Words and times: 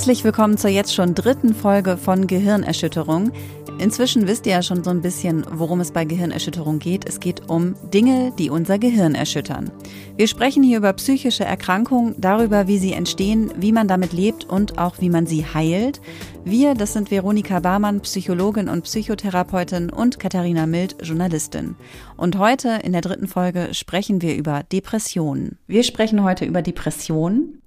Herzlich 0.00 0.24
willkommen 0.24 0.56
zur 0.56 0.70
jetzt 0.70 0.94
schon 0.94 1.14
dritten 1.14 1.54
Folge 1.54 1.98
von 1.98 2.26
Gehirnerschütterung. 2.26 3.32
Inzwischen 3.78 4.26
wisst 4.26 4.46
ihr 4.46 4.52
ja 4.52 4.62
schon 4.62 4.82
so 4.82 4.88
ein 4.88 5.02
bisschen, 5.02 5.44
worum 5.52 5.80
es 5.80 5.90
bei 5.90 6.06
Gehirnerschütterung 6.06 6.78
geht. 6.78 7.06
Es 7.06 7.20
geht 7.20 7.50
um 7.50 7.74
Dinge, 7.92 8.32
die 8.38 8.48
unser 8.48 8.78
Gehirn 8.78 9.14
erschüttern. 9.14 9.70
Wir 10.16 10.26
sprechen 10.26 10.62
hier 10.62 10.78
über 10.78 10.94
psychische 10.94 11.44
Erkrankungen, 11.44 12.14
darüber, 12.16 12.66
wie 12.66 12.78
sie 12.78 12.94
entstehen, 12.94 13.52
wie 13.58 13.72
man 13.72 13.88
damit 13.88 14.14
lebt 14.14 14.44
und 14.44 14.78
auch 14.78 14.94
wie 15.00 15.10
man 15.10 15.26
sie 15.26 15.44
heilt. 15.44 16.00
Wir, 16.46 16.72
das 16.72 16.94
sind 16.94 17.10
Veronika 17.10 17.60
Barmann, 17.60 18.00
Psychologin 18.00 18.70
und 18.70 18.84
Psychotherapeutin 18.84 19.90
und 19.90 20.18
Katharina 20.18 20.64
Mild, 20.64 20.96
Journalistin. 21.02 21.76
Und 22.16 22.38
heute 22.38 22.80
in 22.82 22.92
der 22.92 23.02
dritten 23.02 23.28
Folge 23.28 23.74
sprechen 23.74 24.22
wir 24.22 24.34
über 24.34 24.62
Depressionen. 24.72 25.58
Wir 25.66 25.82
sprechen 25.82 26.22
heute 26.22 26.46
über 26.46 26.62
Depressionen. 26.62 27.60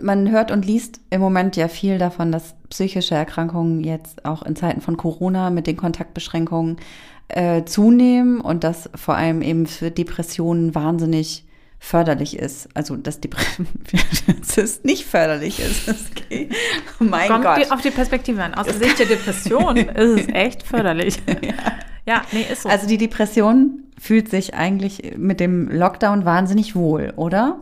Man 0.00 0.30
hört 0.30 0.50
und 0.50 0.66
liest 0.66 1.00
im 1.10 1.20
Moment 1.20 1.56
ja 1.56 1.68
viel 1.68 1.98
davon, 1.98 2.32
dass 2.32 2.54
psychische 2.68 3.14
Erkrankungen 3.14 3.82
jetzt 3.84 4.24
auch 4.24 4.42
in 4.42 4.56
Zeiten 4.56 4.80
von 4.80 4.96
Corona 4.96 5.50
mit 5.50 5.66
den 5.66 5.76
Kontaktbeschränkungen 5.76 6.78
äh, 7.28 7.64
zunehmen 7.64 8.40
und 8.40 8.64
dass 8.64 8.90
vor 8.94 9.14
allem 9.14 9.40
eben 9.40 9.66
für 9.66 9.90
Depressionen 9.90 10.74
wahnsinnig 10.74 11.44
förderlich 11.78 12.38
ist. 12.38 12.68
Also 12.74 12.96
dass 12.96 13.20
Depression 13.20 13.66
nicht 14.82 15.04
förderlich 15.04 15.60
ist. 15.60 15.88
Okay. 15.88 16.48
Oh 17.00 17.04
mein 17.04 17.28
Kommt 17.28 17.44
Gott. 17.44 17.70
auf 17.70 17.82
die 17.82 17.90
Perspektive 17.90 18.42
an. 18.42 18.54
Aus 18.54 18.66
der 18.66 18.74
Sicht 18.78 18.98
der 18.98 19.06
Depression 19.06 19.76
ist 19.76 20.20
es 20.20 20.28
echt 20.28 20.62
förderlich. 20.62 21.16
ja. 21.26 21.52
ja, 22.06 22.22
nee, 22.32 22.46
ist 22.50 22.62
so. 22.62 22.68
Also 22.68 22.86
die 22.86 22.98
Depression 22.98 23.84
fühlt 23.98 24.28
sich 24.28 24.54
eigentlich 24.54 25.14
mit 25.16 25.40
dem 25.40 25.68
Lockdown 25.70 26.24
wahnsinnig 26.24 26.74
wohl, 26.74 27.12
oder? 27.16 27.60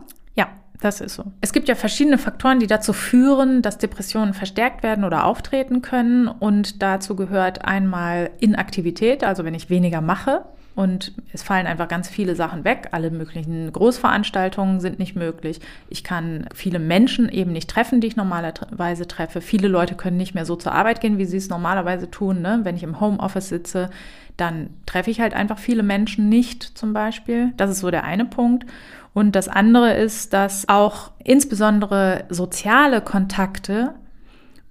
Das 0.83 0.99
ist 0.99 1.15
so. 1.15 1.23
Es 1.39 1.53
gibt 1.53 1.69
ja 1.69 1.75
verschiedene 1.75 2.17
Faktoren, 2.17 2.59
die 2.59 2.67
dazu 2.67 2.91
führen, 2.91 3.61
dass 3.61 3.77
Depressionen 3.77 4.33
verstärkt 4.33 4.83
werden 4.83 5.05
oder 5.05 5.23
auftreten 5.23 5.81
können. 5.81 6.27
Und 6.27 6.81
dazu 6.81 7.15
gehört 7.15 7.63
einmal 7.63 8.31
Inaktivität, 8.41 9.23
also 9.23 9.45
wenn 9.45 9.53
ich 9.53 9.69
weniger 9.69 10.01
mache 10.01 10.43
und 10.75 11.13
es 11.31 11.41
fallen 11.41 11.67
einfach 11.67 11.87
ganz 11.87 12.09
viele 12.09 12.35
Sachen 12.35 12.65
weg. 12.65 12.89
Alle 12.91 13.11
möglichen 13.11 13.71
Großveranstaltungen 13.71 14.81
sind 14.81 14.99
nicht 14.99 15.15
möglich. 15.15 15.61
Ich 15.87 16.03
kann 16.03 16.47
viele 16.53 16.79
Menschen 16.79 17.29
eben 17.29 17.53
nicht 17.53 17.69
treffen, 17.69 18.01
die 18.01 18.07
ich 18.07 18.17
normalerweise 18.17 19.07
treffe. 19.07 19.39
Viele 19.39 19.69
Leute 19.69 19.95
können 19.95 20.17
nicht 20.17 20.35
mehr 20.35 20.45
so 20.45 20.57
zur 20.57 20.73
Arbeit 20.73 20.99
gehen, 20.99 21.17
wie 21.17 21.25
sie 21.25 21.37
es 21.37 21.47
normalerweise 21.47 22.11
tun. 22.11 22.41
Ne? 22.41 22.59
Wenn 22.63 22.75
ich 22.75 22.83
im 22.83 22.99
Homeoffice 22.99 23.47
sitze, 23.47 23.89
dann 24.35 24.71
treffe 24.85 25.11
ich 25.11 25.21
halt 25.21 25.33
einfach 25.33 25.59
viele 25.59 25.83
Menschen 25.83 26.27
nicht 26.27 26.63
zum 26.77 26.91
Beispiel. 26.91 27.53
Das 27.55 27.69
ist 27.69 27.79
so 27.79 27.91
der 27.91 28.03
eine 28.03 28.25
Punkt. 28.25 28.65
Und 29.13 29.35
das 29.35 29.47
andere 29.47 29.93
ist, 29.93 30.33
dass 30.33 30.67
auch 30.67 31.11
insbesondere 31.23 32.25
soziale 32.29 33.01
Kontakte 33.01 33.93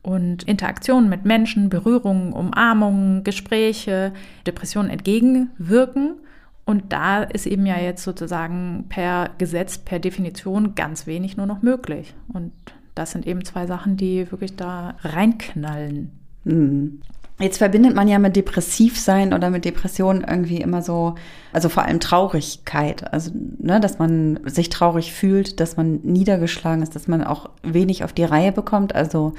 und 0.03 0.43
Interaktionen 0.43 1.09
mit 1.09 1.25
Menschen, 1.25 1.69
Berührungen, 1.69 2.33
Umarmungen, 2.33 3.23
Gespräche, 3.23 4.13
Depressionen 4.47 4.91
entgegenwirken. 4.91 6.17
Und 6.65 6.93
da 6.93 7.23
ist 7.23 7.47
eben 7.47 7.67
ja 7.67 7.79
jetzt 7.79 8.03
sozusagen 8.03 8.87
per 8.89 9.31
Gesetz, 9.39 9.79
per 9.79 10.01
Definition 10.01 10.75
ganz 10.75 11.07
wenig 11.07 11.37
nur 11.37 11.47
noch 11.47 11.63
möglich. 11.63 12.15
Und 12.33 12.53
das 12.95 13.13
sind 13.13 13.27
eben 13.27 13.45
zwei 13.45 13.67
Sachen, 13.67 13.97
die 13.97 14.31
wirklich 14.31 14.57
da 14.57 14.95
reinknallen. 15.03 16.11
Mhm. 16.45 17.01
Jetzt 17.43 17.59
verbindet 17.59 17.97
man 17.97 18.07
ja 18.07 18.21
mit 18.21 18.37
Depressivsein 18.37 19.35
oder 19.35 19.51
mit 19.51 19.65
Depression 19.65 20.23
irgendwie 20.23 20.61
immer 20.61 20.81
so, 20.81 21.17
also 21.53 21.69
vor 21.69 21.85
allem 21.85 21.99
Traurigkeit. 21.99 23.13
Also, 23.13 23.33
ne, 23.59 23.81
dass 23.81 23.99
man 23.99 24.39
sich 24.45 24.69
traurig 24.69 25.13
fühlt, 25.13 25.59
dass 25.59 25.77
man 25.77 25.99
niedergeschlagen 26.05 26.85
ist, 26.85 26.95
dass 26.95 27.09
man 27.09 27.25
auch 27.25 27.51
wenig 27.65 28.05
auf 28.05 28.13
die 28.13 28.23
Reihe 28.23 28.53
bekommt. 28.53 28.95
Also 28.95 29.35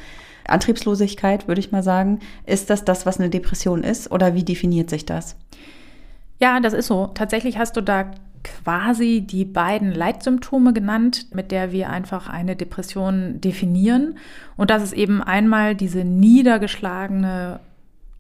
Antriebslosigkeit, 0.46 1.48
würde 1.48 1.62
ich 1.62 1.72
mal 1.72 1.82
sagen. 1.82 2.20
Ist 2.46 2.70
das 2.70 2.84
das, 2.84 3.06
was 3.06 3.22
eine 3.22 3.30
Depression 3.30 3.86
ist 3.86 4.12
oder 4.12 4.36
wie 4.36 4.44
definiert 4.44 4.90
sich 4.90 5.06
das? 5.06 5.38
Ja, 6.42 6.60
das 6.60 6.74
ist 6.74 6.88
so. 6.88 7.08
Tatsächlich 7.14 7.58
hast 7.58 7.78
du 7.78 7.82
da 7.82 8.12
quasi 8.44 9.22
die 9.22 9.46
beiden 9.46 9.94
Leitsymptome 9.94 10.74
genannt, 10.74 11.28
mit 11.34 11.52
der 11.52 11.72
wir 11.72 11.90
einfach 11.90 12.28
eine 12.28 12.58
Depression 12.58 13.40
definieren. 13.40 14.18
Und 14.58 14.72
das 14.72 14.84
ist 14.84 14.92
eben 14.92 15.24
einmal 15.24 15.74
diese 15.74 16.04
niedergeschlagene 16.04 17.62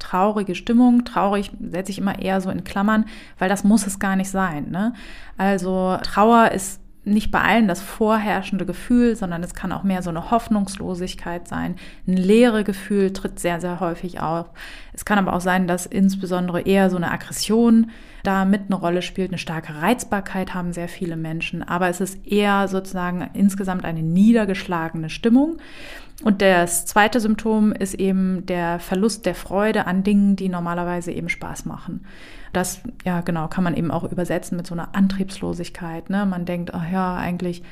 traurige 0.03 0.55
Stimmung. 0.55 1.05
Traurig 1.05 1.51
setze 1.61 1.91
ich 1.91 1.97
immer 1.97 2.19
eher 2.19 2.41
so 2.41 2.49
in 2.49 2.63
Klammern, 2.63 3.05
weil 3.39 3.49
das 3.49 3.63
muss 3.63 3.87
es 3.87 3.99
gar 3.99 4.15
nicht 4.15 4.29
sein. 4.29 4.69
Ne? 4.69 4.93
Also 5.37 5.97
Trauer 6.03 6.51
ist 6.51 6.81
nicht 7.05 7.31
bei 7.31 7.41
allen 7.41 7.67
das 7.67 7.81
vorherrschende 7.81 8.65
Gefühl, 8.65 9.15
sondern 9.15 9.43
es 9.43 9.53
kann 9.53 9.73
auch 9.73 9.83
mehr 9.83 10.01
so 10.01 10.09
eine 10.09 10.31
Hoffnungslosigkeit 10.31 11.47
sein. 11.47 11.75
Ein 12.07 12.15
leere 12.15 12.63
Gefühl 12.63 13.11
tritt 13.11 13.39
sehr, 13.39 13.59
sehr 13.59 13.81
häufig 13.81 14.21
auf. 14.21 14.49
Es 14.93 15.03
kann 15.03 15.19
aber 15.19 15.33
auch 15.33 15.41
sein, 15.41 15.67
dass 15.67 15.85
insbesondere 15.85 16.61
eher 16.61 16.89
so 16.89 16.95
eine 16.95 17.11
Aggression 17.11 17.91
da 18.23 18.45
mit 18.45 18.63
eine 18.67 18.75
Rolle 18.75 19.01
spielt. 19.01 19.31
Eine 19.31 19.37
starke 19.37 19.81
Reizbarkeit 19.81 20.53
haben 20.53 20.71
sehr 20.71 20.87
viele 20.87 21.17
Menschen, 21.17 21.61
aber 21.61 21.89
es 21.89 21.99
ist 21.99 22.25
eher 22.25 22.69
sozusagen 22.69 23.29
insgesamt 23.33 23.83
eine 23.83 24.01
niedergeschlagene 24.01 25.09
Stimmung. 25.09 25.57
Und 26.21 26.41
das 26.41 26.85
zweite 26.85 27.19
Symptom 27.19 27.71
ist 27.71 27.95
eben 27.95 28.45
der 28.45 28.79
Verlust 28.79 29.25
der 29.25 29.35
Freude 29.35 29.87
an 29.87 30.03
Dingen, 30.03 30.35
die 30.35 30.47
normalerweise 30.47 31.11
eben 31.11 31.29
Spaß 31.29 31.65
machen. 31.65 32.05
Das, 32.53 32.81
ja, 33.03 33.21
genau, 33.21 33.47
kann 33.47 33.63
man 33.63 33.75
eben 33.75 33.89
auch 33.89 34.03
übersetzen 34.03 34.57
mit 34.57 34.67
so 34.67 34.75
einer 34.75 34.95
Antriebslosigkeit. 34.95 36.09
Ne? 36.09 36.25
Man 36.25 36.45
denkt, 36.45 36.73
ach 36.73 36.89
ja, 36.91 37.15
eigentlich 37.15 37.63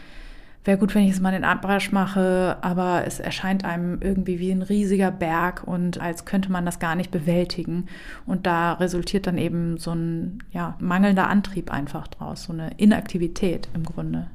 wäre 0.63 0.77
gut, 0.77 0.93
wenn 0.93 1.03
ich 1.03 1.09
jetzt 1.09 1.21
mal 1.21 1.31
den 1.31 1.43
Abwasch 1.43 1.91
mache, 1.91 2.57
aber 2.61 3.03
es 3.05 3.19
erscheint 3.19 3.65
einem 3.65 3.99
irgendwie 4.01 4.39
wie 4.39 4.51
ein 4.51 4.61
riesiger 4.61 5.11
Berg 5.11 5.63
und 5.65 5.99
als 5.99 6.25
könnte 6.25 6.51
man 6.51 6.65
das 6.65 6.79
gar 6.79 6.95
nicht 6.95 7.11
bewältigen. 7.11 7.87
Und 8.25 8.45
da 8.45 8.73
resultiert 8.73 9.27
dann 9.27 9.37
eben 9.37 9.77
so 9.77 9.91
ein 9.91 10.43
ja, 10.51 10.75
mangelnder 10.79 11.29
Antrieb 11.29 11.71
einfach 11.71 12.07
draus, 12.07 12.43
so 12.43 12.53
eine 12.53 12.71
Inaktivität 12.77 13.69
im 13.73 13.83
Grunde. 13.83 14.27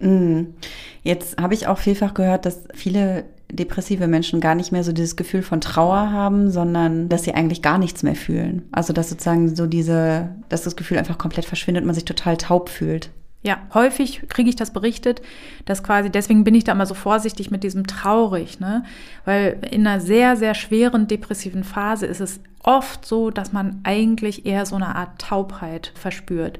Mhm. 0.00 0.54
Jetzt 1.02 1.40
habe 1.40 1.54
ich 1.54 1.66
auch 1.66 1.78
vielfach 1.78 2.14
gehört, 2.14 2.46
dass 2.46 2.64
viele 2.74 3.24
depressive 3.52 4.06
Menschen 4.06 4.40
gar 4.40 4.54
nicht 4.54 4.72
mehr 4.72 4.84
so 4.84 4.92
dieses 4.92 5.16
Gefühl 5.16 5.42
von 5.42 5.60
Trauer 5.60 6.10
haben, 6.10 6.50
sondern 6.50 7.08
dass 7.08 7.24
sie 7.24 7.34
eigentlich 7.34 7.62
gar 7.62 7.78
nichts 7.78 8.02
mehr 8.02 8.14
fühlen. 8.14 8.62
Also 8.72 8.92
dass 8.92 9.10
sozusagen 9.10 9.54
so 9.54 9.66
diese, 9.66 10.30
dass 10.48 10.62
das 10.62 10.76
Gefühl 10.76 10.98
einfach 10.98 11.18
komplett 11.18 11.44
verschwindet, 11.44 11.84
man 11.84 11.94
sich 11.94 12.04
total 12.04 12.36
taub 12.36 12.68
fühlt. 12.68 13.10
Ja, 13.42 13.58
häufig 13.72 14.28
kriege 14.28 14.50
ich 14.50 14.56
das 14.56 14.70
berichtet, 14.70 15.22
dass 15.64 15.82
quasi, 15.82 16.10
deswegen 16.10 16.44
bin 16.44 16.54
ich 16.54 16.64
da 16.64 16.72
immer 16.72 16.84
so 16.84 16.92
vorsichtig 16.92 17.50
mit 17.50 17.64
diesem 17.64 17.86
traurig, 17.86 18.60
ne? 18.60 18.84
Weil 19.24 19.62
in 19.70 19.86
einer 19.86 19.98
sehr, 19.98 20.36
sehr 20.36 20.54
schweren 20.54 21.06
depressiven 21.06 21.64
Phase 21.64 22.04
ist 22.04 22.20
es 22.20 22.40
oft 22.62 23.06
so, 23.06 23.30
dass 23.30 23.52
man 23.52 23.80
eigentlich 23.82 24.44
eher 24.44 24.66
so 24.66 24.76
eine 24.76 24.94
Art 24.94 25.22
Taubheit 25.22 25.92
verspürt. 25.94 26.58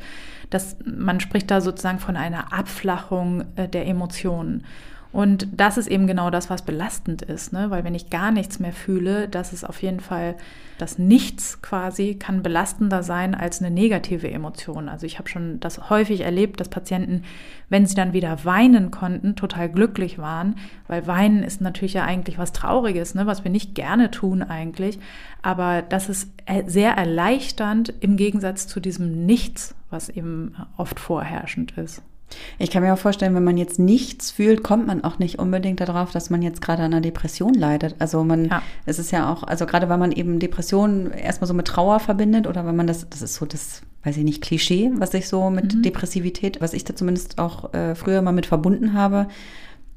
Dass 0.49 0.79
man 0.87 1.21
spricht 1.21 1.51
da 1.51 1.61
sozusagen 1.61 1.99
von 1.99 2.17
einer 2.17 2.55
Abflachung 2.55 3.45
äh, 3.57 3.69
der 3.69 3.87
Emotionen. 3.87 4.65
Und 5.13 5.49
das 5.53 5.77
ist 5.77 5.89
eben 5.89 6.07
genau 6.07 6.31
das, 6.31 6.51
was 6.51 6.63
belastend 6.63 7.23
ist, 7.23 7.53
ne? 7.53 7.71
weil 7.71 7.83
wenn 7.83 7.97
ich 7.97 8.11
gar 8.11 8.31
nichts 8.31 8.61
mehr 8.61 8.73
fühle, 8.73 9.29
das 9.29 9.53
ist 9.53 9.65
auf 9.65 9.83
jeden 9.83 9.99
Fall, 9.99 10.37
das 10.79 10.99
Nichts 10.99 11.61
quasi 11.63 12.15
kann 12.15 12.45
belastender 12.45 13.03
sein 13.03 13.35
als 13.35 13.61
eine 13.61 13.73
negative 13.73 14.31
Emotion. 14.31 14.89
Also 14.89 15.07
ich 15.07 15.19
habe 15.19 15.29
schon 15.29 15.59
das 15.59 15.91
häufig 15.91 16.21
erlebt, 16.21 16.61
dass 16.61 16.69
Patienten, 16.69 17.25
wenn 17.69 17.87
sie 17.87 17.97
dann 17.97 18.13
wieder 18.13 18.45
weinen 18.45 18.93
konnten, 18.93 19.35
total 19.35 19.69
glücklich 19.69 20.19
waren, 20.19 20.55
weil 20.87 21.09
weinen 21.09 21.43
ist 21.43 21.61
natürlich 21.61 21.95
ja 21.95 22.05
eigentlich 22.05 22.39
was 22.39 22.53
Trauriges, 22.53 23.17
ne? 23.17 23.27
was 23.27 23.43
wir 23.43 23.51
nicht 23.51 23.75
gerne 23.75 24.13
tun 24.13 24.45
eigentlich, 24.45 25.01
aber 25.43 25.83
das 25.83 26.09
ist 26.09 26.31
sehr 26.67 26.93
erleichternd 26.93 27.93
im 27.99 28.17
Gegensatz 28.17 28.69
zu 28.69 28.79
diesem 28.79 29.27
Nichts, 29.27 29.75
was 29.91 30.09
eben 30.09 30.55
oft 30.77 31.01
vorherrschend 31.01 31.77
ist. 31.77 32.01
Ich 32.59 32.71
kann 32.71 32.83
mir 32.83 32.93
auch 32.93 32.99
vorstellen, 32.99 33.35
wenn 33.35 33.45
man 33.45 33.57
jetzt 33.57 33.79
nichts 33.79 34.31
fühlt, 34.31 34.63
kommt 34.63 34.87
man 34.87 35.05
auch 35.05 35.19
nicht 35.19 35.39
unbedingt 35.39 35.81
darauf, 35.81 36.13
dass 36.13 36.31
man 36.31 36.43
jetzt 36.43 36.63
gerade 36.63 36.83
an 36.83 36.93
einer 36.93 37.01
Depression 37.01 37.55
leidet. 37.55 37.97
Also 37.99 38.25
man, 38.25 38.47
ja. 38.47 38.63
es 38.87 38.99
ist 38.99 39.11
ja 39.11 39.33
auch, 39.33 39.43
also 39.43 39.67
gerade 39.67 39.89
weil 39.89 39.99
man 39.99 40.13
eben 40.13 40.39
Depressionen 40.39 41.11
erstmal 41.13 41.49
so 41.49 41.55
mit 41.55 41.67
Trauer 41.67 42.01
verbindet 42.01 42.47
oder 42.47 42.67
wenn 42.67 42.77
man 42.77 42.87
das, 42.87 43.09
das 43.09 43.23
ist 43.23 43.35
so 43.35 43.47
das, 43.47 43.83
weiß 44.05 44.17
ich 44.17 44.25
nicht, 44.25 44.43
Klischee, 44.43 44.91
was 44.95 45.15
ich 45.15 45.29
so 45.29 45.51
mit 45.51 45.75
mhm. 45.75 45.83
Depressivität, 45.83 46.61
was 46.61 46.73
ich 46.73 46.85
da 46.85 46.95
zumindest 46.95 47.39
auch 47.39 47.73
äh, 47.75 47.95
früher 47.95 48.23
mal 48.23 48.33
mit 48.33 48.47
verbunden 48.47 48.95
habe. 48.95 49.27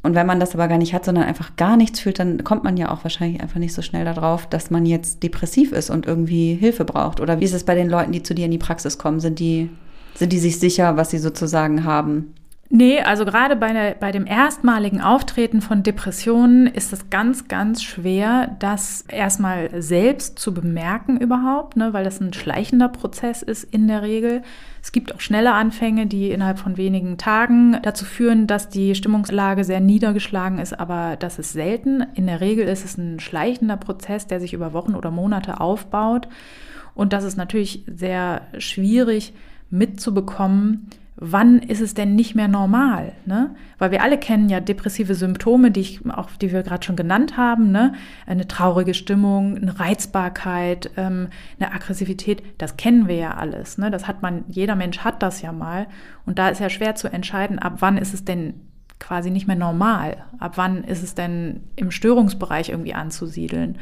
Und 0.06 0.16
wenn 0.16 0.28
man 0.28 0.42
das 0.42 0.54
aber 0.54 0.68
gar 0.68 0.78
nicht 0.78 0.94
hat, 0.94 1.06
sondern 1.06 1.24
einfach 1.24 1.56
gar 1.56 1.78
nichts 1.78 2.02
fühlt, 2.02 2.19
dann 2.19 2.44
kommt 2.44 2.66
man 2.66 2.75
ja 2.75 2.92
auch 2.92 3.06
wahrscheinlich 3.06 3.42
einfach 3.42 3.60
nicht 3.60 3.74
so 3.74 3.81
schnell 3.81 4.04
darauf, 4.04 4.48
dass 4.48 4.69
man 4.69 4.86
jetzt 4.86 5.24
depressiv 5.24 5.72
ist 5.72 5.90
und 5.90 6.06
irgendwie 6.06 6.56
Hilfe 6.56 6.84
braucht. 6.84 7.22
Oder 7.22 7.40
wie 7.40 7.46
ist 7.46 7.54
es 7.54 7.63
bei 7.63 7.74
den 7.74 7.90
Leuten, 7.90 8.12
die 8.12 8.22
zu 8.22 8.36
dir 8.36 8.46
in 8.46 8.52
die 8.52 8.57
Praxis 8.57 8.98
kommen? 8.98 9.22
Sind 9.22 9.40
die 9.40 9.69
sind 10.15 10.33
die 10.33 10.39
sich 10.39 10.60
sicher, 10.60 10.98
was 10.98 11.12
sie 11.12 11.18
sozusagen 11.18 11.83
haben? 11.83 12.33
Nee, 12.75 13.01
also 13.01 13.24
gerade 13.24 13.56
bei, 13.56 13.71
der, 13.71 13.94
bei 14.00 14.12
dem 14.12 14.25
erstmaligen 14.25 15.00
Auftreten 15.00 15.62
von 15.62 15.83
Depressionen 15.83 16.65
ist 16.65 16.92
es 16.92 17.12
ganz, 17.12 17.48
ganz 17.48 17.83
schwer, 17.83 18.56
das 18.57 19.04
erstmal 19.07 19.80
selbst 19.80 20.39
zu 20.39 20.56
bemerken 20.56 21.19
überhaupt, 21.19 21.77
ne, 21.77 21.94
weil 21.94 22.04
das 22.04 22.19
ein 22.19 22.33
schleichender 22.33 22.89
Prozess 22.89 23.44
ist 23.44 23.63
in 23.63 23.88
der 23.88 24.01
Regel. 24.01 24.42
Es 24.81 24.92
gibt 24.92 25.13
auch 25.13 25.19
schnelle 25.19 25.54
Anfänge, 25.54 26.07
die 26.07 26.31
innerhalb 26.31 26.57
von 26.57 26.75
wenigen 26.75 27.19
Tagen 27.19 27.77
dazu 27.83 28.06
führen, 28.06 28.48
dass 28.48 28.69
die 28.69 28.95
Stimmungslage 28.95 29.66
sehr 29.66 29.80
niedergeschlagen 29.80 30.57
ist, 30.57 30.80
aber 30.80 31.16
das 31.16 31.38
ist 31.38 31.54
selten. 31.54 32.04
In 32.16 32.25
der 32.25 32.42
Regel 32.42 32.68
ist 32.68 32.86
es 32.86 32.98
ein 32.98 33.19
schleichender 33.19 33.77
Prozess, 33.77 34.25
der 34.25 34.39
sich 34.39 34.54
über 34.54 34.74
Wochen 34.74 34.95
oder 34.95 35.12
Monate 35.12 35.62
aufbaut. 35.62 36.27
Und 36.95 37.13
das 37.13 37.24
ist 37.24 37.38
natürlich 37.38 37.83
sehr 37.86 38.42
schwierig 38.57 39.36
mitzubekommen, 39.74 40.90
wann 41.16 41.60
ist 41.60 41.81
es 41.81 41.94
denn 41.94 42.16
nicht 42.16 42.36
mehr 42.36 42.48
normal? 42.48 43.14
Ne? 43.25 43.56
Weil 43.78 43.92
wir 43.92 44.02
alle 44.02 44.18
kennen 44.18 44.50
ja 44.50 44.60
depressive 44.60 45.16
Symptome, 45.16 45.72
die 45.72 45.81
ich 45.81 46.02
auch, 46.10 46.30
die 46.31 46.52
wir 46.52 46.64
gerade 46.64 46.84
schon 46.84 46.96
genannt 46.96 47.38
haben, 47.38 47.72
ne? 47.72 47.94
Eine 48.25 48.48
traurige 48.48 48.94
Stimmung, 48.94 49.58
eine 49.58 49.80
Reizbarkeit, 49.80 50.92
ähm, 50.98 51.30
eine 51.60 51.74
Aggressivität, 51.74 52.44
das 52.58 52.78
kennen 52.78 53.08
wir 53.08 53.16
ja 53.16 53.34
alles. 53.36 53.78
Ne? 53.78 53.92
Das 53.92 54.08
hat 54.08 54.22
man, 54.22 54.44
jeder 54.48 54.75
Mensch 54.75 55.00
hat 55.00 55.22
das 55.24 55.42
ja 55.42 55.52
mal. 55.52 55.88
Und 56.26 56.40
da 56.40 56.50
ist 56.50 56.60
ja 56.60 56.69
schwer 56.69 56.96
zu 56.96 57.12
entscheiden, 57.12 57.60
ab 57.60 57.78
wann 57.80 57.98
ist 57.98 58.14
es 58.14 58.26
denn 58.26 58.56
quasi 59.04 59.30
nicht 59.30 59.48
mehr 59.48 59.58
normal. 59.58 60.18
Ab 60.40 60.54
wann 60.56 60.84
ist 60.86 61.04
es 61.04 61.14
denn 61.14 61.62
im 61.76 61.92
Störungsbereich 61.92 62.70
irgendwie 62.70 62.94
anzusiedeln? 62.94 63.78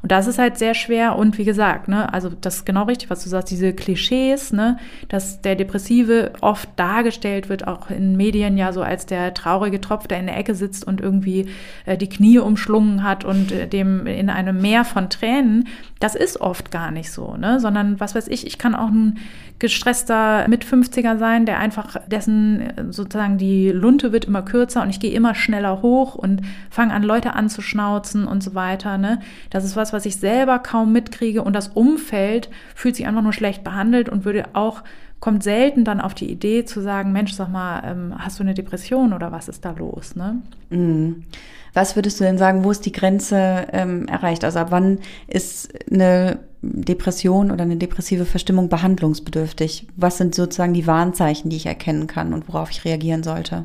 Und 0.00 0.10
das 0.10 0.26
ist 0.26 0.38
halt 0.38 0.56
sehr 0.56 0.74
schwer 0.74 1.16
und 1.16 1.38
wie 1.38 1.44
gesagt, 1.44 1.88
ne, 1.88 2.12
also 2.12 2.30
das 2.30 2.56
ist 2.56 2.66
genau 2.66 2.84
richtig, 2.84 3.10
was 3.10 3.22
du 3.22 3.28
sagst, 3.28 3.50
diese 3.50 3.74
Klischees, 3.74 4.52
ne, 4.52 4.78
dass 5.08 5.42
der 5.42 5.56
Depressive 5.56 6.32
oft 6.40 6.68
dargestellt 6.76 7.48
wird, 7.48 7.66
auch 7.68 7.90
in 7.90 8.16
Medien 8.16 8.56
ja 8.56 8.72
so 8.72 8.82
als 8.82 9.04
der 9.06 9.34
traurige 9.34 9.80
Tropf, 9.80 10.08
der 10.08 10.18
in 10.18 10.26
der 10.26 10.38
Ecke 10.38 10.54
sitzt 10.54 10.86
und 10.86 11.00
irgendwie 11.00 11.48
äh, 11.84 11.98
die 11.98 12.08
Knie 12.08 12.38
umschlungen 12.38 13.02
hat 13.02 13.24
und 13.24 13.52
äh, 13.52 13.68
dem 13.68 14.06
in 14.06 14.30
einem 14.30 14.60
Meer 14.60 14.84
von 14.84 15.10
Tränen. 15.10 15.68
Das 16.00 16.14
ist 16.14 16.40
oft 16.40 16.70
gar 16.70 16.90
nicht 16.90 17.12
so, 17.12 17.36
ne, 17.36 17.60
sondern 17.60 18.00
was 18.00 18.14
weiß 18.14 18.26
ich, 18.28 18.46
ich 18.46 18.58
kann 18.58 18.74
auch 18.74 18.88
ein 18.88 19.18
gestresster 19.58 20.48
mit 20.48 20.64
50er 20.64 21.18
sein, 21.18 21.46
der 21.46 21.60
einfach 21.60 21.96
dessen 22.08 22.60
äh, 22.60 22.84
sozusagen 22.90 23.38
die 23.38 23.70
Lunte 23.70 24.12
wird 24.12 24.24
immer 24.24 24.42
kürzer 24.42 24.61
und 24.62 24.90
ich 24.90 25.00
gehe 25.00 25.12
immer 25.12 25.34
schneller 25.34 25.82
hoch 25.82 26.14
und 26.14 26.42
fange 26.70 26.94
an 26.94 27.02
Leute 27.02 27.34
anzuschnauzen 27.34 28.26
und 28.26 28.42
so 28.42 28.54
weiter, 28.54 28.98
ne? 28.98 29.20
Das 29.50 29.64
ist 29.64 29.76
was, 29.76 29.92
was 29.92 30.06
ich 30.06 30.16
selber 30.16 30.58
kaum 30.58 30.92
mitkriege 30.92 31.42
und 31.42 31.54
das 31.54 31.68
Umfeld 31.68 32.48
fühlt 32.74 32.96
sich 32.96 33.06
einfach 33.06 33.22
nur 33.22 33.32
schlecht 33.32 33.64
behandelt 33.64 34.08
und 34.08 34.24
würde 34.24 34.44
auch 34.52 34.82
kommt 35.22 35.44
selten 35.44 35.84
dann 35.84 36.00
auf 36.00 36.14
die 36.14 36.30
Idee 36.30 36.64
zu 36.64 36.80
sagen, 36.80 37.12
Mensch, 37.12 37.32
sag 37.32 37.48
mal, 37.48 37.80
ähm, 37.86 38.14
hast 38.18 38.40
du 38.40 38.42
eine 38.42 38.54
Depression 38.54 39.12
oder 39.12 39.30
was 39.30 39.48
ist 39.48 39.64
da 39.64 39.70
los? 39.70 40.16
Ne? 40.16 40.42
Mm. 40.70 41.22
Was 41.74 41.96
würdest 41.96 42.18
du 42.18 42.24
denn 42.24 42.38
sagen, 42.38 42.64
wo 42.64 42.70
ist 42.72 42.84
die 42.84 42.92
Grenze 42.92 43.66
ähm, 43.72 44.06
erreicht? 44.08 44.44
Also 44.44 44.58
ab 44.58 44.66
wann 44.70 44.98
ist 45.28 45.72
eine 45.90 46.40
Depression 46.60 47.50
oder 47.50 47.62
eine 47.62 47.76
depressive 47.76 48.24
Verstimmung 48.24 48.68
behandlungsbedürftig? 48.68 49.86
Was 49.96 50.18
sind 50.18 50.34
sozusagen 50.34 50.74
die 50.74 50.86
Warnzeichen, 50.86 51.50
die 51.50 51.56
ich 51.56 51.66
erkennen 51.66 52.08
kann 52.08 52.34
und 52.34 52.48
worauf 52.48 52.70
ich 52.70 52.84
reagieren 52.84 53.22
sollte? 53.22 53.64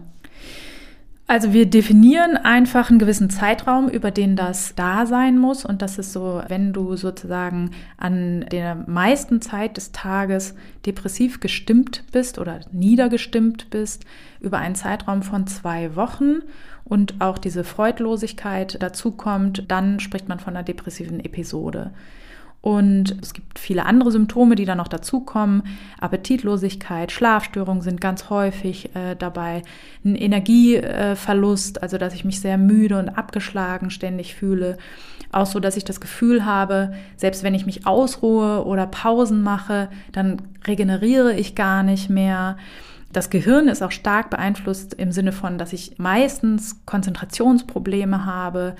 Also 1.29 1.51
wir 1.51 1.65
definieren 1.65 2.37
einfach 2.37 2.89
einen 2.89 2.99
gewissen 2.99 3.29
Zeitraum, 3.29 3.89
über 3.89 4.11
den 4.11 4.37
das 4.37 4.75
da 4.75 5.05
sein 5.05 5.37
muss. 5.37 5.65
Und 5.65 5.81
das 5.81 5.97
ist 5.97 6.13
so, 6.13 6.41
wenn 6.47 6.71
du 6.71 6.95
sozusagen 6.95 7.71
an 7.97 8.45
der 8.49 8.75
meisten 8.87 9.41
Zeit 9.41 9.75
des 9.75 9.91
Tages 9.91 10.55
depressiv 10.85 11.41
gestimmt 11.41 12.05
bist 12.13 12.39
oder 12.39 12.61
niedergestimmt 12.71 13.69
bist, 13.69 14.05
über 14.39 14.59
einen 14.59 14.75
Zeitraum 14.75 15.21
von 15.21 15.47
zwei 15.47 15.97
Wochen 15.97 16.43
und 16.85 17.15
auch 17.19 17.37
diese 17.37 17.65
Freudlosigkeit 17.65 18.81
dazu 18.81 19.11
kommt, 19.11 19.69
dann 19.69 19.99
spricht 19.99 20.29
man 20.29 20.39
von 20.39 20.55
einer 20.55 20.63
depressiven 20.63 21.19
Episode. 21.19 21.91
Und 22.67 23.15
es 23.21 23.33
gibt 23.33 23.59
viele 23.59 23.85
andere 23.85 24.11
Symptome, 24.11 24.55
die 24.55 24.65
dann 24.65 24.79
noch 24.79 24.89
dazukommen. 24.89 25.63
Appetitlosigkeit, 26.01 27.13
Schlafstörungen 27.13 27.81
sind 27.81 28.01
ganz 28.01 28.29
häufig 28.29 28.93
äh, 28.93 29.15
dabei. 29.15 29.61
Ein 30.03 30.15
Energieverlust, 30.15 31.81
also 31.81 31.97
dass 31.97 32.13
ich 32.13 32.25
mich 32.25 32.41
sehr 32.41 32.57
müde 32.57 32.99
und 32.99 33.07
abgeschlagen 33.07 33.89
ständig 33.89 34.35
fühle. 34.35 34.77
Auch 35.31 35.45
so, 35.45 35.61
dass 35.61 35.77
ich 35.77 35.85
das 35.85 36.01
Gefühl 36.01 36.43
habe, 36.43 36.93
selbst 37.15 37.41
wenn 37.41 37.55
ich 37.55 37.65
mich 37.65 37.87
ausruhe 37.87 38.65
oder 38.65 38.85
Pausen 38.85 39.43
mache, 39.43 39.87
dann 40.11 40.41
regeneriere 40.67 41.33
ich 41.35 41.55
gar 41.55 41.83
nicht 41.83 42.09
mehr. 42.09 42.57
Das 43.13 43.29
Gehirn 43.29 43.69
ist 43.69 43.81
auch 43.81 43.91
stark 43.91 44.29
beeinflusst 44.29 44.93
im 44.93 45.13
Sinne 45.13 45.31
von, 45.31 45.57
dass 45.57 45.71
ich 45.71 45.99
meistens 45.99 46.81
Konzentrationsprobleme 46.85 48.25
habe. 48.25 48.75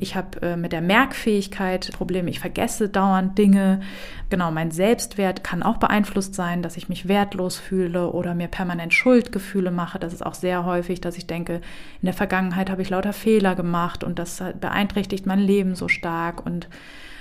Ich 0.00 0.14
habe 0.14 0.40
äh, 0.42 0.56
mit 0.56 0.72
der 0.72 0.80
Merkfähigkeit 0.80 1.90
Probleme, 1.92 2.30
ich 2.30 2.38
vergesse 2.38 2.88
dauernd 2.88 3.36
Dinge. 3.36 3.80
Genau, 4.30 4.52
mein 4.52 4.70
Selbstwert 4.70 5.42
kann 5.42 5.62
auch 5.62 5.78
beeinflusst 5.78 6.34
sein, 6.34 6.62
dass 6.62 6.76
ich 6.76 6.88
mich 6.88 7.08
wertlos 7.08 7.56
fühle 7.56 8.12
oder 8.12 8.34
mir 8.34 8.46
permanent 8.46 8.94
Schuldgefühle 8.94 9.72
mache. 9.72 9.98
Das 9.98 10.12
ist 10.12 10.24
auch 10.24 10.34
sehr 10.34 10.64
häufig, 10.64 11.00
dass 11.00 11.16
ich 11.16 11.26
denke, 11.26 11.54
in 12.00 12.06
der 12.06 12.14
Vergangenheit 12.14 12.70
habe 12.70 12.82
ich 12.82 12.90
lauter 12.90 13.12
Fehler 13.12 13.56
gemacht 13.56 14.04
und 14.04 14.20
das 14.20 14.42
beeinträchtigt 14.60 15.26
mein 15.26 15.40
Leben 15.40 15.74
so 15.74 15.88
stark 15.88 16.46
und 16.46 16.68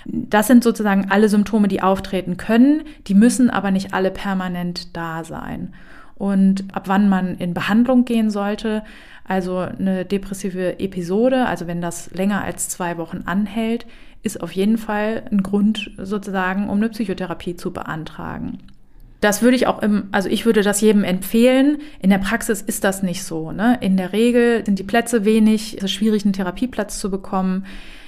das 0.05 0.47
sind 0.47 0.63
sozusagen 0.63 1.09
alle 1.09 1.27
Symptome, 1.27 1.67
die 1.67 1.81
auftreten 1.81 2.37
können, 2.37 2.83
die 3.07 3.15
müssen 3.15 3.49
aber 3.49 3.71
nicht 3.71 3.93
alle 3.93 4.11
permanent 4.11 4.95
da 4.95 5.23
sein 5.23 5.73
und 6.17 6.65
ab 6.73 6.83
wann 6.87 7.09
man 7.09 7.37
in 7.37 7.53
Behandlung 7.53 8.05
gehen 8.05 8.29
sollte. 8.29 8.83
Also 9.27 9.57
eine 9.57 10.05
depressive 10.05 10.79
Episode, 10.79 11.45
also 11.45 11.67
wenn 11.67 11.81
das 11.81 12.09
länger 12.11 12.43
als 12.43 12.69
zwei 12.69 12.97
Wochen 12.97 13.23
anhält, 13.25 13.85
ist 14.23 14.41
auf 14.41 14.51
jeden 14.53 14.77
Fall 14.77 15.23
ein 15.31 15.43
Grund 15.43 15.91
sozusagen, 15.97 16.69
um 16.69 16.77
eine 16.77 16.89
Psychotherapie 16.89 17.55
zu 17.55 17.71
beantragen. 17.71 18.59
Das 19.19 19.41
würde 19.41 19.57
ich 19.57 19.67
auch 19.67 19.81
im, 19.81 20.09
also 20.11 20.29
ich 20.29 20.45
würde 20.45 20.61
das 20.61 20.79
jedem 20.79 21.03
empfehlen. 21.03 21.79
In 21.99 22.09
der 22.09 22.19
Praxis 22.19 22.61
ist 22.61 22.83
das 22.83 23.03
nicht 23.03 23.23
so. 23.23 23.51
Ne? 23.51 23.77
In 23.81 23.97
der 23.97 24.13
Regel 24.13 24.63
sind 24.65 24.79
die 24.79 24.83
Plätze 24.83 25.25
wenig, 25.25 25.77
es 25.77 25.85
ist 25.85 25.91
schwierig, 25.91 26.23
einen 26.23 26.33
Therapieplatz 26.33 26.99
zu 26.99 27.09
bekommen. 27.09 27.65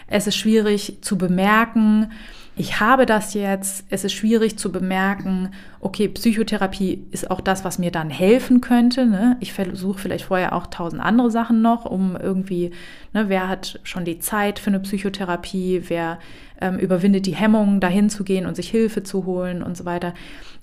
Es 0.07 0.27
ist 0.27 0.38
schwierig 0.38 1.00
zu 1.01 1.18
bemerken, 1.18 2.12
ich 2.59 2.81
habe 2.81 3.06
das 3.06 3.33
jetzt, 3.35 3.85
es 3.89 4.03
ist 4.03 4.11
schwierig 4.11 4.59
zu 4.59 4.69
bemerken, 4.69 5.51
okay, 5.79 6.09
Psychotherapie 6.09 7.06
ist 7.09 7.31
auch 7.31 7.39
das, 7.39 7.63
was 7.63 7.79
mir 7.79 7.89
dann 7.89 8.09
helfen 8.09 8.59
könnte. 8.59 9.06
Ne? 9.06 9.38
Ich 9.39 9.53
versuche 9.53 9.97
vielleicht 9.97 10.25
vorher 10.25 10.51
auch 10.51 10.67
tausend 10.67 11.01
andere 11.01 11.31
Sachen 11.31 11.61
noch, 11.61 11.85
um 11.85 12.17
irgendwie, 12.17 12.71
ne, 13.13 13.29
wer 13.29 13.47
hat 13.47 13.79
schon 13.83 14.03
die 14.03 14.19
Zeit 14.19 14.59
für 14.59 14.71
eine 14.71 14.81
Psychotherapie, 14.81 15.83
wer 15.88 16.19
ähm, 16.59 16.77
überwindet 16.77 17.27
die 17.27 17.35
Hemmungen, 17.35 17.79
dahin 17.79 18.09
zu 18.09 18.25
gehen 18.25 18.45
und 18.45 18.57
sich 18.57 18.69
Hilfe 18.69 19.03
zu 19.03 19.25
holen 19.25 19.63
und 19.63 19.77
so 19.77 19.85
weiter. 19.85 20.13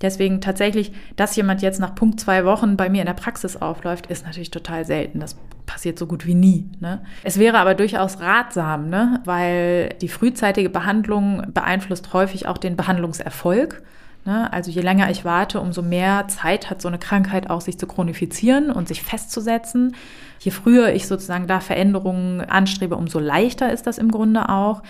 Deswegen 0.03 0.43
tatsächlich, 0.43 0.93
dass 1.17 1.35
jemand 1.35 1.63
jetzt 1.63 1.81
nach 1.81 1.95
Punkt 1.95 2.21
zwei 2.21 2.45
Wochen 2.45 2.77
bei 2.77 2.91
mir 2.91 3.01
in 3.01 3.07
der 3.07 3.15
Praxis 3.15 3.57
aufläuft, 3.57 4.09
ist 4.09 4.27
natürlich 4.27 4.51
total 4.51 4.85
selten. 4.85 5.19
Das 5.21 5.39
passiert 5.67 5.99
so 5.99 6.07
gut 6.07 6.27
wie 6.27 6.35
nie. 6.35 6.71
Ne? 6.81 7.03
Es 7.25 7.39
wäre 7.39 7.59
aber 7.59 7.75
durchaus 7.75 8.21
ratsam, 8.21 8.89
ne? 8.89 9.21
weil 9.25 9.91
die 10.01 10.09
frühzeitige 10.09 10.71
Behandlung 10.71 11.53
beeinflusst 11.53 12.13
häufig 12.13 12.47
auch 12.47 12.59
den 12.59 12.77
Behandlungserfolg. 12.77 13.83
Ne? 14.25 14.53
Also 14.53 14.71
je 14.71 14.81
länger 14.81 15.11
ich 15.11 15.25
warte, 15.25 15.61
umso 15.61 15.83
mehr 15.83 16.29
Zeit 16.29 16.71
hat 16.71 16.81
so 16.81 16.89
eine 16.89 16.99
Krankheit 16.99 17.51
auch 17.51 17.61
sich 17.61 17.79
zu 17.79 17.87
chronifizieren 17.87 18.71
und 18.71 18.89
sich 18.89 19.03
festzusetzen. 19.03 19.95
Je 20.39 20.51
früher 20.51 20.93
ich 20.95 21.07
sozusagen 21.07 21.47
da 21.47 21.61
Veränderungen 21.61 22.41
anstrebe, 22.41 22.97
umso 22.97 23.19
leichter 23.19 23.73
ist 23.73 23.87
das 23.87 23.99
im 23.99 24.11
Grunde 24.11 24.49
auch. 24.49 24.83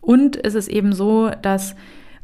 Und 0.00 0.42
es 0.44 0.54
ist 0.54 0.68
eben 0.68 0.92
so, 0.92 1.30
dass 1.42 1.74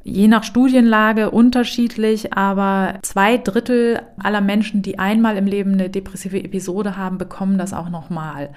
je 0.05 0.29
nach 0.29 0.45
Studienlage 0.45 1.31
unterschiedlich, 1.31 2.35
aber 2.35 2.99
zwei 3.03 3.39
Drittel 3.39 4.03
aller 4.23 4.43
Menschen, 4.43 4.83
die 4.83 4.99
einmal 4.99 5.37
im 5.37 5.47
Leben 5.47 5.73
eine 5.73 5.91
depressive 5.91 6.45
Episode 6.45 6.97
haben, 6.97 7.19
bekommen 7.19 7.59
das 7.59 7.73
auch 7.73 7.89
nochmal. 7.89 8.51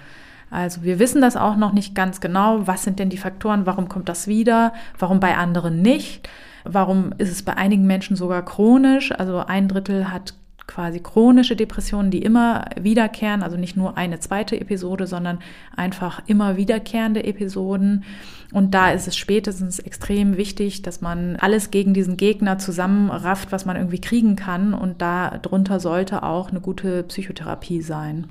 Also 0.51 0.83
wir 0.83 0.99
wissen 0.99 1.21
das 1.21 1.35
auch 1.35 1.55
noch 1.55 1.73
nicht 1.73 1.95
ganz 1.95 2.21
genau. 2.21 2.67
Was 2.67 2.83
sind 2.83 2.99
denn 2.99 3.09
die 3.09 3.17
Faktoren? 3.17 3.65
Warum 3.65 3.89
kommt 3.89 4.09
das 4.09 4.27
wieder? 4.27 4.73
Warum 4.99 5.19
bei 5.19 5.35
anderen 5.35 5.81
nicht? 5.81 6.29
Warum 6.63 7.13
ist 7.17 7.31
es 7.31 7.43
bei 7.43 7.55
einigen 7.55 7.87
Menschen 7.87 8.15
sogar 8.15 8.43
chronisch? 8.43 9.11
Also 9.11 9.39
ein 9.39 9.67
Drittel 9.67 10.11
hat 10.11 10.33
quasi 10.67 10.99
chronische 10.99 11.55
Depressionen, 11.55 12.11
die 12.11 12.21
immer 12.21 12.65
wiederkehren, 12.79 13.41
also 13.41 13.57
nicht 13.57 13.77
nur 13.77 13.97
eine 13.97 14.19
zweite 14.19 14.59
Episode, 14.59 15.07
sondern 15.07 15.39
einfach 15.75 16.21
immer 16.27 16.57
wiederkehrende 16.57 17.23
Episoden. 17.23 18.03
Und 18.51 18.73
da 18.73 18.91
ist 18.91 19.07
es 19.07 19.15
spätestens 19.15 19.79
extrem 19.79 20.37
wichtig, 20.37 20.81
dass 20.81 21.01
man 21.01 21.37
alles 21.37 21.71
gegen 21.71 21.93
diesen 21.93 22.17
Gegner 22.17 22.59
zusammenrafft, 22.59 23.51
was 23.51 23.65
man 23.65 23.77
irgendwie 23.77 24.01
kriegen 24.01 24.35
kann. 24.35 24.73
Und 24.73 25.01
darunter 25.01 25.79
sollte 25.79 26.23
auch 26.23 26.51
eine 26.51 26.61
gute 26.61 27.03
Psychotherapie 27.03 27.81
sein. 27.81 28.27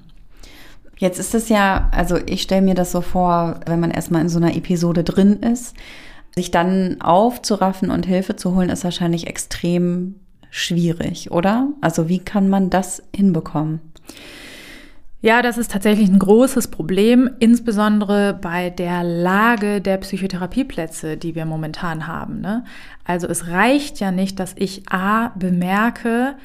Jetzt 0.98 1.18
ist 1.18 1.34
es 1.34 1.48
ja, 1.48 1.88
also 1.92 2.16
ich 2.26 2.42
stelle 2.42 2.62
mir 2.62 2.74
das 2.74 2.92
so 2.92 3.00
vor, 3.00 3.60
wenn 3.66 3.80
man 3.80 3.90
erstmal 3.90 4.22
in 4.22 4.28
so 4.28 4.38
einer 4.38 4.56
Episode 4.56 5.04
drin 5.04 5.40
ist, 5.40 5.74
sich 6.34 6.50
dann 6.50 7.00
aufzuraffen 7.00 7.90
und 7.90 8.06
Hilfe 8.06 8.36
zu 8.36 8.54
holen, 8.54 8.70
ist 8.70 8.84
wahrscheinlich 8.84 9.26
extrem 9.26 10.16
schwierig, 10.56 11.30
oder? 11.30 11.68
Also 11.80 12.08
wie 12.08 12.18
kann 12.18 12.48
man 12.48 12.70
das 12.70 13.02
hinbekommen? 13.14 13.80
Ja, 15.20 15.42
das 15.42 15.58
ist 15.58 15.72
tatsächlich 15.72 16.08
ein 16.08 16.18
großes 16.18 16.68
Problem, 16.68 17.28
insbesondere 17.40 18.38
bei 18.40 18.70
der 18.70 19.02
Lage 19.02 19.80
der 19.80 19.96
Psychotherapieplätze, 19.98 21.16
die 21.16 21.34
wir 21.34 21.46
momentan 21.46 22.06
haben. 22.06 22.40
Ne? 22.40 22.64
Also 23.04 23.26
es 23.26 23.48
reicht 23.48 23.98
ja 23.98 24.10
nicht, 24.10 24.38
dass 24.38 24.54
ich 24.56 24.88
A 24.88 25.28
bemerke, 25.36 26.36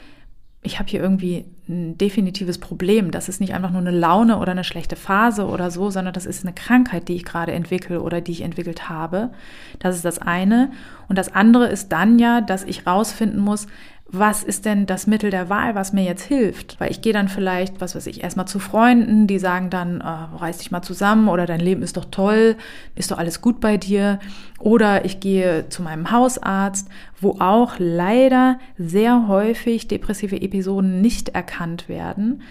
ich 0.63 0.77
habe 0.79 0.89
hier 0.89 1.01
irgendwie 1.01 1.45
ein 1.67 1.97
definitives 1.97 2.59
Problem. 2.59 3.11
Das 3.11 3.29
ist 3.29 3.39
nicht 3.39 3.53
einfach 3.53 3.71
nur 3.71 3.81
eine 3.81 3.91
Laune 3.91 4.37
oder 4.37 4.51
eine 4.51 4.63
schlechte 4.63 4.95
Phase 4.95 5.47
oder 5.47 5.71
so, 5.71 5.89
sondern 5.89 6.13
das 6.13 6.25
ist 6.25 6.43
eine 6.43 6.53
Krankheit, 6.53 7.07
die 7.07 7.15
ich 7.15 7.25
gerade 7.25 7.51
entwickle 7.51 8.01
oder 8.01 8.21
die 8.21 8.33
ich 8.33 8.41
entwickelt 8.41 8.89
habe. 8.89 9.31
Das 9.79 9.95
ist 9.95 10.05
das 10.05 10.19
eine. 10.19 10.71
Und 11.07 11.17
das 11.17 11.33
andere 11.33 11.67
ist 11.67 11.91
dann 11.91 12.19
ja, 12.19 12.41
dass 12.41 12.63
ich 12.63 12.85
rausfinden 12.85 13.39
muss, 13.39 13.67
was 14.13 14.43
ist 14.43 14.65
denn 14.65 14.85
das 14.85 15.07
Mittel 15.07 15.29
der 15.29 15.49
Wahl, 15.49 15.73
was 15.73 15.93
mir 15.93 16.03
jetzt 16.03 16.23
hilft? 16.23 16.77
Weil 16.81 16.91
ich 16.91 17.01
gehe 17.01 17.13
dann 17.13 17.29
vielleicht, 17.29 17.79
was 17.79 17.95
weiß 17.95 18.07
ich, 18.07 18.21
erstmal 18.21 18.47
zu 18.47 18.59
Freunden, 18.59 19.25
die 19.25 19.39
sagen 19.39 19.69
dann, 19.69 20.01
oh, 20.01 20.37
reiß 20.37 20.57
dich 20.57 20.69
mal 20.69 20.81
zusammen 20.81 21.29
oder 21.29 21.45
dein 21.45 21.61
Leben 21.61 21.81
ist 21.81 21.95
doch 21.95 22.05
toll, 22.11 22.57
ist 22.95 23.11
doch 23.11 23.17
alles 23.17 23.39
gut 23.39 23.61
bei 23.61 23.77
dir. 23.77 24.19
Oder 24.59 25.05
ich 25.05 25.21
gehe 25.21 25.69
zu 25.69 25.81
meinem 25.81 26.11
Hausarzt, 26.11 26.89
wo 27.21 27.37
auch 27.39 27.75
leider 27.77 28.59
sehr 28.77 29.29
häufig 29.29 29.87
depressive 29.87 30.41
Episoden 30.41 30.99
nicht 30.99 31.29
erkannt 31.29 31.87
werden. 31.87 32.41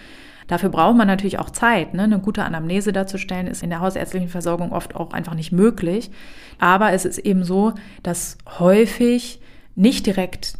Dafür 0.47 0.69
braucht 0.69 0.97
man 0.97 1.07
natürlich 1.07 1.37
auch 1.37 1.51
Zeit. 1.51 1.93
Ne? 1.93 2.03
Eine 2.03 2.19
gute 2.19 2.43
Anamnese 2.43 2.91
darzustellen 2.91 3.45
ist 3.45 3.61
in 3.61 3.69
der 3.69 3.81
hausärztlichen 3.81 4.29
Versorgung 4.29 4.71
oft 4.71 4.95
auch 4.95 5.13
einfach 5.13 5.35
nicht 5.35 5.51
möglich. 5.51 6.09
Aber 6.57 6.91
es 6.91 7.05
ist 7.05 7.19
eben 7.19 7.43
so, 7.43 7.73
dass 8.01 8.39
häufig 8.59 9.39
nicht 9.75 10.07
direkt 10.07 10.55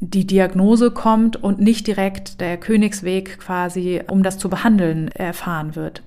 die 0.00 0.26
Diagnose 0.26 0.90
kommt 0.90 1.36
und 1.36 1.60
nicht 1.60 1.86
direkt 1.86 2.40
der 2.40 2.56
Königsweg 2.56 3.38
quasi, 3.38 4.02
um 4.08 4.22
das 4.22 4.38
zu 4.38 4.48
behandeln, 4.50 5.08
erfahren 5.08 5.76
wird. 5.76 6.02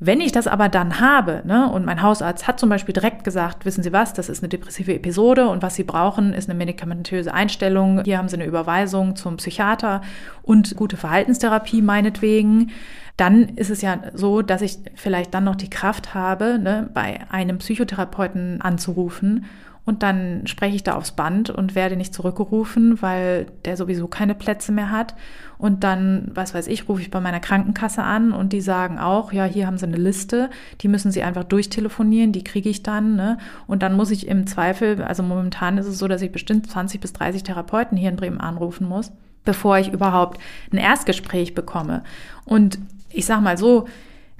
Wenn 0.00 0.20
ich 0.20 0.30
das 0.30 0.46
aber 0.46 0.68
dann 0.68 1.00
habe, 1.00 1.42
ne, 1.44 1.68
und 1.72 1.84
mein 1.84 2.02
Hausarzt 2.02 2.46
hat 2.46 2.60
zum 2.60 2.68
Beispiel 2.68 2.92
direkt 2.92 3.24
gesagt, 3.24 3.64
wissen 3.64 3.82
Sie 3.82 3.92
was, 3.92 4.12
das 4.12 4.28
ist 4.28 4.42
eine 4.42 4.48
depressive 4.48 4.94
Episode 4.94 5.48
und 5.48 5.60
was 5.60 5.74
Sie 5.74 5.82
brauchen, 5.82 6.32
ist 6.32 6.48
eine 6.48 6.56
medikamentöse 6.56 7.34
Einstellung. 7.34 8.04
Hier 8.04 8.18
haben 8.18 8.28
Sie 8.28 8.36
eine 8.36 8.46
Überweisung 8.46 9.16
zum 9.16 9.38
Psychiater 9.38 10.02
und 10.42 10.76
gute 10.76 10.96
Verhaltenstherapie 10.96 11.82
meinetwegen. 11.82 12.70
Dann 13.16 13.48
ist 13.56 13.70
es 13.70 13.82
ja 13.82 13.98
so, 14.14 14.42
dass 14.42 14.62
ich 14.62 14.78
vielleicht 14.94 15.34
dann 15.34 15.42
noch 15.42 15.56
die 15.56 15.70
Kraft 15.70 16.14
habe, 16.14 16.60
ne, 16.60 16.88
bei 16.94 17.18
einem 17.30 17.58
Psychotherapeuten 17.58 18.62
anzurufen 18.62 19.46
und 19.88 20.02
dann 20.02 20.46
spreche 20.46 20.76
ich 20.76 20.82
da 20.82 20.96
aufs 20.96 21.12
Band 21.12 21.48
und 21.48 21.74
werde 21.74 21.96
nicht 21.96 22.12
zurückgerufen, 22.12 23.00
weil 23.00 23.46
der 23.64 23.78
sowieso 23.78 24.06
keine 24.06 24.34
Plätze 24.34 24.70
mehr 24.70 24.90
hat. 24.90 25.14
Und 25.56 25.82
dann, 25.82 26.30
was 26.34 26.52
weiß 26.52 26.66
ich, 26.66 26.90
rufe 26.90 27.00
ich 27.00 27.10
bei 27.10 27.22
meiner 27.22 27.40
Krankenkasse 27.40 28.02
an 28.02 28.32
und 28.32 28.52
die 28.52 28.60
sagen 28.60 28.98
auch, 28.98 29.32
ja, 29.32 29.46
hier 29.46 29.66
haben 29.66 29.78
sie 29.78 29.86
eine 29.86 29.96
Liste, 29.96 30.50
die 30.82 30.88
müssen 30.88 31.10
sie 31.10 31.22
einfach 31.22 31.44
durchtelefonieren, 31.44 32.32
die 32.32 32.44
kriege 32.44 32.68
ich 32.68 32.82
dann. 32.82 33.16
Ne? 33.16 33.38
Und 33.66 33.82
dann 33.82 33.96
muss 33.96 34.10
ich 34.10 34.28
im 34.28 34.46
Zweifel, 34.46 35.02
also 35.02 35.22
momentan 35.22 35.78
ist 35.78 35.86
es 35.86 35.98
so, 35.98 36.06
dass 36.06 36.20
ich 36.20 36.32
bestimmt 36.32 36.70
20 36.70 37.00
bis 37.00 37.14
30 37.14 37.42
Therapeuten 37.42 37.96
hier 37.96 38.10
in 38.10 38.16
Bremen 38.16 38.42
anrufen 38.42 38.86
muss, 38.86 39.10
bevor 39.46 39.78
ich 39.78 39.90
überhaupt 39.90 40.38
ein 40.70 40.76
Erstgespräch 40.76 41.54
bekomme. 41.54 42.02
Und 42.44 42.78
ich 43.08 43.24
sag 43.24 43.40
mal 43.40 43.56
so, 43.56 43.86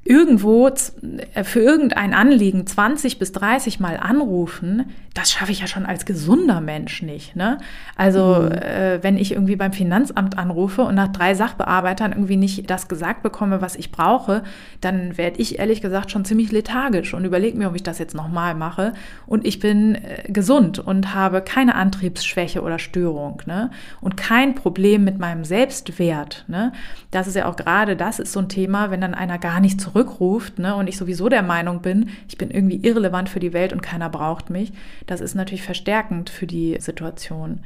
irgendwo 0.05 0.69
äh, 0.69 1.45
für 1.45 1.61
irgendein 1.61 2.15
Anliegen 2.15 2.67
20 2.67 3.19
bis 3.19 3.33
30 3.33 3.81
Mal 3.81 3.97
anrufen, 3.99 4.87
das 5.15 5.33
schaffe 5.33 5.51
ich 5.53 5.61
ja 5.61 5.67
schon 5.67 5.85
als 5.85 6.07
gesunder 6.07 6.61
Mensch 6.61 7.03
nicht. 7.03 7.35
Ne? 7.35 7.59
Also 7.97 8.37
mhm. 8.43 8.53
äh, 8.53 9.03
wenn 9.03 9.17
ich 9.17 9.33
irgendwie 9.33 9.57
beim 9.57 9.73
Finanzamt 9.73 10.39
anrufe 10.39 10.83
und 10.83 10.95
nach 10.95 11.09
drei 11.09 11.35
Sachbearbeitern 11.35 12.13
irgendwie 12.13 12.37
nicht 12.37 12.71
das 12.71 12.89
gesagt 12.89 13.23
bekomme, 13.23 13.61
was 13.61 13.75
ich 13.75 13.91
brauche, 13.91 14.45
dann 14.81 15.19
werde 15.19 15.41
ich 15.41 15.59
ehrlich 15.59 15.81
gesagt 15.81 16.11
schon 16.11 16.25
ziemlich 16.25 16.53
lethargisch 16.53 17.15
und 17.15 17.25
überlege 17.25 17.59
mir, 17.59 17.69
ob 17.69 17.75
ich 17.75 17.83
das 17.83 17.99
jetzt 17.99 18.15
nochmal 18.15 18.55
mache. 18.55 18.95
Und 19.27 19.47
ich 19.47 19.59
bin 19.59 19.97
äh, 19.97 20.31
gesund 20.31 20.79
und 20.79 21.15
habe 21.15 21.43
keine 21.43 21.75
Antriebsschwäche 21.75 22.63
oder 22.63 22.79
Störung 22.79 23.43
ne? 23.47 23.71
und 24.01 24.17
kein 24.17 24.55
Problem 24.55 25.05
mit 25.05 25.19
meinem 25.19 25.45
Selbstwert. 25.45 26.45
Ne? 26.47 26.73
Das 27.11 27.27
ist 27.27 27.35
ja 27.35 27.47
auch 27.47 27.57
gerade, 27.57 27.97
das 27.97 28.21
ist 28.21 28.33
so 28.33 28.41
ein 28.41 28.49
Thema, 28.49 28.91
wenn 28.91 29.01
dann 29.01 29.15
einer 29.15 29.39
gar 29.39 29.61
nicht 29.61 29.81
zurückruft 29.89 30.59
ne? 30.59 30.75
und 30.75 30.89
ich 30.89 30.97
sowieso 30.97 31.29
der 31.29 31.43
Meinung 31.43 31.81
bin, 31.83 32.11
ich 32.29 32.39
bin 32.39 32.51
irgendwie 32.51 32.77
irrelevant 32.77 33.29
für 33.29 33.41
die 33.41 33.53
Welt 33.53 33.73
und 33.73 33.83
keiner 33.83 34.09
braucht 34.09 34.51
mich 34.51 34.73
das 35.07 35.21
ist 35.21 35.35
natürlich 35.35 35.63
verstärkend 35.63 36.31
für 36.31 36.47
die 36.47 36.77
Situation. 36.79 37.61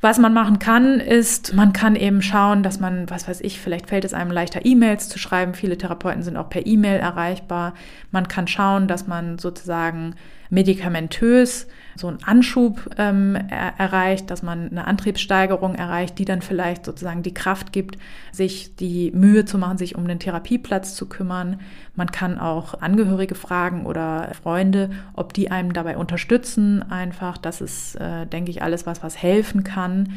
Was 0.00 0.18
man 0.18 0.34
machen 0.34 0.58
kann, 0.58 1.00
ist, 1.00 1.54
man 1.54 1.72
kann 1.72 1.96
eben 1.96 2.20
schauen, 2.20 2.62
dass 2.62 2.80
man, 2.80 3.08
was 3.08 3.26
weiß 3.26 3.40
ich, 3.40 3.60
vielleicht 3.60 3.88
fällt 3.88 4.04
es 4.04 4.12
einem 4.12 4.30
leichter, 4.30 4.64
E-Mails 4.64 5.08
zu 5.08 5.18
schreiben. 5.18 5.54
Viele 5.54 5.78
Therapeuten 5.78 6.22
sind 6.22 6.36
auch 6.36 6.50
per 6.50 6.66
E-Mail 6.66 7.00
erreichbar. 7.00 7.74
Man 8.10 8.28
kann 8.28 8.46
schauen, 8.46 8.88
dass 8.88 9.06
man 9.06 9.38
sozusagen 9.38 10.14
medikamentös 10.50 11.66
so 11.96 12.08
einen 12.08 12.22
Anschub 12.24 12.90
ähm, 12.98 13.36
er 13.48 13.78
erreicht, 13.78 14.30
dass 14.30 14.42
man 14.42 14.70
eine 14.70 14.86
Antriebssteigerung 14.86 15.74
erreicht, 15.74 16.18
die 16.18 16.24
dann 16.24 16.42
vielleicht 16.42 16.84
sozusagen 16.84 17.22
die 17.22 17.34
Kraft 17.34 17.72
gibt, 17.72 17.98
sich 18.32 18.76
die 18.76 19.10
Mühe 19.12 19.44
zu 19.44 19.58
machen, 19.58 19.78
sich 19.78 19.96
um 19.96 20.06
den 20.06 20.18
Therapieplatz 20.18 20.94
zu 20.94 21.08
kümmern. 21.08 21.60
Man 21.94 22.10
kann 22.10 22.38
auch 22.38 22.80
Angehörige 22.80 23.34
fragen 23.34 23.86
oder 23.86 24.30
Freunde, 24.42 24.90
ob 25.14 25.32
die 25.32 25.50
einem 25.50 25.72
dabei 25.72 25.96
unterstützen. 25.96 26.82
Einfach, 26.90 27.38
das 27.38 27.60
ist, 27.60 27.96
äh, 27.96 28.26
denke 28.26 28.50
ich, 28.50 28.62
alles 28.62 28.86
was, 28.86 29.02
was 29.02 29.20
helfen 29.20 29.64
kann. 29.64 30.12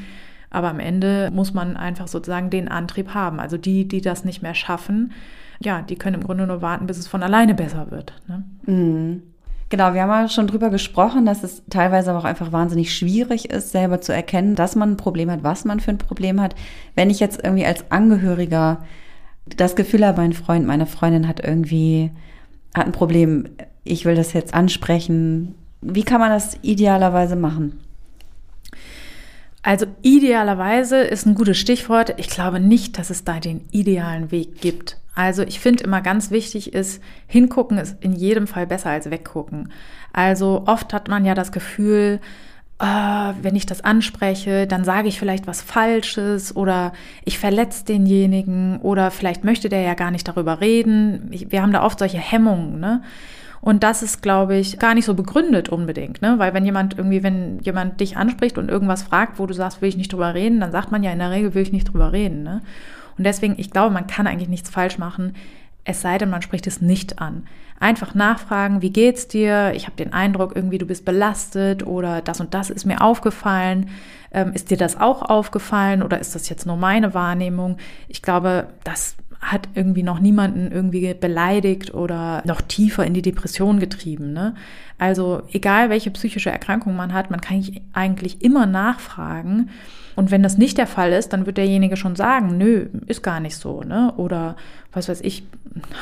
Aber 0.50 0.70
am 0.70 0.80
Ende 0.80 1.30
muss 1.32 1.54
man 1.54 1.78
einfach 1.78 2.08
sozusagen 2.08 2.50
den 2.50 2.68
Antrieb 2.68 3.14
haben. 3.14 3.40
Also 3.40 3.58
die, 3.58 3.88
die 3.88 4.02
das 4.02 4.26
nicht 4.26 4.42
mehr 4.42 4.56
schaffen, 4.56 5.14
ja, 5.62 5.82
die 5.82 5.96
können 5.96 6.22
im 6.22 6.24
Grunde 6.24 6.48
nur 6.48 6.62
warten, 6.62 6.88
bis 6.88 6.98
es 6.98 7.08
von 7.08 7.22
alleine 7.22 7.54
besser 7.54 7.92
wird. 7.92 8.14
Ne? 8.28 8.44
Mhm. 8.66 9.24
Genau, 9.70 9.94
wir 9.94 10.02
haben 10.02 10.10
ja 10.10 10.28
schon 10.28 10.48
drüber 10.48 10.72
gesprochen, 10.72 11.26
dass 11.28 11.44
es 11.44 11.62
teilweise 11.70 12.10
aber 12.10 12.20
auch 12.20 12.26
einfach 12.26 12.52
wahnsinnig 12.52 12.96
schwierig 12.96 13.52
ist, 13.52 13.72
selber 13.72 14.02
zu 14.02 14.12
erkennen, 14.12 14.56
dass 14.56 14.76
man 14.76 14.94
ein 14.94 14.98
Problem 14.98 15.30
hat, 15.30 15.44
was 15.44 15.64
man 15.64 15.80
für 15.80 15.92
ein 15.92 16.00
Problem 16.00 16.42
hat. 16.42 16.56
Wenn 16.96 17.12
ich 17.12 17.20
jetzt 17.20 17.44
irgendwie 17.44 17.66
als 17.66 17.90
Angehöriger 17.92 18.84
das 19.46 19.76
Gefühl 19.76 20.06
habe, 20.06 20.22
mein 20.22 20.34
Freund, 20.34 20.66
meine 20.66 20.88
Freundin 20.88 21.28
hat 21.28 21.40
irgendwie, 21.40 22.12
hat 22.74 22.88
ein 22.88 22.92
Problem, 22.92 23.48
ich 23.84 24.06
will 24.06 24.16
das 24.16 24.34
jetzt 24.34 24.56
ansprechen. 24.56 25.54
Wie 25.82 26.04
kann 26.04 26.20
man 26.20 26.32
das 26.32 26.58
idealerweise 26.64 27.36
machen? 27.36 27.80
Also 29.62 29.86
idealerweise 30.02 30.98
ist 30.98 31.28
ein 31.28 31.36
gutes 31.36 31.58
Stichwort. 31.58 32.16
Ich 32.18 32.30
glaube 32.30 32.60
nicht, 32.60 32.98
dass 32.98 33.10
es 33.10 33.24
da 33.24 33.40
den 33.40 33.66
idealen 33.72 34.32
Weg 34.32 34.62
gibt. 34.62 34.99
Also 35.20 35.44
ich 35.44 35.60
finde 35.60 35.84
immer 35.84 36.00
ganz 36.00 36.32
wichtig 36.32 36.74
ist, 36.74 37.04
hingucken 37.28 37.78
ist 37.78 38.02
in 38.02 38.14
jedem 38.14 38.48
Fall 38.48 38.66
besser 38.66 38.92
als 38.92 39.12
weggucken. 39.12 39.74
Also 40.14 40.64
oft 40.66 40.94
hat 40.94 41.10
man 41.10 41.26
ja 41.26 41.34
das 41.34 41.52
Gefühl, 41.52 42.22
äh, 42.80 42.86
wenn 43.42 43.58
ich 43.58 43.66
das 43.66 43.84
anspreche, 43.84 44.66
dann 44.66 44.86
sage 44.86 45.10
ich 45.10 45.20
vielleicht 45.20 45.46
was 45.46 45.62
Falsches 45.62 46.56
oder 46.56 46.94
ich 47.26 47.38
verletze 47.38 47.84
denjenigen 47.84 48.80
oder 48.80 49.12
vielleicht 49.12 49.44
möchte 49.44 49.68
der 49.68 49.82
ja 49.82 49.94
gar 49.94 50.10
nicht 50.10 50.26
darüber 50.26 50.62
reden. 50.62 51.28
Ich, 51.32 51.52
wir 51.52 51.62
haben 51.62 51.74
da 51.74 51.84
oft 51.84 52.00
solche 52.00 52.18
Hemmungen, 52.18 52.80
ne? 52.80 53.02
Und 53.60 53.84
das 53.84 54.04
ist, 54.04 54.22
glaube 54.22 54.56
ich, 54.56 54.80
gar 54.80 54.94
nicht 54.94 55.04
so 55.04 55.16
begründet 55.16 55.68
unbedingt, 55.68 56.22
ne? 56.22 56.36
Weil 56.38 56.54
wenn 56.54 56.64
jemand 56.64 56.98
irgendwie, 56.98 57.24
wenn 57.24 57.60
jemand 57.60 58.00
dich 58.00 58.16
anspricht 58.16 58.58
und 58.58 58.70
irgendwas 58.70 59.04
fragt, 59.04 59.38
wo 59.38 59.46
du 59.46 59.54
sagst, 59.54 59.82
will 59.82 59.90
ich 59.90 59.98
nicht 59.98 60.14
drüber 60.14 60.34
reden, 60.34 60.62
dann 60.62 60.72
sagt 60.72 60.94
man 60.94 61.04
ja 61.04 61.12
in 61.12 61.20
der 61.20 61.32
Regel, 61.32 61.54
will 61.56 61.64
ich 61.64 61.74
nicht 61.74 61.92
drüber 61.92 62.14
reden, 62.14 62.44
ne? 62.44 62.62
Und 63.20 63.26
deswegen, 63.26 63.56
ich 63.58 63.70
glaube, 63.70 63.94
man 63.94 64.08
kann 64.08 64.26
eigentlich 64.26 64.48
nichts 64.50 64.70
falsch 64.70 64.98
machen, 64.98 65.36
es 65.84 66.02
sei 66.02 66.18
denn, 66.18 66.30
man 66.30 66.42
spricht 66.42 66.68
es 66.68 66.82
nicht 66.82 67.20
an. 67.20 67.44
Einfach 67.80 68.16
nachfragen, 68.16 68.82
wie 68.82 68.92
geht's 68.92 69.28
dir? 69.28 69.74
Ich 69.76 69.88
habe 69.88 69.96
den 69.98 70.14
Eindruck, 70.14 70.56
irgendwie 70.56 70.78
du 70.78 70.86
bist 70.86 71.04
belastet 71.04 71.86
oder 71.86 72.22
das 72.22 72.40
und 72.40 72.54
das 72.54 72.70
ist 72.70 72.86
mir 72.86 73.02
aufgefallen. 73.02 73.90
Ähm, 74.32 74.54
ist 74.54 74.72
dir 74.72 74.78
das 74.78 75.00
auch 75.00 75.22
aufgefallen 75.22 76.02
oder 76.02 76.20
ist 76.20 76.34
das 76.34 76.48
jetzt 76.48 76.66
nur 76.66 76.78
meine 76.78 77.14
Wahrnehmung? 77.14 77.78
Ich 78.08 78.22
glaube, 78.22 78.68
das 78.86 79.16
hat 79.42 79.68
irgendwie 79.74 80.04
noch 80.04 80.20
niemanden 80.20 80.72
irgendwie 80.72 81.14
beleidigt 81.14 81.94
oder 81.94 82.42
noch 82.46 82.62
tiefer 82.62 83.06
in 83.06 83.14
die 83.14 83.22
Depression 83.22 83.80
getrieben. 83.80 84.32
Ne? 84.32 84.56
Also 84.98 85.42
egal, 85.52 85.90
welche 85.90 86.12
psychische 86.12 86.52
Erkrankung 86.52 86.96
man 86.96 87.14
hat, 87.14 87.32
man 87.32 87.42
kann 87.42 87.64
eigentlich 87.94 88.42
immer 88.42 88.66
nachfragen 88.66 89.70
und 90.20 90.32
wenn 90.32 90.44
das 90.44 90.58
nicht 90.58 90.78
der 90.78 90.86
Fall 90.86 91.14
ist, 91.14 91.32
dann 91.32 91.46
wird 91.46 91.56
derjenige 91.56 91.96
schon 91.96 92.18
sagen, 92.18 92.58
nö, 92.58 92.88
ist 93.08 93.24
gar 93.24 93.40
nicht 93.40 93.56
so, 93.56 93.84
ne? 93.84 94.14
Oder 94.18 94.58
was 94.92 95.08
weiß 95.08 95.22
ich, 95.22 95.48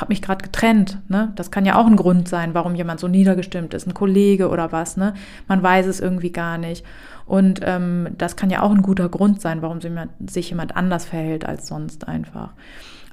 habe 0.02 0.10
mich 0.10 0.24
gerade 0.24 0.44
getrennt, 0.44 0.98
ne? 1.08 1.32
Das 1.36 1.52
kann 1.52 1.68
ja 1.68 1.76
auch 1.76 1.86
ein 1.86 1.96
Grund 1.96 2.28
sein, 2.28 2.56
warum 2.56 2.74
jemand 2.74 3.00
so 3.00 3.08
niedergestimmt 3.08 3.76
ist, 3.76 3.86
ein 3.86 3.94
Kollege 3.94 4.50
oder 4.50 4.72
was, 4.72 4.98
ne? 4.98 5.14
Man 5.48 5.62
weiß 5.62 5.86
es 5.86 6.00
irgendwie 6.00 6.32
gar 6.32 6.58
nicht. 6.58 6.84
Und 7.28 7.60
ähm, 7.64 8.08
das 8.18 8.36
kann 8.36 8.50
ja 8.50 8.64
auch 8.64 8.72
ein 8.72 8.82
guter 8.82 9.08
Grund 9.08 9.40
sein, 9.40 9.62
warum 9.62 9.82
sich 10.26 10.50
jemand 10.50 10.76
anders 10.76 11.06
verhält 11.06 11.46
als 11.46 11.68
sonst 11.68 12.08
einfach. 12.08 12.54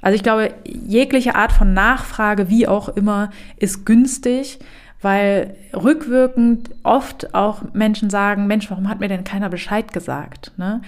Also 0.01 0.15
ich 0.15 0.23
glaube, 0.23 0.55
jegliche 0.65 1.35
Art 1.35 1.51
von 1.51 1.75
Nachfrage, 1.75 2.49
wie 2.49 2.67
auch 2.67 2.89
immer, 2.89 3.29
ist 3.57 3.85
günstig 3.85 4.57
weil 5.05 5.55
rückwirkend 5.71 6.71
oft 6.81 7.35
auch 7.35 7.61
Menschen 7.73 8.09
sagen, 8.09 8.47
Mensch, 8.47 8.71
warum 8.71 8.89
hat 8.89 8.99
mir 8.99 9.07
denn 9.07 9.23
keiner 9.23 9.49
Bescheid 9.49 9.93
gesagt? 9.93 10.51
Ne? 10.57 10.81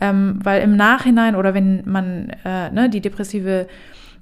Ähm, 0.00 0.38
weil 0.44 0.62
im 0.62 0.76
Nachhinein 0.76 1.34
oder 1.34 1.54
wenn 1.54 1.82
man 1.84 2.30
äh, 2.44 2.70
ne, 2.70 2.88
die 2.88 3.00
depressive 3.00 3.66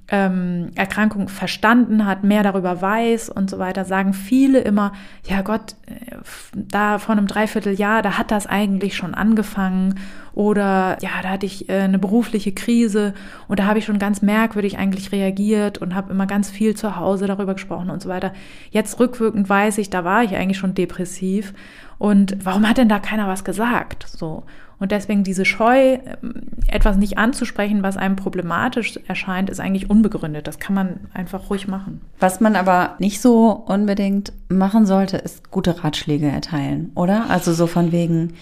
ähm, 0.07 0.71
Erkrankung 0.73 1.27
verstanden 1.27 2.07
hat, 2.07 2.23
mehr 2.23 2.41
darüber 2.41 2.81
weiß 2.81 3.29
und 3.29 3.47
so 3.47 3.59
weiter, 3.59 3.85
sagen 3.85 4.13
viele 4.13 4.57
immer, 4.59 4.91
ja 5.27 5.43
Gott, 5.43 5.75
äh, 5.85 6.15
da 6.55 6.97
vor 6.97 7.13
einem 7.15 7.27
Dreivierteljahr, 7.27 8.01
da 8.01 8.17
hat 8.17 8.31
das 8.31 8.47
eigentlich 8.47 8.95
schon 8.95 9.13
angefangen 9.13 9.99
oder 10.33 10.97
ja, 11.01 11.09
da 11.21 11.29
hatte 11.29 11.45
ich 11.45 11.69
äh, 11.69 11.81
eine 11.81 11.99
berufliche 11.99 12.51
Krise 12.51 13.13
und 13.47 13.59
da 13.59 13.65
habe 13.65 13.79
ich 13.79 13.85
schon 13.85 13.99
ganz 13.99 14.21
merkwürdig 14.21 14.77
eigentlich 14.77 15.11
reagiert 15.11 15.77
und 15.77 15.95
habe 15.95 16.11
immer 16.11 16.25
ganz 16.25 16.49
viel 16.49 16.75
zu 16.75 16.95
Hause 16.95 17.27
darüber 17.27 17.53
gesprochen 17.53 17.89
und 17.89 18.01
so 18.01 18.09
weiter. 18.09 18.33
Jetzt 18.71 18.99
rückwirkend 18.99 19.47
weiß 19.47 19.77
ich, 19.77 19.89
da 19.89 20.03
war 20.03 20.23
ich 20.23 20.35
eigentlich 20.35 20.57
schon 20.57 20.73
depressiv 20.73 21.53
und 21.99 22.37
warum 22.43 22.67
hat 22.67 22.77
denn 22.77 22.89
da 22.89 22.99
keiner 22.99 23.27
was 23.27 23.43
gesagt? 23.43 24.07
So. 24.07 24.43
Und 24.79 24.91
deswegen 24.91 25.23
diese 25.23 25.45
Scheu, 25.45 25.93
ähm, 25.93 26.33
etwas 26.67 26.97
nicht 26.97 27.17
anzusprechen, 27.17 27.83
was 27.83 27.95
einem 27.95 28.17
problematisch 28.17 28.99
erscheint, 29.07 29.49
ist 29.49 29.61
eigentlich 29.61 29.89
unbegründet. 29.89 30.45
Das 30.45 30.59
kann 30.59 30.75
man 30.75 30.99
einfach 31.13 31.49
ruhig 31.49 31.69
machen. 31.69 32.01
Was 32.19 32.41
man 32.41 32.57
aber 32.57 32.95
nicht 32.99 33.21
so 33.21 33.51
unbedingt 33.51 34.33
machen 34.49 34.85
sollte, 34.85 35.15
ist 35.15 35.51
gute 35.51 35.83
Ratschläge 35.83 36.27
erteilen, 36.27 36.91
oder? 36.95 37.29
Also 37.29 37.53
so 37.53 37.67
von 37.67 37.93
wegen, 37.93 38.33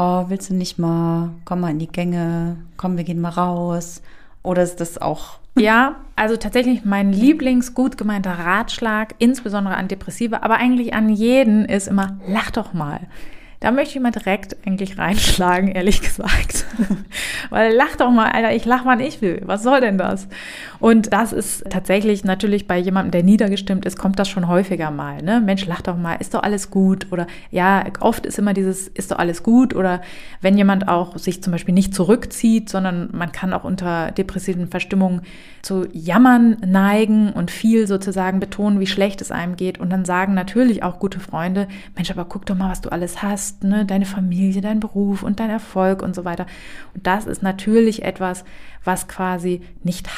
oh, 0.00 0.24
willst 0.28 0.48
du 0.48 0.54
nicht 0.54 0.78
mal, 0.78 1.30
komm 1.44 1.60
mal 1.60 1.70
in 1.70 1.78
die 1.78 1.86
Gänge, 1.86 2.56
komm, 2.76 2.96
wir 2.96 3.04
gehen 3.04 3.20
mal 3.20 3.28
raus. 3.28 4.00
Oder 4.42 4.62
ist 4.62 4.80
das 4.80 4.96
auch 4.96 5.38
ja, 5.58 5.96
also 6.16 6.36
tatsächlich 6.36 6.84
mein 6.84 7.12
Lieblings 7.12 7.74
gut 7.74 7.98
gemeinter 7.98 8.38
Ratschlag, 8.38 9.14
insbesondere 9.18 9.74
an 9.76 9.88
Depressive, 9.88 10.42
aber 10.42 10.56
eigentlich 10.56 10.94
an 10.94 11.08
jeden, 11.10 11.64
ist 11.66 11.88
immer, 11.88 12.18
lach 12.26 12.50
doch 12.50 12.72
mal. 12.72 13.00
Da 13.60 13.72
möchte 13.72 13.96
ich 13.96 14.02
mal 14.02 14.10
direkt 14.10 14.56
eigentlich 14.66 14.96
reinschlagen, 14.96 15.68
ehrlich 15.72 16.00
gesagt. 16.00 16.64
Weil 17.50 17.74
lach 17.74 17.94
doch 17.96 18.10
mal, 18.10 18.30
Alter, 18.30 18.54
ich 18.54 18.64
lach, 18.64 18.86
wann 18.86 19.00
ich 19.00 19.20
will. 19.20 19.42
Was 19.44 19.62
soll 19.62 19.82
denn 19.82 19.98
das? 19.98 20.28
Und 20.78 21.12
das 21.12 21.34
ist 21.34 21.64
tatsächlich 21.68 22.24
natürlich 22.24 22.66
bei 22.66 22.78
jemandem, 22.78 23.10
der 23.10 23.22
niedergestimmt 23.22 23.84
ist, 23.84 23.98
kommt 23.98 24.18
das 24.18 24.30
schon 24.30 24.48
häufiger 24.48 24.90
mal. 24.90 25.20
Ne? 25.22 25.42
Mensch, 25.42 25.66
lach 25.66 25.82
doch 25.82 25.98
mal, 25.98 26.14
ist 26.14 26.32
doch 26.32 26.42
alles 26.42 26.70
gut? 26.70 27.08
Oder 27.12 27.26
ja, 27.50 27.84
oft 28.00 28.24
ist 28.24 28.38
immer 28.38 28.54
dieses, 28.54 28.88
ist 28.88 29.10
doch 29.10 29.18
alles 29.18 29.42
gut? 29.42 29.74
Oder 29.74 30.00
wenn 30.40 30.56
jemand 30.56 30.88
auch 30.88 31.18
sich 31.18 31.42
zum 31.42 31.50
Beispiel 31.52 31.74
nicht 31.74 31.94
zurückzieht, 31.94 32.70
sondern 32.70 33.10
man 33.12 33.30
kann 33.30 33.52
auch 33.52 33.64
unter 33.64 34.10
depressiven 34.12 34.68
Verstimmungen 34.68 35.20
zu 35.60 35.86
Jammern 35.92 36.56
neigen 36.64 37.30
und 37.32 37.50
viel 37.50 37.86
sozusagen 37.86 38.40
betonen, 38.40 38.80
wie 38.80 38.86
schlecht 38.86 39.20
es 39.20 39.30
einem 39.30 39.56
geht. 39.56 39.78
Und 39.78 39.90
dann 39.90 40.06
sagen 40.06 40.32
natürlich 40.32 40.82
auch 40.82 40.98
gute 40.98 41.20
Freunde, 41.20 41.68
Mensch, 41.94 42.10
aber 42.10 42.24
guck 42.24 42.46
doch 42.46 42.56
mal, 42.56 42.70
was 42.70 42.80
du 42.80 42.90
alles 42.90 43.22
hast, 43.22 43.49
ne? 43.62 43.84
deine 43.84 44.06
Familie, 44.06 44.60
dein 44.60 44.80
Beruf 44.80 45.22
und 45.22 45.40
dein 45.40 45.50
Erfolg 45.50 46.02
und 46.02 46.14
so 46.14 46.24
weiter. 46.24 46.46
Und 46.94 47.06
das 47.06 47.26
ist 47.26 47.42
natürlich 47.42 48.02
etwas, 48.02 48.44
was 48.84 49.08
quasi 49.08 49.62
nicht 49.82 50.08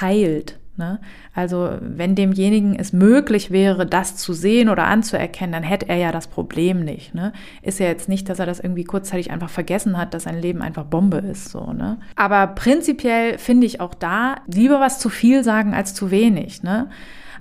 heilt. 0.00 0.58
Ne? 0.76 1.00
Also 1.34 1.76
wenn 1.80 2.14
demjenigen 2.14 2.74
es 2.74 2.94
möglich 2.94 3.50
wäre, 3.50 3.84
das 3.84 4.16
zu 4.16 4.32
sehen 4.32 4.70
oder 4.70 4.84
anzuerkennen, 4.84 5.52
dann 5.52 5.62
hätte 5.62 5.88
er 5.88 5.96
ja 5.96 6.12
das 6.12 6.28
Problem 6.28 6.82
nicht. 6.82 7.14
Ne? 7.14 7.34
Ist 7.60 7.78
ja 7.78 7.86
jetzt 7.86 8.08
nicht, 8.08 8.28
dass 8.28 8.38
er 8.38 8.46
das 8.46 8.58
irgendwie 8.58 8.84
kurzzeitig 8.84 9.30
einfach 9.30 9.50
vergessen 9.50 9.98
hat, 9.98 10.14
dass 10.14 10.22
sein 10.22 10.40
Leben 10.40 10.62
einfach 10.62 10.84
Bombe 10.84 11.18
ist. 11.18 11.50
So, 11.50 11.72
ne? 11.72 11.98
Aber 12.16 12.46
prinzipiell 12.46 13.36
finde 13.36 13.66
ich 13.66 13.80
auch 13.80 13.92
da 13.92 14.36
lieber 14.46 14.80
was 14.80 14.98
zu 14.98 15.10
viel 15.10 15.44
sagen 15.44 15.74
als 15.74 15.92
zu 15.94 16.10
wenig. 16.10 16.62
Ne? 16.62 16.88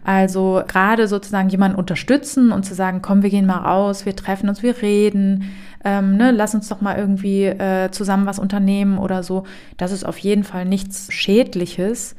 Also 0.04 0.64
gerade 0.68 1.08
sozusagen 1.08 1.50
jemanden 1.50 1.78
unterstützen 1.78 2.52
und 2.52 2.66
zu 2.66 2.74
sagen, 2.74 3.02
komm, 3.02 3.22
wir 3.22 3.30
gehen 3.30 3.46
mal 3.46 3.60
raus, 3.60 4.06
wir 4.06 4.16
treffen 4.16 4.50
uns, 4.50 4.64
wir 4.64 4.82
reden, 4.82 5.52
ähm, 5.84 6.18
ne, 6.18 6.32
lass 6.32 6.56
uns 6.56 6.68
doch 6.70 6.82
mal 6.82 6.98
irgendwie 6.98 7.46
äh, 7.46 7.92
zusammen 7.92 8.26
was 8.26 8.40
unternehmen 8.40 8.98
oder 8.98 9.22
so. 9.22 9.44
Das 9.78 9.92
ist 9.92 10.04
auf 10.04 10.18
jeden 10.18 10.44
Fall 10.44 10.66
nichts 10.66 11.12
Schädliches. 11.12 12.16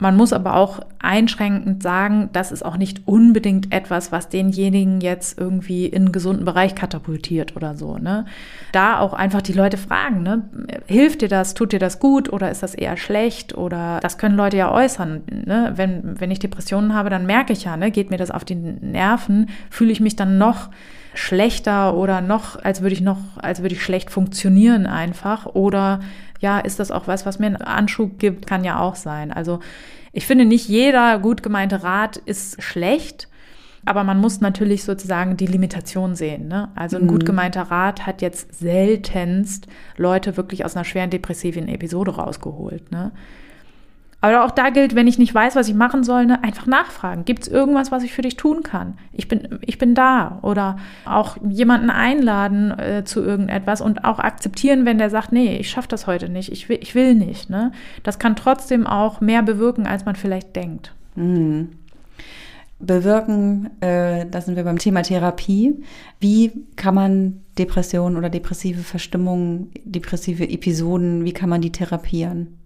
Man 0.00 0.16
muss 0.16 0.32
aber 0.32 0.56
auch 0.56 0.80
einschränkend 0.98 1.82
sagen, 1.82 2.30
das 2.32 2.52
ist 2.52 2.64
auch 2.64 2.78
nicht 2.78 3.06
unbedingt 3.06 3.72
etwas, 3.72 4.10
was 4.10 4.28
denjenigen 4.30 5.00
jetzt 5.00 5.38
irgendwie 5.38 5.86
in 5.86 6.04
einen 6.04 6.12
gesunden 6.12 6.44
Bereich 6.44 6.74
katapultiert 6.74 7.54
oder 7.54 7.74
so. 7.74 7.98
Ne? 7.98 8.24
Da 8.72 8.98
auch 8.98 9.12
einfach 9.12 9.42
die 9.42 9.52
Leute 9.52 9.76
fragen, 9.76 10.22
ne? 10.22 10.48
hilft 10.86 11.20
dir 11.20 11.28
das, 11.28 11.54
tut 11.54 11.72
dir 11.72 11.78
das 11.78 12.00
gut 12.00 12.32
oder 12.32 12.50
ist 12.50 12.62
das 12.62 12.74
eher 12.74 12.96
schlecht? 12.96 13.56
Oder 13.56 14.00
das 14.00 14.16
können 14.16 14.36
Leute 14.36 14.56
ja 14.56 14.72
äußern. 14.72 15.22
Ne? 15.44 15.72
Wenn, 15.76 16.18
wenn 16.18 16.30
ich 16.30 16.38
Depressionen 16.38 16.94
habe, 16.94 17.10
dann 17.10 17.26
merke 17.26 17.52
ich 17.52 17.64
ja, 17.64 17.76
ne? 17.76 17.90
geht 17.90 18.10
mir 18.10 18.18
das 18.18 18.30
auf 18.30 18.44
die 18.44 18.54
Nerven, 18.54 19.50
fühle 19.68 19.92
ich 19.92 20.00
mich 20.00 20.16
dann 20.16 20.38
noch 20.38 20.70
schlechter 21.12 21.94
oder 21.94 22.20
noch, 22.20 22.62
als 22.62 22.80
würde 22.82 22.94
ich 22.94 23.00
noch, 23.00 23.18
als 23.36 23.60
würde 23.60 23.74
ich 23.74 23.82
schlecht 23.82 24.10
funktionieren 24.10 24.86
einfach. 24.86 25.46
Oder 25.46 26.00
ja, 26.40 26.58
ist 26.58 26.80
das 26.80 26.90
auch 26.90 27.06
was, 27.06 27.26
was 27.26 27.38
mir 27.38 27.46
einen 27.46 27.56
Anschub 27.56 28.18
gibt, 28.18 28.46
kann 28.46 28.64
ja 28.64 28.80
auch 28.80 28.94
sein. 28.94 29.32
Also 29.32 29.60
ich 30.12 30.26
finde, 30.26 30.44
nicht 30.44 30.68
jeder 30.68 31.18
gut 31.18 31.42
gemeinte 31.42 31.82
Rat 31.82 32.16
ist 32.16 32.62
schlecht. 32.62 33.28
Aber 33.86 34.04
man 34.04 34.18
muss 34.18 34.40
natürlich 34.40 34.84
sozusagen 34.84 35.36
die 35.38 35.46
Limitation 35.46 36.14
sehen. 36.14 36.48
Ne? 36.48 36.68
Also 36.74 36.98
ein 36.98 37.04
mhm. 37.04 37.08
gut 37.08 37.24
gemeinter 37.24 37.62
Rat 37.62 38.06
hat 38.06 38.20
jetzt 38.20 38.58
seltenst 38.58 39.66
Leute 39.96 40.36
wirklich 40.36 40.64
aus 40.64 40.76
einer 40.76 40.84
schweren 40.84 41.08
depressiven 41.10 41.66
Episode 41.66 42.16
rausgeholt. 42.16 42.90
Ne? 42.92 43.12
Aber 44.22 44.44
auch 44.44 44.50
da 44.50 44.68
gilt, 44.70 44.94
wenn 44.94 45.06
ich 45.06 45.18
nicht 45.18 45.34
weiß, 45.34 45.56
was 45.56 45.68
ich 45.68 45.74
machen 45.74 46.04
soll, 46.04 46.26
ne, 46.26 46.42
einfach 46.44 46.66
nachfragen. 46.66 47.24
Gibt 47.24 47.42
es 47.42 47.48
irgendwas, 47.48 47.90
was 47.90 48.02
ich 48.02 48.12
für 48.12 48.22
dich 48.22 48.36
tun 48.36 48.62
kann? 48.62 48.98
Ich 49.12 49.28
bin, 49.28 49.58
ich 49.62 49.78
bin 49.78 49.94
da. 49.94 50.38
Oder 50.42 50.76
auch 51.06 51.38
jemanden 51.48 51.88
einladen 51.88 52.78
äh, 52.78 53.04
zu 53.04 53.22
irgendetwas 53.22 53.80
und 53.80 54.04
auch 54.04 54.18
akzeptieren, 54.18 54.84
wenn 54.84 54.98
der 54.98 55.08
sagt, 55.08 55.32
nee, 55.32 55.56
ich 55.56 55.70
schaffe 55.70 55.88
das 55.88 56.06
heute 56.06 56.28
nicht, 56.28 56.52
ich 56.52 56.68
will, 56.68 56.78
ich 56.82 56.94
will 56.94 57.14
nicht. 57.14 57.48
Ne? 57.48 57.72
Das 58.02 58.18
kann 58.18 58.36
trotzdem 58.36 58.86
auch 58.86 59.20
mehr 59.22 59.42
bewirken, 59.42 59.86
als 59.86 60.04
man 60.04 60.16
vielleicht 60.16 60.54
denkt. 60.54 60.92
Mhm. 61.16 61.70
Bewirken, 62.78 63.70
äh, 63.80 64.24
da 64.30 64.40
sind 64.40 64.56
wir 64.56 64.64
beim 64.64 64.78
Thema 64.78 65.02
Therapie. 65.02 65.82
Wie 66.18 66.50
kann 66.76 66.94
man 66.94 67.40
Depressionen 67.58 68.16
oder 68.16 68.30
depressive 68.30 68.82
Verstimmungen, 68.82 69.70
depressive 69.84 70.48
Episoden, 70.48 71.24
wie 71.24 71.32
kann 71.32 71.50
man 71.50 71.60
die 71.60 71.72
therapieren? 71.72 72.59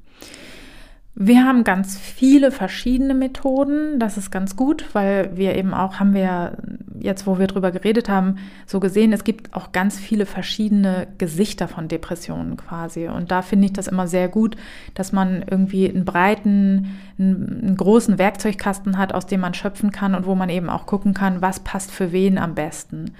Wir 1.17 1.45
haben 1.45 1.63
ganz 1.63 1.97
viele 1.97 2.51
verschiedene 2.51 3.15
Methoden. 3.15 4.01
Das 4.01 4.17
ist 4.17 4.33
ganz 4.33 4.57
gut, 4.57 4.85
weil 4.95 5.37
wir 5.37 5.55
eben 5.55 5.73
auch, 5.73 6.01
haben 6.01 6.13
wir 6.13 6.57
jetzt, 6.99 7.25
wo 7.29 7.39
wir 7.39 7.47
drüber 7.47 7.71
geredet 7.71 8.09
haben, 8.09 8.39
so 8.67 8.81
gesehen, 8.81 9.13
es 9.13 9.23
gibt 9.23 9.55
auch 9.55 9.71
ganz 9.71 9.97
viele 9.97 10.27
verschiedene 10.27 11.07
Gesichter 11.19 11.69
von 11.69 11.87
Depressionen 11.87 12.57
quasi. 12.57 13.07
Und 13.07 13.31
da 13.31 13.43
finde 13.43 13.67
ich 13.67 13.73
das 13.73 13.87
immer 13.87 14.09
sehr 14.09 14.27
gut, 14.29 14.57
dass 14.95 15.13
man 15.13 15.45
irgendwie 15.49 15.89
einen 15.89 16.05
breiten, 16.05 16.97
einen, 17.17 17.77
großen 17.77 18.19
Werkzeugkasten 18.19 18.99
hat, 18.99 19.15
aus 19.15 19.27
dem 19.27 19.41
man 19.41 19.55
schöpfen 19.55 19.93
kann 19.93 20.17
und 20.17 20.27
wo 20.27 20.35
man 20.35 20.49
eben 20.49 20.69
auch 20.69 20.87
gucken 20.87 21.15
kann, 21.15 21.41
was 21.41 21.61
passt 21.61 21.93
für 21.93 22.11
wen 22.11 22.39
am 22.39 22.57
besten. 22.57 23.13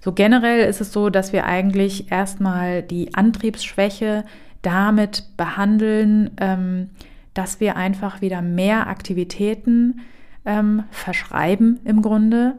So 0.00 0.12
generell 0.12 0.66
ist 0.66 0.80
es 0.80 0.92
so, 0.92 1.10
dass 1.10 1.34
wir 1.34 1.44
eigentlich 1.44 2.10
erstmal 2.10 2.82
die 2.82 3.14
Antriebsschwäche 3.14 4.24
damit 4.62 5.24
behandeln, 5.36 6.30
ähm, 6.40 6.88
dass 7.34 7.60
wir 7.60 7.76
einfach 7.76 8.20
wieder 8.20 8.42
mehr 8.42 8.86
Aktivitäten 8.86 10.00
ähm, 10.44 10.84
verschreiben 10.90 11.80
im 11.84 12.02
Grunde. 12.02 12.54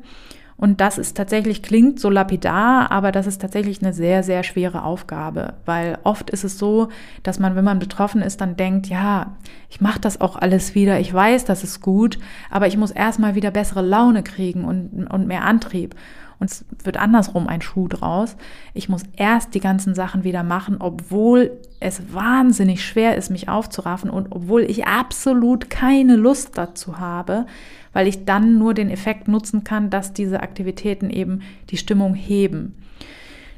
Und 0.57 0.79
das 0.79 0.97
ist 0.97 1.17
tatsächlich, 1.17 1.61
klingt 1.61 1.99
so 1.99 2.09
lapidar, 2.09 2.89
aber 2.89 3.11
das 3.11 3.27
ist 3.27 3.41
tatsächlich 3.41 3.81
eine 3.81 3.93
sehr, 3.93 4.23
sehr 4.23 4.41
schwere 4.43 4.83
Aufgabe, 4.83 5.55
weil 5.65 5.97
oft 6.03 6.29
ist 6.29 6.45
es 6.45 6.57
so, 6.57 6.87
dass 7.23 7.39
man, 7.39 7.57
wenn 7.57 7.65
man 7.65 7.79
betroffen 7.79 8.21
ist, 8.21 8.39
dann 8.39 8.55
denkt, 8.55 8.87
ja, 8.87 9.35
ich 9.69 9.81
mache 9.81 9.99
das 9.99 10.21
auch 10.21 10.37
alles 10.37 10.73
wieder, 10.73 10.99
ich 10.99 11.13
weiß, 11.13 11.43
das 11.43 11.65
ist 11.65 11.81
gut, 11.81 12.19
aber 12.49 12.67
ich 12.67 12.77
muss 12.77 12.91
erstmal 12.91 13.35
wieder 13.35 13.51
bessere 13.51 13.81
Laune 13.81 14.23
kriegen 14.23 14.63
und, 14.63 15.07
und 15.07 15.27
mehr 15.27 15.43
Antrieb. 15.43 15.93
Und 16.39 16.51
es 16.51 16.65
wird 16.83 16.97
andersrum 16.97 17.47
ein 17.47 17.61
Schuh 17.61 17.87
draus. 17.87 18.35
Ich 18.73 18.89
muss 18.89 19.03
erst 19.15 19.53
die 19.53 19.59
ganzen 19.59 19.95
Sachen 19.95 20.23
wieder 20.23 20.43
machen, 20.43 20.77
obwohl 20.79 21.51
es 21.79 22.13
wahnsinnig 22.13 22.85
schwer 22.85 23.15
ist, 23.15 23.29
mich 23.29 23.49
aufzuraffen 23.49 24.09
und 24.09 24.27
obwohl 24.31 24.63
ich 24.63 24.85
absolut 24.85 25.69
keine 25.69 26.15
Lust 26.15 26.57
dazu 26.57 26.99
habe, 26.99 27.45
weil 27.93 28.07
ich 28.07 28.25
dann 28.25 28.57
nur 28.57 28.73
den 28.73 28.89
Effekt 28.89 29.27
nutzen 29.27 29.63
kann, 29.63 29.89
dass 29.89 30.13
diese 30.13 30.41
Aktivitäten 30.41 31.09
eben 31.09 31.41
die 31.69 31.77
Stimmung 31.77 32.13
heben. 32.13 32.75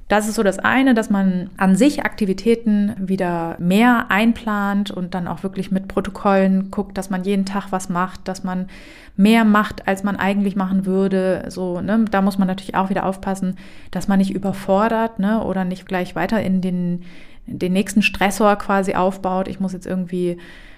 Das 0.07 0.29
ist 0.29 0.35
so 0.35 0.43
das 0.43 0.57
eine, 0.57 0.93
dass 0.93 1.09
man 1.09 1.49
an 1.57 1.75
sich 1.75 2.03
Aktivitäten 2.05 2.95
wieder 2.97 3.57
mehr 3.59 4.05
einplant 4.09 4.89
und 4.89 5.13
dann 5.13 5.27
auch 5.27 5.43
wirklich 5.43 5.69
mit 5.69 5.89
Protokollen 5.89 6.71
guckt, 6.71 6.97
dass 6.97 7.09
man 7.09 7.25
jeden 7.25 7.45
Tag 7.45 7.71
was 7.71 7.89
macht, 7.89 8.25
dass 8.25 8.43
man 8.45 8.69
mehr 9.17 9.43
macht, 9.43 9.85
als 9.85 10.03
man 10.03 10.15
eigentlich 10.15 10.55
machen 10.55 10.85
würde. 10.85 11.45
So, 11.49 11.81
ne, 11.81 12.05
da 12.09 12.21
muss 12.21 12.37
man 12.37 12.47
natürlich 12.47 12.75
auch 12.75 12.89
wieder 12.89 13.05
aufpassen, 13.05 13.57
dass 13.91 14.07
man 14.07 14.19
nicht 14.19 14.33
überfordert, 14.33 15.19
ne, 15.19 15.43
oder 15.43 15.65
nicht 15.65 15.85
gleich 15.85 16.15
weiter 16.15 16.41
in 16.41 16.61
den, 16.61 17.03
den 17.45 17.73
nächsten 17.73 18.01
Stressor 18.01 18.55
quasi 18.55 18.93
aufbaut. 18.93 19.49
Ich 19.49 19.59
muss 19.59 19.73
jetzt 19.73 19.87
irgendwie 19.87 20.37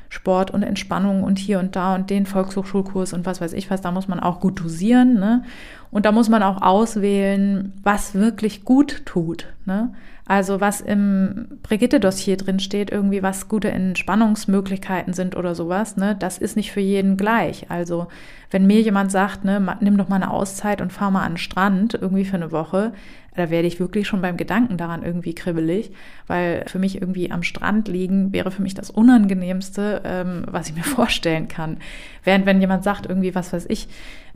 Sport 0.09 0.51
und 0.51 0.63
Entspannung 0.63 1.23
und 1.23 1.37
hier 1.37 1.59
und 1.59 1.75
da 1.75 1.95
und 1.95 2.09
den 2.09 2.25
Volkshochschulkurs 2.25 3.13
und 3.13 3.25
was 3.25 3.41
weiß 3.41 3.53
ich 3.53 3.69
was, 3.69 3.81
da 3.81 3.91
muss 3.91 4.07
man 4.07 4.19
auch 4.19 4.39
gut 4.39 4.59
dosieren. 4.59 5.15
Ne? 5.15 5.43
Und 5.91 6.05
da 6.05 6.11
muss 6.11 6.29
man 6.29 6.43
auch 6.43 6.61
auswählen, 6.61 7.73
was 7.83 8.15
wirklich 8.15 8.65
gut 8.65 9.05
tut. 9.05 9.47
Ne? 9.65 9.91
Also 10.29 10.61
was 10.61 10.79
im 10.79 11.47
Brigitte-Dossier 11.63 12.37
drin 12.37 12.59
steht, 12.59 12.91
irgendwie 12.91 13.23
was 13.23 13.47
gute 13.47 13.71
Entspannungsmöglichkeiten 13.71 15.13
sind 15.13 15.35
oder 15.35 15.55
sowas, 15.55 15.97
ne, 15.97 16.15
das 16.15 16.37
ist 16.37 16.55
nicht 16.55 16.71
für 16.71 16.81
jeden 16.81 17.17
gleich. 17.17 17.71
Also 17.71 18.09
wenn 18.51 18.67
mir 18.67 18.79
jemand 18.79 19.11
sagt, 19.11 19.43
ne, 19.43 19.59
nimm 19.79 19.97
doch 19.97 20.07
mal 20.07 20.17
eine 20.17 20.29
Auszeit 20.29 20.81
und 20.81 20.93
fahr 20.93 21.09
mal 21.09 21.23
an 21.23 21.31
den 21.31 21.37
Strand 21.39 21.95
irgendwie 21.95 22.25
für 22.25 22.35
eine 22.35 22.51
Woche, 22.51 22.93
da 23.35 23.49
werde 23.49 23.67
ich 23.67 23.79
wirklich 23.79 24.07
schon 24.07 24.21
beim 24.21 24.37
Gedanken 24.37 24.77
daran 24.77 25.03
irgendwie 25.03 25.35
kribbelig, 25.35 25.91
weil 26.27 26.65
für 26.67 26.79
mich 26.79 27.01
irgendwie 27.01 27.31
am 27.31 27.43
Strand 27.43 27.87
liegen 27.87 28.33
wäre 28.33 28.51
für 28.51 28.61
mich 28.61 28.73
das 28.73 28.89
Unangenehmste, 28.89 30.01
ähm, 30.03 30.43
was 30.49 30.69
ich 30.69 30.75
mir 30.75 30.83
vorstellen 30.95 31.47
kann. 31.47 31.77
Während 32.23 32.45
wenn 32.45 32.61
jemand 32.61 32.83
sagt 32.83 33.05
irgendwie, 33.05 33.35
was 33.35 33.53
weiß 33.53 33.65
ich, 33.69 33.87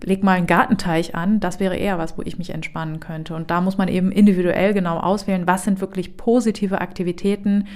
leg 0.04 0.24
mal 0.24 0.38
einen 0.38 0.48
Gartenteich 0.48 1.16
an, 1.16 1.40
das 1.40 1.60
wäre 1.60 1.76
eher 1.76 1.98
was, 1.98 2.18
wo 2.18 2.22
ich 2.24 2.38
mich 2.38 2.52
entspannen 2.52 3.00
könnte. 3.00 3.36
Und 3.36 3.52
da 3.52 3.62
muss 3.62 3.78
man 3.78 3.88
eben 3.88 4.12
individuell 4.12 4.74
genau 4.74 5.00
auswählen, 5.00 5.48
was 5.48 5.64
sind 5.64 5.82
wirklich 5.82 6.18
positive 6.18 6.82
Aktivitäten, 6.82 7.68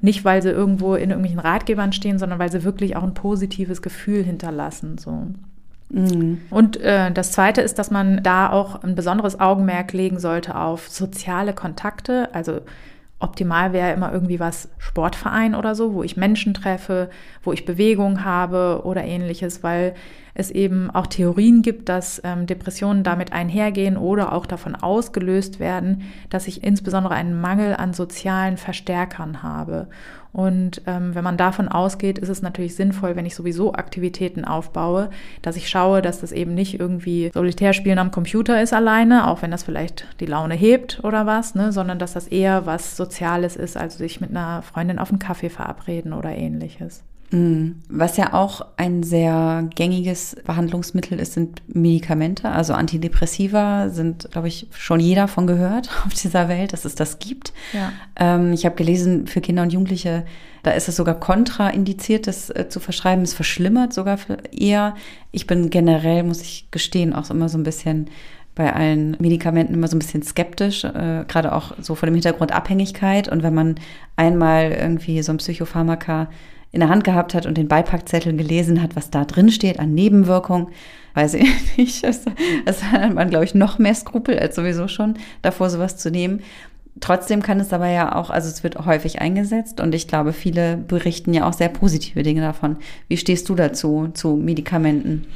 nicht 0.00 0.24
weil 0.24 0.42
sie 0.42 0.50
irgendwo 0.50 0.94
in 0.94 1.10
irgendwelchen 1.10 1.40
Ratgebern 1.40 1.92
stehen, 1.92 2.18
sondern 2.18 2.38
weil 2.38 2.52
sie 2.52 2.64
wirklich 2.64 2.96
auch 2.96 3.02
ein 3.02 3.14
positives 3.14 3.82
Gefühl 3.82 4.22
hinterlassen. 4.22 4.98
So. 4.98 5.28
Mhm. 5.90 6.42
Und 6.50 6.76
äh, 6.78 7.10
das 7.12 7.32
Zweite 7.32 7.62
ist, 7.62 7.78
dass 7.78 7.90
man 7.90 8.22
da 8.22 8.50
auch 8.50 8.82
ein 8.82 8.94
besonderes 8.94 9.40
Augenmerk 9.40 9.92
legen 9.92 10.18
sollte 10.18 10.56
auf 10.56 10.88
soziale 10.88 11.54
Kontakte. 11.54 12.28
Also 12.34 12.60
optimal 13.20 13.72
wäre 13.72 13.92
immer 13.92 14.12
irgendwie 14.12 14.38
was 14.38 14.68
Sportverein 14.78 15.54
oder 15.54 15.74
so, 15.74 15.94
wo 15.94 16.02
ich 16.02 16.16
Menschen 16.16 16.54
treffe, 16.54 17.10
wo 17.42 17.52
ich 17.52 17.64
Bewegung 17.64 18.24
habe 18.24 18.82
oder 18.84 19.04
ähnliches, 19.04 19.62
weil 19.62 19.94
es 20.34 20.52
eben 20.52 20.88
auch 20.90 21.08
Theorien 21.08 21.62
gibt, 21.62 21.88
dass 21.88 22.20
ähm, 22.22 22.46
Depressionen 22.46 23.02
damit 23.02 23.32
einhergehen 23.32 23.96
oder 23.96 24.32
auch 24.32 24.46
davon 24.46 24.76
ausgelöst 24.76 25.58
werden, 25.58 26.02
dass 26.30 26.46
ich 26.46 26.62
insbesondere 26.62 27.14
einen 27.14 27.40
Mangel 27.40 27.74
an 27.74 27.92
sozialen 27.92 28.56
Verstärkern 28.56 29.42
habe. 29.42 29.88
Und 30.32 30.82
ähm, 30.86 31.14
wenn 31.14 31.24
man 31.24 31.36
davon 31.36 31.68
ausgeht, 31.68 32.18
ist 32.18 32.28
es 32.28 32.42
natürlich 32.42 32.76
sinnvoll, 32.76 33.16
wenn 33.16 33.26
ich 33.26 33.34
sowieso 33.34 33.72
Aktivitäten 33.72 34.44
aufbaue, 34.44 35.10
dass 35.42 35.56
ich 35.56 35.68
schaue, 35.68 36.02
dass 36.02 36.20
das 36.20 36.32
eben 36.32 36.54
nicht 36.54 36.78
irgendwie 36.78 37.30
Solitärspielen 37.32 37.98
am 37.98 38.10
Computer 38.10 38.62
ist 38.62 38.72
alleine, 38.72 39.28
auch 39.28 39.42
wenn 39.42 39.50
das 39.50 39.62
vielleicht 39.62 40.06
die 40.20 40.26
Laune 40.26 40.54
hebt 40.54 41.00
oder 41.02 41.26
was, 41.26 41.54
ne, 41.54 41.72
sondern 41.72 41.98
dass 41.98 42.12
das 42.12 42.28
eher 42.28 42.66
was 42.66 42.96
Soziales 42.96 43.56
ist, 43.56 43.76
also 43.76 43.98
sich 43.98 44.20
mit 44.20 44.30
einer 44.30 44.62
Freundin 44.62 44.98
auf 44.98 45.10
einen 45.10 45.18
Kaffee 45.18 45.50
verabreden 45.50 46.12
oder 46.12 46.30
ähnliches. 46.30 47.02
Mhm. 47.30 47.76
Was 47.88 48.16
ja 48.16 48.32
auch 48.32 48.64
ein 48.76 49.02
sehr 49.02 49.68
gängiges 49.74 50.36
Behandlungsmittel 50.46 51.18
ist, 51.18 51.34
sind 51.34 51.62
Medikamente. 51.66 52.48
Also 52.48 52.72
Antidepressiva 52.72 53.90
sind, 53.90 54.30
glaube 54.30 54.48
ich, 54.48 54.68
schon 54.72 55.00
jeder 55.00 55.28
von 55.28 55.46
gehört 55.46 55.90
auf 56.06 56.14
dieser 56.14 56.48
Welt, 56.48 56.72
dass 56.72 56.84
es 56.84 56.94
das 56.94 57.18
gibt. 57.18 57.52
Ja. 57.72 57.92
Ähm, 58.16 58.52
ich 58.52 58.64
habe 58.64 58.76
gelesen, 58.76 59.26
für 59.26 59.40
Kinder 59.40 59.62
und 59.62 59.72
Jugendliche, 59.72 60.24
da 60.62 60.70
ist 60.70 60.88
es 60.88 60.96
sogar 60.96 61.14
kontraindiziert, 61.14 62.26
das 62.26 62.50
äh, 62.50 62.68
zu 62.68 62.80
verschreiben. 62.80 63.22
Es 63.22 63.34
verschlimmert 63.34 63.92
sogar 63.92 64.18
eher. 64.50 64.94
Ich 65.30 65.46
bin 65.46 65.70
generell, 65.70 66.22
muss 66.22 66.40
ich 66.40 66.70
gestehen, 66.70 67.12
auch 67.12 67.30
immer 67.30 67.48
so 67.48 67.58
ein 67.58 67.64
bisschen 67.64 68.08
bei 68.54 68.72
allen 68.72 69.16
Medikamenten 69.20 69.74
immer 69.74 69.86
so 69.86 69.94
ein 69.94 70.00
bisschen 70.00 70.24
skeptisch, 70.24 70.82
äh, 70.82 71.24
gerade 71.28 71.52
auch 71.52 71.74
so 71.80 71.94
vor 71.94 72.06
dem 72.06 72.14
Hintergrund 72.14 72.50
Abhängigkeit. 72.50 73.28
Und 73.28 73.44
wenn 73.44 73.54
man 73.54 73.76
einmal 74.16 74.72
irgendwie 74.72 75.22
so 75.22 75.30
ein 75.30 75.36
Psychopharmaka 75.36 76.28
in 76.70 76.80
der 76.80 76.88
Hand 76.88 77.04
gehabt 77.04 77.34
hat 77.34 77.46
und 77.46 77.56
den 77.56 77.68
Beipackzettel 77.68 78.36
gelesen 78.36 78.82
hat, 78.82 78.94
was 78.94 79.10
da 79.10 79.24
drin 79.24 79.50
steht 79.50 79.78
an 79.78 79.94
Nebenwirkungen, 79.94 80.68
weiß 81.14 81.34
ich 81.34 81.48
nicht. 81.76 82.04
Das, 82.04 82.24
das 82.64 82.82
hat 82.82 83.14
man, 83.14 83.30
glaube 83.30 83.44
ich, 83.44 83.54
noch 83.54 83.78
mehr 83.78 83.94
Skrupel 83.94 84.38
als 84.38 84.56
sowieso 84.56 84.88
schon, 84.88 85.14
davor 85.42 85.70
sowas 85.70 85.96
zu 85.96 86.10
nehmen. 86.10 86.40
Trotzdem 87.00 87.42
kann 87.42 87.60
es 87.60 87.72
aber 87.72 87.88
ja 87.88 88.16
auch, 88.16 88.30
also 88.30 88.48
es 88.48 88.64
wird 88.64 88.84
häufig 88.84 89.20
eingesetzt 89.20 89.80
und 89.80 89.94
ich 89.94 90.08
glaube, 90.08 90.32
viele 90.32 90.76
berichten 90.76 91.32
ja 91.32 91.48
auch 91.48 91.52
sehr 91.52 91.68
positive 91.68 92.22
Dinge 92.22 92.40
davon. 92.40 92.76
Wie 93.06 93.16
stehst 93.16 93.48
du 93.48 93.54
dazu, 93.54 94.08
zu 94.14 94.34
Medikamenten? 94.34 95.26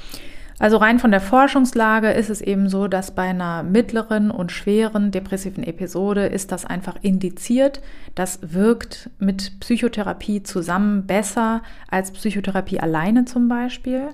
Also 0.63 0.77
rein 0.77 1.01
von 1.01 1.11
der 1.11 1.21
Forschungslage 1.21 2.13
ist 2.13 2.31
es 2.31 2.41
eben 2.41 2.69
so, 2.69 2.87
dass 2.87 3.11
bei 3.11 3.25
einer 3.25 3.65
mittleren 3.65 4.31
und 4.31 4.53
schweren 4.53 5.11
depressiven 5.11 5.65
Episode 5.65 6.27
ist 6.27 6.53
das 6.53 6.65
einfach 6.65 6.95
indiziert. 7.03 7.81
Das 8.15 8.39
wirkt 8.43 9.11
mit 9.19 9.59
Psychotherapie 9.59 10.45
zusammen 10.45 11.05
besser 11.05 11.63
als 11.91 12.13
Psychotherapie 12.13 12.79
alleine 12.79 13.25
zum 13.25 13.49
Beispiel. 13.49 14.11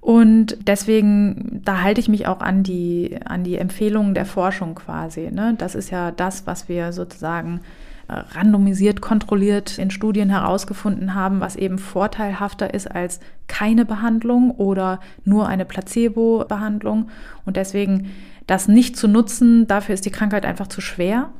Und 0.00 0.56
deswegen, 0.68 1.62
da 1.64 1.82
halte 1.82 2.00
ich 2.00 2.08
mich 2.08 2.28
auch 2.28 2.42
an 2.42 2.62
die, 2.62 3.18
an 3.24 3.42
die 3.42 3.56
Empfehlungen 3.56 4.14
der 4.14 4.24
Forschung 4.24 4.76
quasi. 4.76 5.32
Ne? 5.32 5.56
Das 5.58 5.74
ist 5.74 5.90
ja 5.90 6.12
das, 6.12 6.46
was 6.46 6.68
wir 6.68 6.92
sozusagen 6.92 7.60
randomisiert, 8.08 9.00
kontrolliert 9.00 9.78
in 9.78 9.90
Studien 9.90 10.30
herausgefunden 10.30 11.14
haben, 11.14 11.40
was 11.40 11.56
eben 11.56 11.78
vorteilhafter 11.78 12.72
ist 12.72 12.90
als 12.90 13.20
keine 13.48 13.84
Behandlung 13.84 14.52
oder 14.52 15.00
nur 15.24 15.48
eine 15.48 15.64
Placebo-Behandlung. 15.64 17.08
Und 17.44 17.56
deswegen 17.56 18.10
das 18.46 18.68
nicht 18.68 18.96
zu 18.96 19.08
nutzen, 19.08 19.66
dafür 19.66 19.94
ist 19.94 20.06
die 20.06 20.10
Krankheit 20.10 20.46
einfach 20.46 20.68
zu 20.68 20.80
schwer. 20.80 21.30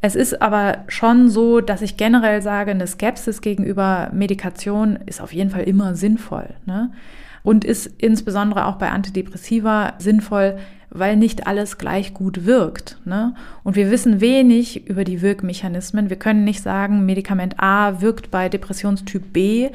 Es 0.00 0.14
ist 0.14 0.40
aber 0.40 0.84
schon 0.88 1.28
so, 1.28 1.60
dass 1.60 1.82
ich 1.82 1.96
generell 1.96 2.40
sage, 2.40 2.70
eine 2.70 2.86
Skepsis 2.86 3.42
gegenüber 3.42 4.10
Medikation 4.12 4.98
ist 5.06 5.20
auf 5.20 5.32
jeden 5.32 5.50
Fall 5.50 5.64
immer 5.64 5.94
sinnvoll. 5.94 6.54
Ne? 6.64 6.90
Und 7.42 7.64
ist 7.64 7.86
insbesondere 7.98 8.66
auch 8.66 8.76
bei 8.76 8.90
Antidepressiva 8.90 9.94
sinnvoll, 9.98 10.58
weil 10.90 11.16
nicht 11.16 11.46
alles 11.46 11.78
gleich 11.78 12.14
gut 12.14 12.46
wirkt. 12.46 12.98
Ne? 13.04 13.34
Und 13.62 13.76
wir 13.76 13.90
wissen 13.90 14.20
wenig 14.20 14.88
über 14.88 15.04
die 15.04 15.22
Wirkmechanismen. 15.22 16.10
Wir 16.10 16.18
können 16.18 16.44
nicht 16.44 16.62
sagen, 16.62 17.06
Medikament 17.06 17.54
A 17.58 18.00
wirkt 18.00 18.30
bei 18.30 18.48
Depressionstyp 18.48 19.32
B 19.32 19.70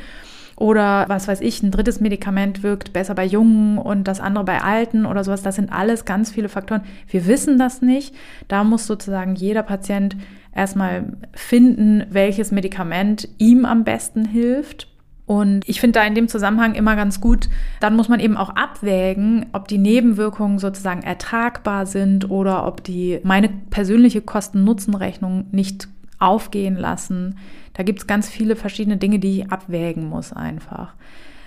oder 0.58 1.06
was 1.10 1.28
weiß 1.28 1.42
ich, 1.42 1.62
ein 1.64 1.72
drittes 1.72 2.00
Medikament 2.00 2.64
wirkt 2.64 2.94
besser 2.94 3.14
bei 3.14 3.26
Jungen 3.26 3.78
und 3.78 4.08
das 4.08 4.22
andere 4.22 4.46
bei 4.46 4.62
Alten 4.62 5.06
oder 5.06 5.24
sowas. 5.24 5.42
Das 5.42 5.56
sind 5.56 5.72
alles 5.72 6.06
ganz 6.06 6.32
viele 6.32 6.48
Faktoren. 6.48 6.84
Wir 7.10 7.28
wissen 7.28 7.58
das 7.58 7.82
nicht. 7.82 8.16
Da 8.48 8.64
muss 8.64 8.88
sozusagen 8.88 9.36
jeder 9.36 9.64
Patient 9.64 10.16
erstmal 10.54 11.18
finden, 11.34 12.06
welches 12.10 12.52
Medikament 12.52 13.28
ihm 13.38 13.66
am 13.66 13.84
besten 13.84 14.24
hilft 14.24 14.88
und 15.26 15.68
ich 15.68 15.80
finde 15.80 16.00
da 16.00 16.06
in 16.06 16.14
dem 16.14 16.28
Zusammenhang 16.28 16.76
immer 16.76 16.96
ganz 16.96 17.20
gut, 17.20 17.50
dann 17.80 17.96
muss 17.96 18.10
man 18.10 18.20
eben 18.20 18.38
auch 18.38 18.50
abwägen, 18.50 19.48
ob 19.54 19.68
die 19.68 19.80
Nebenwirkungen 19.80 20.60
sozusagen 20.60 21.02
ertragbar 21.02 21.88
sind 21.88 22.30
oder 22.30 22.68
ob 22.68 22.84
die 22.84 23.20
meine 23.24 23.50
persönliche 23.50 24.22
Kosten-Nutzen-Rechnung 24.22 25.48
nicht 25.52 25.88
aufgehen 26.20 26.76
lassen. 26.76 27.38
Da 27.74 27.84
gibt 27.84 28.00
es 28.00 28.08
ganz 28.08 28.30
viele 28.30 28.56
verschiedene 28.56 28.98
Dinge, 28.98 29.20
die 29.20 29.42
ich 29.42 29.52
abwägen 29.52 30.08
muss 30.08 30.32
einfach. 30.32 30.94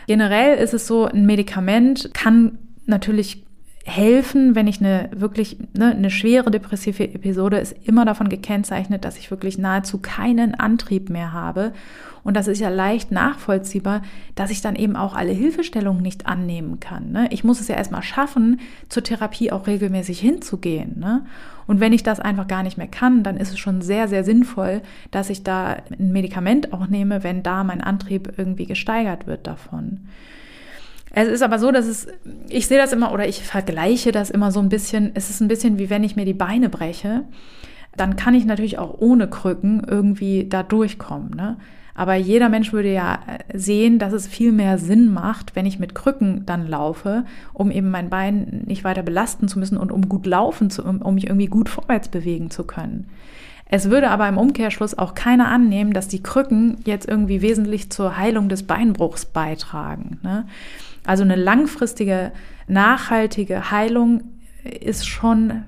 Generell 0.09 0.59
ist 0.59 0.75
es 0.75 0.87
so, 0.87 1.05
ein 1.05 1.27
Medikament 1.27 2.11
kann 2.15 2.59
natürlich 2.87 3.45
helfen, 3.85 4.55
wenn 4.55 4.67
ich 4.67 4.81
eine 4.81 5.09
wirklich 5.15 5.57
ne, 5.77 5.93
eine 5.93 6.11
schwere 6.11 6.51
depressive 6.51 7.05
Episode 7.05 7.59
ist 7.59 7.75
immer 7.85 8.05
davon 8.05 8.29
gekennzeichnet, 8.29 9.05
dass 9.05 9.17
ich 9.17 9.31
wirklich 9.31 9.57
nahezu 9.57 9.99
keinen 9.99 10.55
Antrieb 10.55 11.09
mehr 11.09 11.33
habe 11.33 11.73
und 12.25 12.37
das 12.37 12.49
ist 12.49 12.61
ja 12.61 12.69
leicht 12.69 13.11
nachvollziehbar, 13.13 14.03
dass 14.35 14.51
ich 14.51 14.61
dann 14.61 14.77
eben 14.77 14.97
auch 14.97 15.15
alle 15.15 15.33
Hilfestellungen 15.33 16.03
nicht 16.03 16.27
annehmen 16.27 16.81
kann. 16.81 17.13
Ne? 17.13 17.29
Ich 17.31 17.45
muss 17.45 17.61
es 17.61 17.69
ja 17.69 17.77
erstmal 17.77 18.03
schaffen, 18.03 18.61
zur 18.89 19.03
Therapie 19.03 19.53
auch 19.53 19.67
regelmäßig 19.67 20.21
hinzugehen. 20.21 20.99
Ne? 20.99 21.25
Und 21.67 21.81
wenn 21.81 21.93
ich 21.93 22.03
das 22.03 22.21
einfach 22.21 22.49
gar 22.49 22.63
nicht 22.63 22.79
mehr 22.79 22.87
kann, 22.87 23.23
dann 23.23 23.37
ist 23.37 23.51
es 23.51 23.59
schon 23.59 23.83
sehr, 23.83 24.09
sehr 24.09 24.25
sinnvoll, 24.25 24.83
dass 25.11 25.31
ich 25.31 25.43
da 25.43 25.77
ein 25.99 26.13
Medikament 26.13 26.73
auch 26.73 26.89
nehme, 26.89 27.23
wenn 27.23 27.43
da 27.43 27.65
mein 27.65 27.83
Antrieb 27.83 28.33
irgendwie 28.37 28.67
gesteigert 28.67 29.27
wird 29.27 29.47
davon. 29.47 30.09
Es 31.11 31.29
ist 31.29 31.43
aber 31.43 31.59
so, 31.59 31.71
dass 31.71 31.87
es, 31.87 32.07
ich 32.49 32.67
sehe 32.67 32.79
das 32.79 32.93
immer 32.93 33.13
oder 33.13 33.27
ich 33.27 33.43
vergleiche 33.43 34.13
das 34.13 34.31
immer 34.31 34.53
so 34.53 34.61
ein 34.61 34.69
bisschen, 34.69 35.13
es 35.15 35.31
ist 35.31 35.41
ein 35.41 35.49
bisschen 35.49 35.79
wie 35.79 35.91
wenn 35.91 36.05
ich 36.05 36.17
mir 36.17 36.25
die 36.25 36.35
Beine 36.35 36.69
breche, 36.69 37.25
dann 37.97 38.17
kann 38.17 38.35
ich 38.35 38.45
natürlich 38.45 38.79
auch 38.79 38.95
ohne 38.99 39.29
Krücken 39.29 39.83
irgendwie 39.87 40.47
da 40.49 40.63
durchkommen. 40.63 41.31
Ne? 41.35 41.57
Aber 41.99 42.15
jeder 42.15 42.49
Mensch 42.49 42.73
würde 42.73 42.93
ja 42.93 43.19
äh, 43.27 43.59
sehen, 43.59 43.99
dass 43.99 44.13
es 44.13 44.29
viel 44.29 44.53
mehr 44.53 44.79
Sinn 44.79 45.13
macht, 45.13 45.57
wenn 45.57 45.67
ich 45.67 45.81
mit 45.81 45.97
Krücken 45.97 46.47
dann 46.47 46.69
laufe, 46.69 47.25
um 47.53 47.73
eben 47.73 47.91
mein 47.91 48.09
Bein 48.09 48.63
nicht 48.67 48.85
weiter 48.85 49.03
belasten 49.03 49.49
zu 49.49 49.59
müssen 49.59 49.77
und 49.77 49.91
um 49.91 50.09
gut 50.09 50.25
laufen 50.25 50.71
zu, 50.71 50.85
um, 50.85 51.15
mich 51.17 51.27
irgendwie 51.27 51.49
gut 51.49 51.69
vorwärts 51.69 52.07
bewegen 52.07 52.53
zu 52.53 52.63
können. 52.63 53.09
Es 53.67 53.91
würde 53.91 54.11
aber 54.11 54.29
im 54.29 54.39
Umkehrschluss 54.39 54.97
auch 54.97 55.15
keiner 55.15 55.49
annehmen, 55.49 55.93
dass 55.93 56.07
die 56.07 56.23
Krücken 56.23 56.77
jetzt 56.85 57.09
irgendwie 57.09 57.43
wesentlich 57.43 57.91
zur 57.91 58.17
Heilung 58.17 58.49
des 58.49 58.63
Beinbruchs 58.63 59.25
beitragen. 59.25 60.21
Ne? 60.23 60.47
Also 61.05 61.25
eine 61.25 61.35
langfristige, 61.35 62.31
nachhaltige 62.69 63.73
Heilung 63.73 64.23
ist 64.63 65.09
schon 65.09 65.65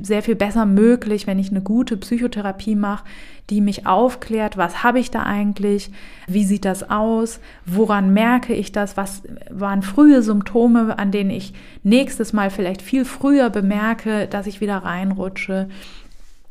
sehr 0.00 0.22
viel 0.22 0.36
besser 0.36 0.66
möglich, 0.66 1.26
wenn 1.26 1.38
ich 1.38 1.50
eine 1.50 1.60
gute 1.60 1.96
Psychotherapie 1.96 2.74
mache, 2.74 3.04
die 3.50 3.60
mich 3.60 3.86
aufklärt, 3.86 4.56
was 4.56 4.84
habe 4.84 5.00
ich 5.00 5.10
da 5.10 5.24
eigentlich, 5.24 5.90
wie 6.28 6.44
sieht 6.44 6.64
das 6.64 6.88
aus, 6.88 7.40
woran 7.66 8.12
merke 8.12 8.54
ich 8.54 8.72
das, 8.72 8.96
was 8.96 9.22
waren 9.50 9.82
frühe 9.82 10.22
Symptome, 10.22 10.98
an 10.98 11.10
denen 11.10 11.30
ich 11.30 11.52
nächstes 11.82 12.32
Mal 12.32 12.50
vielleicht 12.50 12.80
viel 12.80 13.04
früher 13.04 13.50
bemerke, 13.50 14.28
dass 14.28 14.46
ich 14.46 14.60
wieder 14.60 14.78
reinrutsche. 14.78 15.68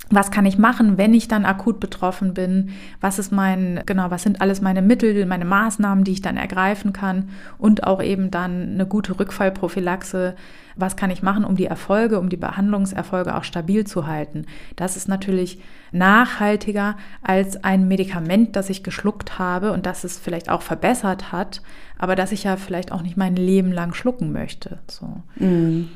Was 0.10 0.32
kann 0.32 0.46
ich 0.46 0.58
machen, 0.58 0.98
wenn 0.98 1.14
ich 1.14 1.28
dann 1.28 1.46
akut 1.46 1.80
betroffen 1.80 2.34
bin? 2.34 2.72
Was 3.00 3.20
ist 3.20 3.32
mein, 3.32 3.84
genau, 3.86 4.10
was 4.10 4.24
sind 4.24 4.42
alles 4.42 4.60
meine 4.60 4.82
Mittel, 4.82 5.26
meine 5.26 5.46
Maßnahmen, 5.46 6.04
die 6.04 6.14
ich 6.14 6.22
dann 6.22 6.38
ergreifen 6.38 6.94
kann? 6.94 7.30
Und 7.58 7.86
auch 7.86 8.02
eben 8.02 8.32
dann 8.32 8.74
eine 8.74 8.88
gute 8.88 9.20
Rückfallprophylaxe. 9.20 10.36
Was 10.76 10.96
kann 10.96 11.12
ich 11.12 11.22
machen, 11.22 11.44
um 11.44 11.56
die 11.56 11.66
Erfolge, 11.66 12.20
um 12.20 12.30
die 12.30 12.38
Behandlungserfolge 12.38 13.36
auch 13.36 13.44
stabil 13.44 13.86
zu 13.86 14.08
halten? 14.08 14.46
Das 14.76 14.98
ist 14.98 15.08
natürlich 15.08 15.62
nachhaltiger 15.92 16.96
als 17.22 17.64
ein 17.64 17.88
Medikament, 17.88 18.56
das 18.56 18.70
ich 18.70 18.84
geschluckt 18.84 19.38
habe 19.38 19.72
und 19.74 19.86
das 19.86 20.04
es 20.04 20.18
vielleicht 20.18 20.50
auch 20.50 20.62
verbessert 20.62 21.32
hat, 21.32 21.62
aber 21.98 22.16
das 22.16 22.32
ich 22.32 22.46
ja 22.46 22.56
vielleicht 22.56 22.92
auch 22.92 23.02
nicht 23.02 23.18
mein 23.18 23.36
Leben 23.36 23.72
lang 23.72 23.94
schlucken 23.94 24.32
möchte. 24.32 24.80
So. 24.88 25.22
Mm. 25.36 25.90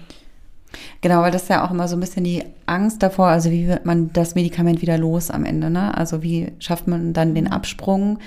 Genau, 1.02 1.22
weil 1.22 1.32
das 1.32 1.44
ist 1.44 1.50
ja 1.50 1.66
auch 1.66 1.72
immer 1.72 1.88
so 1.88 1.96
ein 1.96 2.00
bisschen 2.00 2.24
die 2.24 2.44
Angst 2.66 3.04
davor, 3.04 3.28
also 3.28 3.52
wie 3.52 3.68
wird 3.68 3.86
man 3.86 4.12
das 4.14 4.36
Medikament 4.36 4.82
wieder 4.82 4.98
los 4.98 5.30
am 5.32 5.46
Ende, 5.46 5.70
ne? 5.70 5.98
Also 5.98 6.24
wie 6.24 6.52
schafft 6.60 6.88
man 6.88 7.14
dann 7.14 7.36
den 7.36 7.52
Absprung? 7.52 8.20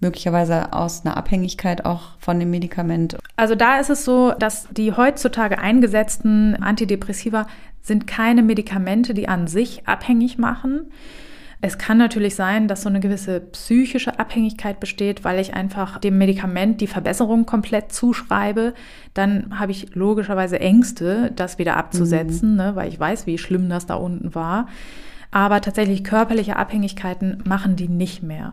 möglicherweise 0.00 0.72
aus 0.72 1.04
einer 1.04 1.16
Abhängigkeit 1.16 1.84
auch 1.84 2.18
von 2.18 2.38
dem 2.38 2.50
Medikament. 2.50 3.16
Also 3.36 3.54
da 3.54 3.78
ist 3.78 3.90
es 3.90 4.04
so, 4.04 4.32
dass 4.38 4.68
die 4.70 4.92
heutzutage 4.92 5.58
eingesetzten 5.58 6.54
Antidepressiva 6.56 7.46
sind 7.80 8.06
keine 8.06 8.42
Medikamente, 8.42 9.14
die 9.14 9.28
an 9.28 9.46
sich 9.46 9.86
abhängig 9.86 10.38
machen. 10.38 10.90
Es 11.60 11.78
kann 11.78 11.96
natürlich 11.96 12.34
sein, 12.34 12.68
dass 12.68 12.82
so 12.82 12.88
eine 12.88 13.00
gewisse 13.00 13.40
psychische 13.40 14.18
Abhängigkeit 14.18 14.78
besteht, 14.78 15.24
weil 15.24 15.40
ich 15.40 15.54
einfach 15.54 15.98
dem 15.98 16.18
Medikament 16.18 16.80
die 16.80 16.86
Verbesserung 16.86 17.46
komplett 17.46 17.92
zuschreibe. 17.92 18.74
Dann 19.14 19.58
habe 19.58 19.72
ich 19.72 19.94
logischerweise 19.94 20.60
Ängste, 20.60 21.32
das 21.34 21.58
wieder 21.58 21.76
abzusetzen, 21.76 22.50
mhm. 22.50 22.56
ne, 22.56 22.76
weil 22.76 22.88
ich 22.88 23.00
weiß, 23.00 23.26
wie 23.26 23.38
schlimm 23.38 23.68
das 23.68 23.86
da 23.86 23.94
unten 23.94 24.34
war. 24.34 24.68
Aber 25.30 25.60
tatsächlich 25.60 26.04
körperliche 26.04 26.56
Abhängigkeiten 26.56 27.42
machen 27.44 27.76
die 27.76 27.88
nicht 27.88 28.22
mehr. 28.22 28.52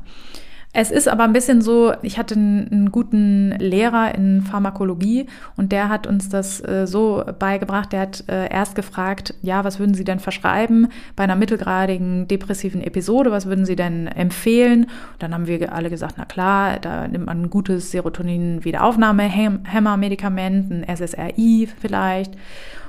Es 0.75 0.89
ist 0.89 1.07
aber 1.07 1.23
ein 1.23 1.33
bisschen 1.33 1.62
so, 1.62 1.93
ich 2.01 2.17
hatte 2.17 2.33
einen, 2.33 2.91
guten 2.91 3.51
Lehrer 3.59 4.15
in 4.15 4.41
Pharmakologie 4.41 5.27
und 5.55 5.71
der 5.71 5.88
hat 5.88 6.07
uns 6.07 6.29
das 6.29 6.67
äh, 6.67 6.88
so 6.88 7.23
beigebracht. 7.38 7.93
Der 7.93 7.99
hat 8.01 8.23
äh, 8.27 8.51
erst 8.51 8.73
gefragt, 8.73 9.36
ja, 9.43 9.63
was 9.63 9.77
würden 9.77 9.93
Sie 9.93 10.03
denn 10.03 10.19
verschreiben 10.19 10.88
bei 11.15 11.25
einer 11.25 11.36
mittelgradigen 11.36 12.27
depressiven 12.27 12.81
Episode? 12.81 13.29
Was 13.29 13.45
würden 13.45 13.65
Sie 13.65 13.75
denn 13.75 14.07
empfehlen? 14.07 14.86
Und 14.86 15.21
dann 15.21 15.36
haben 15.36 15.45
wir 15.45 15.73
alle 15.73 15.91
gesagt, 15.91 16.15
na 16.17 16.25
klar, 16.25 16.79
da 16.79 17.07
nimmt 17.07 17.27
man 17.27 17.43
ein 17.43 17.51
gutes 17.51 17.91
Serotonin-Wiederaufnahme-Hämmer-Medikament, 17.91 20.71
ein 20.71 20.83
SSRI 20.88 21.69
vielleicht. 21.79 22.33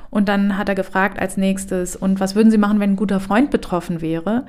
Und 0.08 0.30
dann 0.30 0.56
hat 0.56 0.70
er 0.70 0.74
gefragt 0.74 1.18
als 1.18 1.36
nächstes, 1.36 1.96
und 1.96 2.18
was 2.18 2.34
würden 2.34 2.50
Sie 2.50 2.56
machen, 2.56 2.80
wenn 2.80 2.92
ein 2.92 2.96
guter 2.96 3.20
Freund 3.20 3.50
betroffen 3.50 4.00
wäre? 4.00 4.46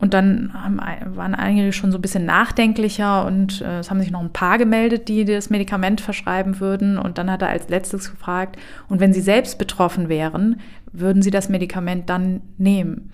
Und 0.00 0.14
dann 0.14 0.52
haben, 0.54 0.80
waren 1.16 1.34
einige 1.34 1.72
schon 1.72 1.90
so 1.90 1.98
ein 1.98 2.02
bisschen 2.02 2.24
nachdenklicher 2.24 3.26
und 3.26 3.60
äh, 3.62 3.80
es 3.80 3.90
haben 3.90 4.00
sich 4.00 4.12
noch 4.12 4.20
ein 4.20 4.32
paar 4.32 4.56
gemeldet, 4.56 5.08
die 5.08 5.24
das 5.24 5.50
Medikament 5.50 6.00
verschreiben 6.00 6.60
würden. 6.60 6.98
Und 6.98 7.18
dann 7.18 7.30
hat 7.30 7.42
er 7.42 7.48
als 7.48 7.68
letztes 7.68 8.10
gefragt, 8.10 8.56
und 8.88 9.00
wenn 9.00 9.12
Sie 9.12 9.20
selbst 9.20 9.58
betroffen 9.58 10.08
wären, 10.08 10.60
würden 10.92 11.22
Sie 11.22 11.30
das 11.30 11.48
Medikament 11.48 12.08
dann 12.08 12.42
nehmen? 12.58 13.12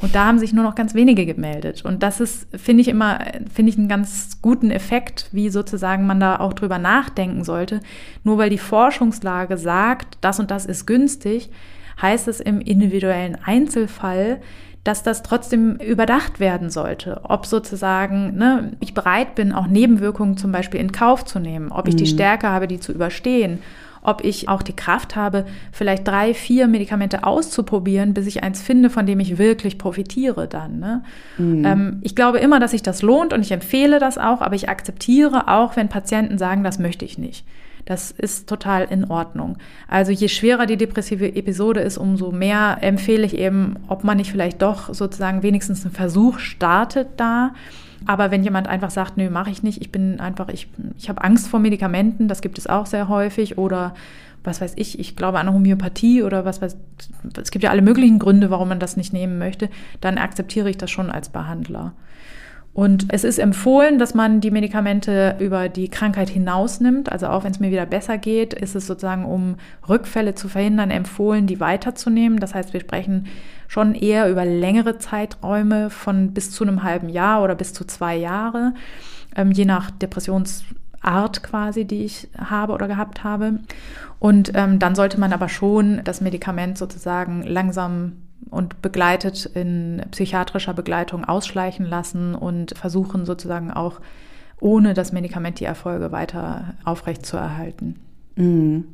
Und 0.00 0.14
da 0.14 0.26
haben 0.26 0.38
sich 0.38 0.52
nur 0.52 0.64
noch 0.64 0.76
ganz 0.76 0.94
wenige 0.94 1.26
gemeldet. 1.26 1.84
Und 1.84 2.04
das 2.04 2.20
ist, 2.20 2.46
finde 2.56 2.82
ich 2.82 2.88
immer, 2.88 3.18
finde 3.52 3.70
ich 3.70 3.78
einen 3.78 3.88
ganz 3.88 4.40
guten 4.40 4.70
Effekt, 4.70 5.28
wie 5.32 5.50
sozusagen 5.50 6.06
man 6.06 6.20
da 6.20 6.38
auch 6.38 6.52
drüber 6.52 6.78
nachdenken 6.78 7.42
sollte. 7.42 7.80
Nur 8.22 8.38
weil 8.38 8.50
die 8.50 8.58
Forschungslage 8.58 9.56
sagt, 9.56 10.18
das 10.20 10.38
und 10.38 10.52
das 10.52 10.66
ist 10.66 10.86
günstig, 10.86 11.50
heißt 12.00 12.28
es 12.28 12.38
im 12.38 12.60
individuellen 12.60 13.36
Einzelfall, 13.44 14.40
dass 14.88 15.02
das 15.02 15.22
trotzdem 15.22 15.76
überdacht 15.76 16.40
werden 16.40 16.70
sollte. 16.70 17.20
Ob 17.24 17.44
sozusagen 17.44 18.38
ne, 18.38 18.72
ich 18.80 18.94
bereit 18.94 19.34
bin, 19.34 19.52
auch 19.52 19.66
Nebenwirkungen 19.66 20.38
zum 20.38 20.50
Beispiel 20.50 20.80
in 20.80 20.92
Kauf 20.92 21.26
zu 21.26 21.38
nehmen, 21.38 21.70
ob 21.70 21.88
ich 21.88 21.94
die 21.94 22.04
mhm. 22.04 22.08
Stärke 22.08 22.48
habe, 22.48 22.66
die 22.66 22.80
zu 22.80 22.92
überstehen, 22.92 23.58
ob 24.00 24.24
ich 24.24 24.48
auch 24.48 24.62
die 24.62 24.74
Kraft 24.74 25.14
habe, 25.14 25.44
vielleicht 25.72 26.08
drei, 26.08 26.32
vier 26.32 26.68
Medikamente 26.68 27.24
auszuprobieren, 27.24 28.14
bis 28.14 28.26
ich 28.26 28.42
eins 28.42 28.62
finde, 28.62 28.88
von 28.88 29.04
dem 29.04 29.20
ich 29.20 29.36
wirklich 29.36 29.76
profitiere 29.76 30.48
dann. 30.48 30.78
Ne? 30.78 31.02
Mhm. 31.36 31.64
Ähm, 31.66 31.98
ich 32.00 32.16
glaube 32.16 32.38
immer, 32.38 32.58
dass 32.58 32.70
sich 32.70 32.82
das 32.82 33.02
lohnt 33.02 33.34
und 33.34 33.42
ich 33.42 33.52
empfehle 33.52 33.98
das 33.98 34.16
auch, 34.16 34.40
aber 34.40 34.54
ich 34.54 34.70
akzeptiere 34.70 35.48
auch, 35.48 35.76
wenn 35.76 35.88
Patienten 35.90 36.38
sagen, 36.38 36.64
das 36.64 36.78
möchte 36.78 37.04
ich 37.04 37.18
nicht. 37.18 37.44
Das 37.88 38.10
ist 38.10 38.46
total 38.46 38.84
in 38.84 39.06
Ordnung. 39.06 39.56
Also 39.88 40.12
je 40.12 40.28
schwerer 40.28 40.66
die 40.66 40.76
depressive 40.76 41.34
Episode 41.34 41.80
ist, 41.80 41.96
umso 41.96 42.30
mehr 42.32 42.76
empfehle 42.82 43.24
ich 43.24 43.38
eben, 43.38 43.76
ob 43.88 44.04
man 44.04 44.18
nicht 44.18 44.30
vielleicht 44.30 44.60
doch 44.60 44.92
sozusagen 44.92 45.42
wenigstens 45.42 45.86
einen 45.86 45.94
Versuch 45.94 46.38
startet 46.38 47.08
da. 47.16 47.54
Aber 48.04 48.30
wenn 48.30 48.44
jemand 48.44 48.68
einfach 48.68 48.90
sagt, 48.90 49.16
nö, 49.16 49.30
mache 49.30 49.48
ich 49.48 49.62
nicht, 49.62 49.80
ich 49.80 49.90
bin 49.90 50.20
einfach, 50.20 50.50
ich, 50.50 50.68
ich 50.98 51.08
habe 51.08 51.24
Angst 51.24 51.48
vor 51.48 51.60
Medikamenten, 51.60 52.28
das 52.28 52.42
gibt 52.42 52.58
es 52.58 52.66
auch 52.66 52.84
sehr 52.84 53.08
häufig, 53.08 53.56
oder 53.56 53.94
was 54.44 54.60
weiß 54.60 54.74
ich, 54.76 54.98
ich 54.98 55.16
glaube 55.16 55.38
an 55.38 55.50
Homöopathie 55.50 56.22
oder 56.22 56.44
was 56.44 56.60
weiß, 56.60 56.76
es 57.40 57.50
gibt 57.50 57.64
ja 57.64 57.70
alle 57.70 57.80
möglichen 57.80 58.18
Gründe, 58.18 58.50
warum 58.50 58.68
man 58.68 58.80
das 58.80 58.98
nicht 58.98 59.14
nehmen 59.14 59.38
möchte, 59.38 59.70
dann 60.02 60.18
akzeptiere 60.18 60.68
ich 60.68 60.76
das 60.76 60.90
schon 60.90 61.10
als 61.10 61.30
Behandler. 61.30 61.94
Und 62.78 63.06
es 63.08 63.24
ist 63.24 63.40
empfohlen, 63.40 63.98
dass 63.98 64.14
man 64.14 64.40
die 64.40 64.52
Medikamente 64.52 65.34
über 65.40 65.68
die 65.68 65.88
Krankheit 65.88 66.28
hinaus 66.28 66.78
nimmt. 66.78 67.10
Also 67.10 67.26
auch 67.26 67.42
wenn 67.42 67.50
es 67.50 67.58
mir 67.58 67.72
wieder 67.72 67.86
besser 67.86 68.18
geht, 68.18 68.54
ist 68.54 68.76
es 68.76 68.86
sozusagen, 68.86 69.24
um 69.24 69.56
Rückfälle 69.88 70.36
zu 70.36 70.46
verhindern, 70.46 70.92
empfohlen, 70.92 71.48
die 71.48 71.58
weiterzunehmen. 71.58 72.38
Das 72.38 72.54
heißt, 72.54 72.72
wir 72.72 72.78
sprechen 72.78 73.26
schon 73.66 73.96
eher 73.96 74.30
über 74.30 74.44
längere 74.44 74.96
Zeiträume 74.96 75.90
von 75.90 76.30
bis 76.32 76.52
zu 76.52 76.62
einem 76.62 76.84
halben 76.84 77.08
Jahr 77.08 77.42
oder 77.42 77.56
bis 77.56 77.72
zu 77.72 77.84
zwei 77.84 78.14
Jahre, 78.14 78.74
ähm, 79.34 79.50
je 79.50 79.64
nach 79.64 79.90
Depressionsart 79.90 81.42
quasi, 81.42 81.84
die 81.84 82.04
ich 82.04 82.28
habe 82.38 82.74
oder 82.74 82.86
gehabt 82.86 83.24
habe. 83.24 83.58
Und 84.20 84.52
ähm, 84.54 84.78
dann 84.78 84.94
sollte 84.94 85.18
man 85.18 85.32
aber 85.32 85.48
schon 85.48 86.02
das 86.04 86.20
Medikament 86.20 86.78
sozusagen 86.78 87.42
langsam 87.42 88.12
und 88.50 88.82
begleitet 88.82 89.46
in 89.46 90.02
psychiatrischer 90.10 90.74
Begleitung 90.74 91.24
ausschleichen 91.24 91.86
lassen 91.86 92.34
und 92.34 92.76
versuchen 92.76 93.26
sozusagen 93.26 93.70
auch 93.70 94.00
ohne 94.60 94.94
das 94.94 95.12
Medikament 95.12 95.60
die 95.60 95.64
Erfolge 95.64 96.12
weiter 96.12 96.74
aufrechtzuerhalten. 96.84 97.96
Mhm. 98.36 98.84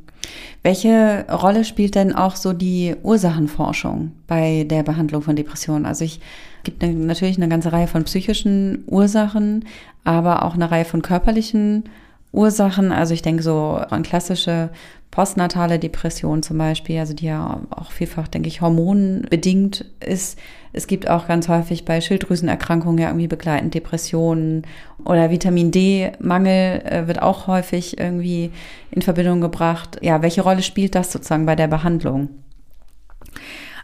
Welche 0.63 1.27
Rolle 1.31 1.65
spielt 1.65 1.95
denn 1.95 2.15
auch 2.15 2.37
so 2.37 2.53
die 2.53 2.97
Ursachenforschung 3.03 4.13
bei 4.27 4.65
der 4.65 4.83
Behandlung 4.83 5.23
von 5.23 5.37
Depressionen? 5.37 5.85
Also 5.85 6.05
ich 6.05 6.21
gibt 6.63 6.83
natürlich 6.83 7.37
eine 7.37 7.49
ganze 7.49 7.73
Reihe 7.73 7.87
von 7.87 8.05
psychischen 8.05 8.85
Ursachen, 8.87 9.67
aber 10.05 10.45
auch 10.45 10.55
eine 10.55 10.71
Reihe 10.71 10.87
von 10.87 11.03
körperlichen 11.03 11.85
Ursachen. 12.33 12.91
Also 12.91 13.13
ich 13.13 13.23
denke 13.23 13.43
so 13.43 13.79
an 13.91 14.03
klassische 14.03 14.71
postnatale 15.15 15.79
Depression 15.79 16.43
zum 16.43 16.59
Beispiel, 16.59 16.99
also 16.99 17.15
die 17.15 17.27
ja 17.27 17.61
auch 17.71 17.93
vielfach, 17.93 18.27
denke 18.27 18.49
ich, 18.49 18.61
hormonbedingt 18.61 19.85
ist. 20.01 20.37
Es 20.73 20.89
gibt 20.89 21.09
auch 21.09 21.29
ganz 21.29 21.49
häufig 21.49 21.85
bei 21.85 22.01
Schilddrüsenerkrankungen 22.01 22.99
ja 22.99 23.11
irgendwie 23.11 23.29
begleitend 23.29 23.75
Depressionen 23.75 24.67
oder 25.05 25.31
Vitamin 25.31 25.71
D-Mangel 25.71 26.83
äh, 26.85 27.07
wird 27.07 27.23
auch 27.23 27.47
häufig 27.47 27.97
irgendwie 27.97 28.51
in 28.91 29.03
Verbindung 29.03 29.41
gebracht. 29.41 29.99
Ja, 30.03 30.21
welche 30.21 30.43
Rolle 30.43 30.63
spielt 30.63 30.97
das 30.97 31.13
sozusagen 31.13 31.47
bei 31.47 31.55
der 31.55 31.69
Behandlung? 31.69 32.31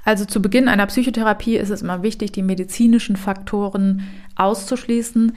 Also 0.04 0.24
zu 0.24 0.42
Beginn 0.42 0.66
einer 0.66 0.86
Psychotherapie 0.86 1.58
ist 1.58 1.70
es 1.70 1.82
immer 1.82 2.02
wichtig, 2.02 2.32
die 2.32 2.42
medizinischen 2.42 3.14
Faktoren 3.14 4.02
auszuschließen. 4.34 5.36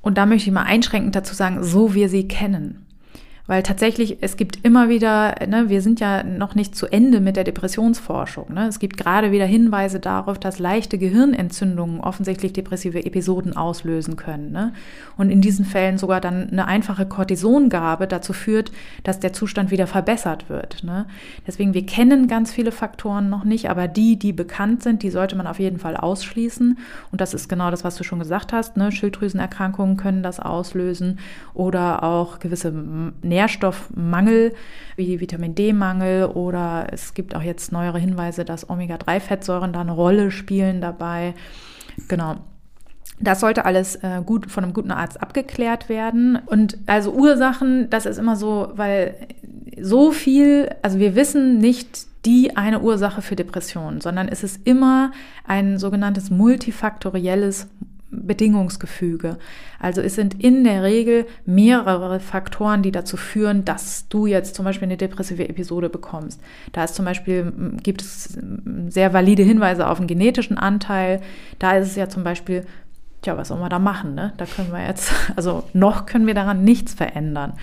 Und 0.00 0.16
da 0.16 0.24
möchte 0.24 0.48
ich 0.48 0.54
mal 0.54 0.62
einschränkend 0.62 1.14
dazu 1.14 1.34
sagen, 1.34 1.62
so 1.62 1.92
wir 1.92 2.08
sie 2.08 2.26
kennen. 2.26 2.86
Weil 3.50 3.64
tatsächlich, 3.64 4.18
es 4.20 4.36
gibt 4.36 4.64
immer 4.64 4.88
wieder, 4.88 5.34
ne, 5.48 5.68
wir 5.68 5.82
sind 5.82 5.98
ja 5.98 6.22
noch 6.22 6.54
nicht 6.54 6.76
zu 6.76 6.86
Ende 6.86 7.20
mit 7.20 7.34
der 7.34 7.42
Depressionsforschung. 7.42 8.54
Ne? 8.54 8.68
Es 8.68 8.78
gibt 8.78 8.96
gerade 8.96 9.32
wieder 9.32 9.44
Hinweise 9.44 9.98
darauf, 9.98 10.38
dass 10.38 10.60
leichte 10.60 10.98
Gehirnentzündungen 10.98 12.00
offensichtlich 12.00 12.52
depressive 12.52 13.04
Episoden 13.04 13.56
auslösen 13.56 14.14
können. 14.14 14.52
Ne? 14.52 14.72
Und 15.16 15.30
in 15.30 15.40
diesen 15.40 15.64
Fällen 15.64 15.98
sogar 15.98 16.20
dann 16.20 16.50
eine 16.50 16.68
einfache 16.68 17.06
Cortisongabe 17.06 18.06
dazu 18.06 18.32
führt, 18.32 18.70
dass 19.02 19.18
der 19.18 19.32
Zustand 19.32 19.72
wieder 19.72 19.88
verbessert 19.88 20.48
wird. 20.48 20.84
Ne? 20.84 21.06
Deswegen, 21.44 21.74
wir 21.74 21.86
kennen 21.86 22.28
ganz 22.28 22.52
viele 22.52 22.70
Faktoren 22.70 23.28
noch 23.28 23.42
nicht, 23.42 23.68
aber 23.68 23.88
die, 23.88 24.16
die 24.16 24.32
bekannt 24.32 24.84
sind, 24.84 25.02
die 25.02 25.10
sollte 25.10 25.34
man 25.34 25.48
auf 25.48 25.58
jeden 25.58 25.80
Fall 25.80 25.96
ausschließen. 25.96 26.78
Und 27.10 27.20
das 27.20 27.34
ist 27.34 27.48
genau 27.48 27.72
das, 27.72 27.82
was 27.82 27.96
du 27.96 28.04
schon 28.04 28.20
gesagt 28.20 28.52
hast. 28.52 28.76
Ne? 28.76 28.92
Schilddrüsenerkrankungen 28.92 29.96
können 29.96 30.22
das 30.22 30.38
auslösen 30.38 31.18
oder 31.52 32.04
auch 32.04 32.38
gewisse 32.38 32.70
Nerven 32.70 33.39
Nährstoffmangel 33.40 34.52
wie 34.96 35.20
Vitamin 35.20 35.54
D-Mangel 35.54 36.26
oder 36.26 36.88
es 36.92 37.14
gibt 37.14 37.34
auch 37.34 37.42
jetzt 37.42 37.72
neuere 37.72 37.98
Hinweise, 37.98 38.44
dass 38.44 38.68
Omega-3-Fettsäuren 38.68 39.72
da 39.72 39.80
eine 39.80 39.92
Rolle 39.92 40.30
spielen 40.30 40.80
dabei. 40.80 41.34
Genau. 42.08 42.36
Das 43.18 43.40
sollte 43.40 43.64
alles 43.66 43.96
äh, 43.96 44.22
gut 44.24 44.50
von 44.50 44.64
einem 44.64 44.72
guten 44.72 44.90
Arzt 44.90 45.20
abgeklärt 45.20 45.88
werden. 45.88 46.38
Und 46.46 46.78
also 46.86 47.12
Ursachen, 47.12 47.90
das 47.90 48.06
ist 48.06 48.18
immer 48.18 48.36
so, 48.36 48.72
weil 48.74 49.14
so 49.80 50.10
viel, 50.10 50.74
also 50.82 50.98
wir 50.98 51.14
wissen 51.14 51.58
nicht 51.58 52.06
die 52.24 52.56
eine 52.56 52.80
Ursache 52.80 53.22
für 53.22 53.36
Depressionen, 53.36 54.00
sondern 54.00 54.28
es 54.28 54.42
ist 54.42 54.66
immer 54.66 55.12
ein 55.46 55.78
sogenanntes 55.78 56.30
multifaktorielles 56.30 57.68
Bedingungsgefüge. 58.10 59.38
Also 59.78 60.00
es 60.00 60.14
sind 60.14 60.42
in 60.42 60.64
der 60.64 60.82
Regel 60.82 61.26
mehrere 61.46 62.20
Faktoren, 62.20 62.82
die 62.82 62.92
dazu 62.92 63.16
führen, 63.16 63.64
dass 63.64 64.08
du 64.08 64.26
jetzt 64.26 64.54
zum 64.54 64.64
Beispiel 64.64 64.86
eine 64.88 64.96
depressive 64.96 65.48
Episode 65.48 65.88
bekommst. 65.88 66.40
Da 66.72 66.84
ist 66.84 66.94
zum 66.94 67.04
Beispiel, 67.04 67.52
gibt 67.82 68.02
es 68.02 68.38
sehr 68.88 69.12
valide 69.12 69.42
Hinweise 69.42 69.88
auf 69.88 69.98
einen 69.98 70.08
genetischen 70.08 70.58
Anteil. 70.58 71.20
Da 71.58 71.76
ist 71.76 71.88
es 71.88 71.96
ja 71.96 72.08
zum 72.08 72.24
Beispiel, 72.24 72.66
tja, 73.22 73.36
was 73.36 73.48
soll 73.48 73.58
man 73.58 73.70
da 73.70 73.78
machen? 73.78 74.14
Ne? 74.14 74.32
Da 74.36 74.46
können 74.46 74.72
wir 74.72 74.86
jetzt, 74.86 75.12
also 75.36 75.64
noch 75.72 76.06
können 76.06 76.26
wir 76.26 76.34
daran 76.34 76.64
nichts 76.64 76.94
verändern. 76.94 77.54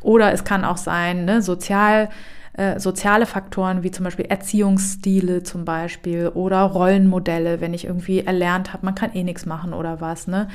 Oder 0.00 0.32
es 0.32 0.44
kann 0.44 0.64
auch 0.64 0.78
sein, 0.78 1.24
ne, 1.24 1.42
sozial 1.42 2.08
äh, 2.54 2.78
soziale 2.78 3.26
Faktoren 3.26 3.82
wie 3.82 3.90
zum 3.90 4.04
Beispiel 4.04 4.26
Erziehungsstile 4.26 5.42
zum 5.42 5.64
Beispiel 5.64 6.28
oder 6.28 6.62
Rollenmodelle, 6.62 7.60
wenn 7.60 7.72
ich 7.72 7.86
irgendwie 7.86 8.20
erlernt 8.20 8.72
habe, 8.72 8.84
man 8.84 8.94
kann 8.94 9.14
eh 9.14 9.24
nichts 9.24 9.46
machen 9.46 9.72
oder 9.72 10.00
was. 10.00 10.26
Ne? 10.26 10.48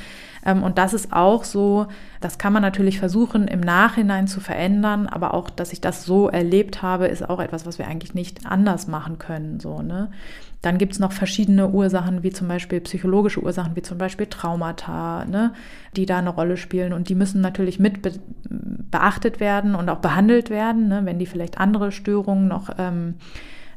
Ähm, 0.44 0.62
und 0.62 0.78
das 0.78 0.94
ist 0.94 1.12
auch 1.12 1.44
so, 1.44 1.86
das 2.20 2.38
kann 2.38 2.52
man 2.52 2.62
natürlich 2.62 2.98
versuchen 2.98 3.48
im 3.48 3.60
Nachhinein 3.60 4.26
zu 4.26 4.40
verändern, 4.40 5.06
aber 5.06 5.34
auch, 5.34 5.50
dass 5.50 5.72
ich 5.72 5.80
das 5.80 6.04
so 6.04 6.28
erlebt 6.28 6.82
habe, 6.82 7.06
ist 7.06 7.28
auch 7.28 7.40
etwas, 7.40 7.66
was 7.66 7.78
wir 7.78 7.86
eigentlich 7.86 8.14
nicht 8.14 8.46
anders 8.46 8.86
machen 8.88 9.18
können. 9.18 9.60
So, 9.60 9.82
ne? 9.82 10.10
Dann 10.60 10.78
gibt 10.78 10.92
es 10.94 10.98
noch 10.98 11.12
verschiedene 11.12 11.68
Ursachen, 11.68 12.24
wie 12.24 12.30
zum 12.30 12.48
Beispiel 12.48 12.80
psychologische 12.80 13.40
Ursachen, 13.40 13.76
wie 13.76 13.82
zum 13.82 13.96
Beispiel 13.96 14.26
Traumata, 14.26 15.24
ne, 15.24 15.52
die 15.94 16.04
da 16.04 16.18
eine 16.18 16.30
Rolle 16.30 16.56
spielen. 16.56 16.92
Und 16.92 17.08
die 17.08 17.14
müssen 17.14 17.40
natürlich 17.40 17.78
mit 17.78 18.02
be 18.02 18.12
beachtet 18.90 19.38
werden 19.38 19.74
und 19.74 19.88
auch 19.90 19.98
behandelt 19.98 20.50
werden. 20.50 20.88
Ne, 20.88 21.02
wenn 21.04 21.18
die 21.18 21.26
vielleicht 21.26 21.58
andere 21.58 21.92
Störungen 21.92 22.48
noch 22.48 22.70
ähm, 22.78 23.14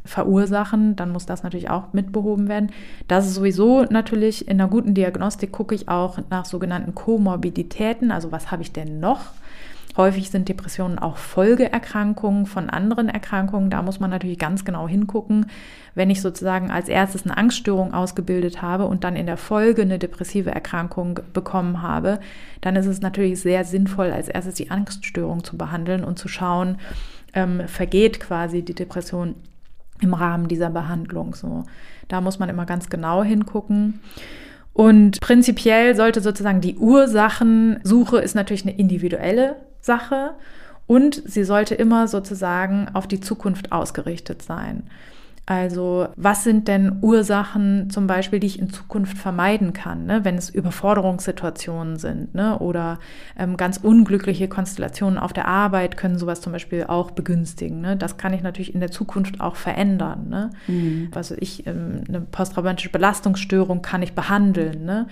verursachen, 0.05 0.95
dann 0.95 1.11
muss 1.11 1.25
das 1.25 1.43
natürlich 1.43 1.69
auch 1.69 1.93
mitbehoben 1.93 2.47
werden. 2.47 2.71
Das 3.07 3.27
ist 3.27 3.35
sowieso 3.35 3.83
natürlich 3.83 4.47
in 4.47 4.59
einer 4.59 4.69
guten 4.69 4.93
Diagnostik 4.93 5.51
gucke 5.51 5.75
ich 5.75 5.89
auch 5.89 6.17
nach 6.29 6.45
sogenannten 6.45 6.95
Komorbiditäten. 6.95 8.11
Also 8.11 8.31
was 8.31 8.51
habe 8.51 8.63
ich 8.63 8.71
denn 8.71 8.99
noch? 8.99 9.21
Häufig 9.97 10.29
sind 10.29 10.47
Depressionen 10.47 10.99
auch 10.99 11.17
Folgeerkrankungen 11.17 12.45
von 12.45 12.69
anderen 12.69 13.09
Erkrankungen. 13.09 13.69
Da 13.69 13.81
muss 13.81 13.99
man 13.99 14.09
natürlich 14.09 14.39
ganz 14.39 14.63
genau 14.63 14.87
hingucken. 14.87 15.47
Wenn 15.95 16.09
ich 16.09 16.21
sozusagen 16.21 16.71
als 16.71 16.87
erstes 16.87 17.25
eine 17.25 17.37
Angststörung 17.37 17.93
ausgebildet 17.93 18.61
habe 18.61 18.85
und 18.85 19.03
dann 19.03 19.17
in 19.17 19.25
der 19.25 19.35
Folge 19.35 19.81
eine 19.81 19.99
depressive 19.99 20.51
Erkrankung 20.51 21.19
bekommen 21.33 21.81
habe, 21.81 22.19
dann 22.61 22.77
ist 22.77 22.85
es 22.85 23.01
natürlich 23.01 23.41
sehr 23.41 23.65
sinnvoll, 23.65 24.11
als 24.11 24.29
erstes 24.29 24.55
die 24.55 24.71
Angststörung 24.71 25.43
zu 25.43 25.57
behandeln 25.57 26.05
und 26.05 26.17
zu 26.17 26.29
schauen, 26.29 26.77
ähm, 27.33 27.67
vergeht 27.67 28.21
quasi 28.21 28.61
die 28.61 28.75
Depression 28.75 29.35
im 30.01 30.13
Rahmen 30.13 30.47
dieser 30.47 30.69
Behandlung. 30.69 31.35
So, 31.35 31.63
da 32.07 32.21
muss 32.21 32.39
man 32.39 32.49
immer 32.49 32.65
ganz 32.65 32.89
genau 32.89 33.23
hingucken. 33.23 34.01
Und 34.73 35.19
prinzipiell 35.21 35.95
sollte 35.95 36.21
sozusagen 36.21 36.61
die 36.61 36.77
Ursachensuche 36.77 38.17
ist 38.19 38.35
natürlich 38.35 38.63
eine 38.63 38.77
individuelle 38.77 39.57
Sache 39.81 40.31
und 40.87 41.21
sie 41.25 41.43
sollte 41.43 41.75
immer 41.75 42.07
sozusagen 42.07 42.87
auf 42.93 43.07
die 43.07 43.19
Zukunft 43.19 43.71
ausgerichtet 43.71 44.41
sein. 44.41 44.83
Also 45.47 46.08
was 46.15 46.43
sind 46.43 46.67
denn 46.67 46.99
Ursachen 47.01 47.89
zum 47.89 48.06
Beispiel, 48.06 48.39
die 48.39 48.47
ich 48.47 48.60
in 48.60 48.69
Zukunft 48.69 49.17
vermeiden 49.17 49.73
kann, 49.73 50.06
ne? 50.06 50.23
wenn 50.23 50.36
es 50.36 50.49
Überforderungssituationen 50.49 51.97
sind 51.97 52.36
ne? 52.36 52.60
oder 52.60 52.99
ähm, 53.38 53.58
ganz 53.58 53.77
unglückliche 53.77 54.47
Konstellationen 54.47 55.17
auf 55.17 55.34
der 55.34 55.47
Arbeit 55.47 55.97
können 55.97 56.17
sowas 56.17 56.41
zum 56.41 56.54
Beispiel 56.54 56.86
auch 56.88 57.12
begünstigen. 57.12 57.82
Ne? 57.82 57.97
Das 57.97 58.17
kann 58.17 58.34
ich 58.34 58.43
natürlich 58.43 58.73
in 58.73 58.82
der 58.82 58.91
Zukunft 58.91 59.41
auch 59.41 59.56
verändern. 59.56 60.30
Ne? 60.30 60.51
Mhm. 60.67 61.10
Also 61.13 61.36
ich, 61.39 61.65
ähm, 61.65 62.04
eine 62.08 62.21
posttraumatische 62.21 62.89
Belastungsstörung 62.89 63.82
kann 63.82 64.04
ich 64.04 64.13
behandeln. 64.13 64.86
Ne? 64.86 65.08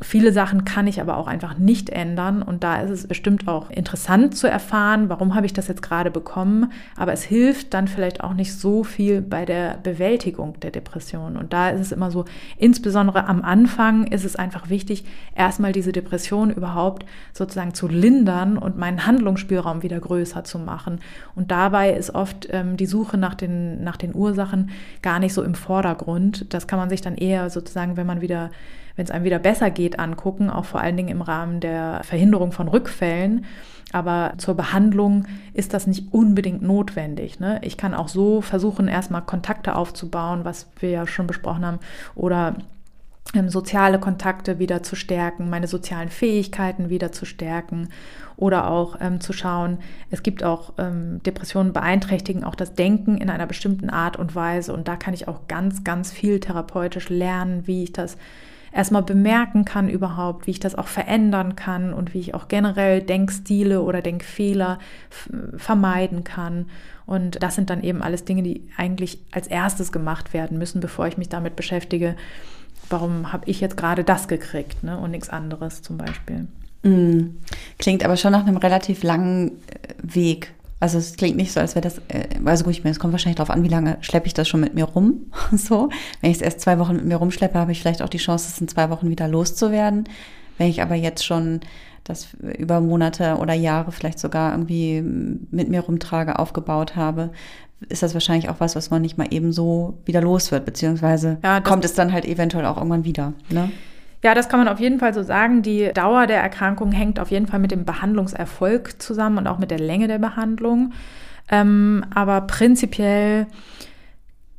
Viele 0.00 0.32
Sachen 0.32 0.64
kann 0.64 0.86
ich 0.86 1.00
aber 1.00 1.16
auch 1.16 1.26
einfach 1.26 1.58
nicht 1.58 1.90
ändern 1.90 2.42
und 2.42 2.62
da 2.62 2.80
ist 2.82 2.90
es 2.90 3.06
bestimmt 3.08 3.48
auch 3.48 3.68
interessant 3.70 4.36
zu 4.36 4.46
erfahren, 4.46 5.08
warum 5.08 5.34
habe 5.34 5.46
ich 5.46 5.52
das 5.52 5.66
jetzt 5.66 5.82
gerade 5.82 6.10
bekommen, 6.12 6.70
aber 6.94 7.12
es 7.12 7.24
hilft 7.24 7.74
dann 7.74 7.88
vielleicht 7.88 8.22
auch 8.22 8.34
nicht 8.34 8.54
so 8.54 8.84
viel 8.84 9.20
bei 9.20 9.44
der 9.44 9.78
Bewältigung 9.82 10.60
der 10.60 10.70
Depression. 10.70 11.36
Und 11.36 11.52
da 11.52 11.70
ist 11.70 11.80
es 11.80 11.92
immer 11.92 12.12
so, 12.12 12.26
insbesondere 12.58 13.26
am 13.26 13.42
Anfang 13.42 14.06
ist 14.06 14.24
es 14.24 14.36
einfach 14.36 14.68
wichtig, 14.68 15.04
erstmal 15.34 15.72
diese 15.72 15.90
Depression 15.90 16.50
überhaupt 16.50 17.04
sozusagen 17.32 17.74
zu 17.74 17.88
lindern 17.88 18.56
und 18.56 18.78
meinen 18.78 19.04
Handlungsspielraum 19.04 19.82
wieder 19.82 19.98
größer 19.98 20.44
zu 20.44 20.60
machen. 20.60 21.00
Und 21.34 21.50
dabei 21.50 21.92
ist 21.92 22.14
oft 22.14 22.46
ähm, 22.52 22.76
die 22.76 22.86
Suche 22.86 23.18
nach 23.18 23.34
den, 23.34 23.82
nach 23.82 23.96
den 23.96 24.14
Ursachen 24.14 24.70
gar 25.02 25.18
nicht 25.18 25.34
so 25.34 25.42
im 25.42 25.54
Vordergrund. 25.54 26.52
Das 26.54 26.68
kann 26.68 26.78
man 26.78 26.88
sich 26.88 27.00
dann 27.00 27.16
eher 27.16 27.50
sozusagen, 27.50 27.96
wenn 27.96 28.06
man 28.06 28.20
wieder 28.20 28.50
wenn 28.98 29.04
es 29.04 29.12
einem 29.12 29.24
wieder 29.24 29.38
besser 29.38 29.70
geht, 29.70 30.00
angucken, 30.00 30.50
auch 30.50 30.64
vor 30.64 30.80
allen 30.80 30.96
Dingen 30.96 31.08
im 31.08 31.22
Rahmen 31.22 31.60
der 31.60 32.00
Verhinderung 32.02 32.50
von 32.50 32.66
Rückfällen. 32.66 33.44
Aber 33.92 34.32
zur 34.38 34.56
Behandlung 34.56 35.24
ist 35.54 35.72
das 35.72 35.86
nicht 35.86 36.12
unbedingt 36.12 36.62
notwendig. 36.62 37.38
Ne? 37.38 37.60
Ich 37.62 37.76
kann 37.76 37.94
auch 37.94 38.08
so 38.08 38.40
versuchen, 38.40 38.88
erstmal 38.88 39.22
Kontakte 39.22 39.76
aufzubauen, 39.76 40.44
was 40.44 40.68
wir 40.80 40.90
ja 40.90 41.06
schon 41.06 41.28
besprochen 41.28 41.64
haben, 41.64 41.78
oder 42.16 42.56
ähm, 43.34 43.48
soziale 43.48 44.00
Kontakte 44.00 44.58
wieder 44.58 44.82
zu 44.82 44.96
stärken, 44.96 45.48
meine 45.48 45.68
sozialen 45.68 46.08
Fähigkeiten 46.08 46.90
wieder 46.90 47.12
zu 47.12 47.24
stärken 47.24 47.90
oder 48.36 48.68
auch 48.68 48.96
ähm, 49.00 49.20
zu 49.20 49.32
schauen, 49.32 49.78
es 50.10 50.24
gibt 50.24 50.42
auch 50.42 50.72
ähm, 50.78 51.22
Depressionen 51.22 51.72
beeinträchtigen 51.72 52.42
auch 52.42 52.56
das 52.56 52.74
Denken 52.74 53.16
in 53.18 53.30
einer 53.30 53.46
bestimmten 53.46 53.90
Art 53.90 54.16
und 54.16 54.34
Weise 54.34 54.72
und 54.72 54.88
da 54.88 54.96
kann 54.96 55.14
ich 55.14 55.28
auch 55.28 55.46
ganz, 55.46 55.84
ganz 55.84 56.10
viel 56.10 56.40
therapeutisch 56.40 57.10
lernen, 57.10 57.66
wie 57.66 57.84
ich 57.84 57.92
das 57.92 58.16
erstmal 58.72 59.02
bemerken 59.02 59.64
kann 59.64 59.88
überhaupt, 59.88 60.46
wie 60.46 60.52
ich 60.52 60.60
das 60.60 60.74
auch 60.74 60.88
verändern 60.88 61.56
kann 61.56 61.92
und 61.92 62.14
wie 62.14 62.20
ich 62.20 62.34
auch 62.34 62.48
generell 62.48 63.02
Denkstile 63.02 63.82
oder 63.82 64.02
Denkfehler 64.02 64.78
vermeiden 65.56 66.24
kann. 66.24 66.66
Und 67.06 67.42
das 67.42 67.54
sind 67.54 67.70
dann 67.70 67.82
eben 67.82 68.02
alles 68.02 68.24
Dinge, 68.24 68.42
die 68.42 68.68
eigentlich 68.76 69.20
als 69.32 69.46
erstes 69.46 69.92
gemacht 69.92 70.34
werden 70.34 70.58
müssen, 70.58 70.80
bevor 70.80 71.06
ich 71.06 71.16
mich 71.16 71.28
damit 71.28 71.56
beschäftige, 71.56 72.16
warum 72.90 73.32
habe 73.32 73.48
ich 73.50 73.60
jetzt 73.60 73.76
gerade 73.76 74.04
das 74.04 74.28
gekriegt 74.28 74.82
ne, 74.84 74.98
und 74.98 75.10
nichts 75.10 75.30
anderes 75.30 75.82
zum 75.82 75.96
Beispiel. 75.96 76.46
Mm. 76.82 77.38
Klingt 77.78 78.04
aber 78.04 78.16
schon 78.16 78.32
nach 78.32 78.46
einem 78.46 78.56
relativ 78.56 79.02
langen 79.02 79.48
äh, 79.48 79.94
Weg, 80.02 80.54
also 80.80 80.98
es 80.98 81.16
klingt 81.16 81.36
nicht 81.36 81.52
so, 81.52 81.60
als 81.60 81.74
wäre 81.74 81.82
das, 81.82 81.98
äh, 82.08 82.28
also 82.44 82.64
gut, 82.64 82.72
ich 82.72 82.84
meine, 82.84 82.92
es 82.92 83.00
kommt 83.00 83.12
wahrscheinlich 83.12 83.36
darauf 83.36 83.50
an, 83.50 83.64
wie 83.64 83.68
lange 83.68 83.98
schleppe 84.00 84.26
ich 84.26 84.34
das 84.34 84.48
schon 84.48 84.60
mit 84.60 84.74
mir 84.74 84.84
rum. 84.84 85.32
so, 85.52 85.88
wenn 86.20 86.30
ich 86.30 86.36
es 86.36 86.42
erst 86.42 86.60
zwei 86.60 86.78
Wochen 86.78 86.96
mit 86.96 87.04
mir 87.04 87.16
rumschleppe, 87.16 87.58
habe 87.58 87.72
ich 87.72 87.80
vielleicht 87.80 88.02
auch 88.02 88.08
die 88.08 88.18
Chance, 88.18 88.48
es 88.48 88.60
in 88.60 88.68
zwei 88.68 88.90
Wochen 88.90 89.10
wieder 89.10 89.28
loszuwerden. 89.28 90.08
Wenn 90.56 90.68
ich 90.68 90.82
aber 90.82 90.94
jetzt 90.94 91.24
schon 91.24 91.60
das 92.04 92.28
über 92.40 92.80
Monate 92.80 93.36
oder 93.36 93.54
Jahre 93.54 93.92
vielleicht 93.92 94.18
sogar 94.18 94.52
irgendwie 94.52 95.02
mit 95.02 95.68
mir 95.68 95.80
rumtrage, 95.80 96.38
aufgebaut 96.38 96.96
habe, 96.96 97.30
ist 97.88 98.02
das 98.02 98.14
wahrscheinlich 98.14 98.48
auch 98.48 98.58
was, 98.58 98.74
was 98.74 98.90
man 98.90 99.02
nicht 99.02 99.18
mal 99.18 99.28
eben 99.30 99.52
so 99.52 99.98
wieder 100.04 100.20
los 100.20 100.50
wird, 100.50 100.64
beziehungsweise 100.64 101.38
ja, 101.44 101.60
kommt 101.60 101.84
es 101.84 101.94
dann 101.94 102.12
halt 102.12 102.24
eventuell 102.24 102.66
auch 102.66 102.76
irgendwann 102.76 103.04
wieder. 103.04 103.34
Ne? 103.50 103.70
Ja, 104.22 104.34
das 104.34 104.48
kann 104.48 104.58
man 104.58 104.68
auf 104.68 104.80
jeden 104.80 104.98
Fall 104.98 105.14
so 105.14 105.22
sagen. 105.22 105.62
Die 105.62 105.92
Dauer 105.92 106.26
der 106.26 106.40
Erkrankung 106.40 106.90
hängt 106.92 107.20
auf 107.20 107.30
jeden 107.30 107.46
Fall 107.46 107.60
mit 107.60 107.70
dem 107.70 107.84
Behandlungserfolg 107.84 109.00
zusammen 109.00 109.38
und 109.38 109.46
auch 109.46 109.58
mit 109.58 109.70
der 109.70 109.78
Länge 109.78 110.08
der 110.08 110.18
Behandlung. 110.18 110.92
Ähm, 111.50 112.04
aber 112.14 112.42
prinzipiell 112.42 113.46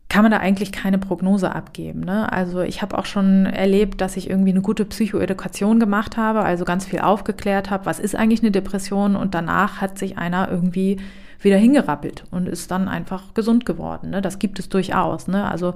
kann 0.09 0.23
man 0.23 0.31
da 0.31 0.37
eigentlich 0.37 0.71
keine 0.71 0.97
Prognose 0.97 1.53
abgeben. 1.53 1.99
Ne? 1.99 2.31
Also 2.31 2.61
ich 2.61 2.81
habe 2.81 2.97
auch 2.97 3.05
schon 3.05 3.45
erlebt, 3.45 4.01
dass 4.01 4.17
ich 4.17 4.27
irgendwie 4.27 4.49
eine 4.49 4.61
gute 4.61 4.83
Psychoedukation 4.83 5.79
gemacht 5.79 6.17
habe, 6.17 6.41
also 6.41 6.65
ganz 6.65 6.85
viel 6.85 6.99
aufgeklärt 6.99 7.69
habe, 7.69 7.85
was 7.85 7.99
ist 7.99 8.15
eigentlich 8.15 8.41
eine 8.41 8.49
Depression 8.51 9.15
und 9.15 9.35
danach 9.35 9.81
hat 9.81 9.99
sich 9.99 10.17
einer 10.17 10.49
irgendwie 10.49 10.97
wieder 11.41 11.57
hingerappelt 11.57 12.23
und 12.31 12.49
ist 12.49 12.71
dann 12.71 12.87
einfach 12.87 13.35
gesund 13.35 13.67
geworden. 13.67 14.09
Ne? 14.09 14.21
Das 14.21 14.39
gibt 14.39 14.57
es 14.57 14.67
durchaus. 14.67 15.27
Ne? 15.27 15.49
Also 15.49 15.75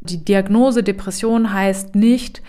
die 0.00 0.24
Diagnose 0.24 0.82
Depression 0.82 1.52
heißt 1.52 1.94
nicht, 1.94 2.42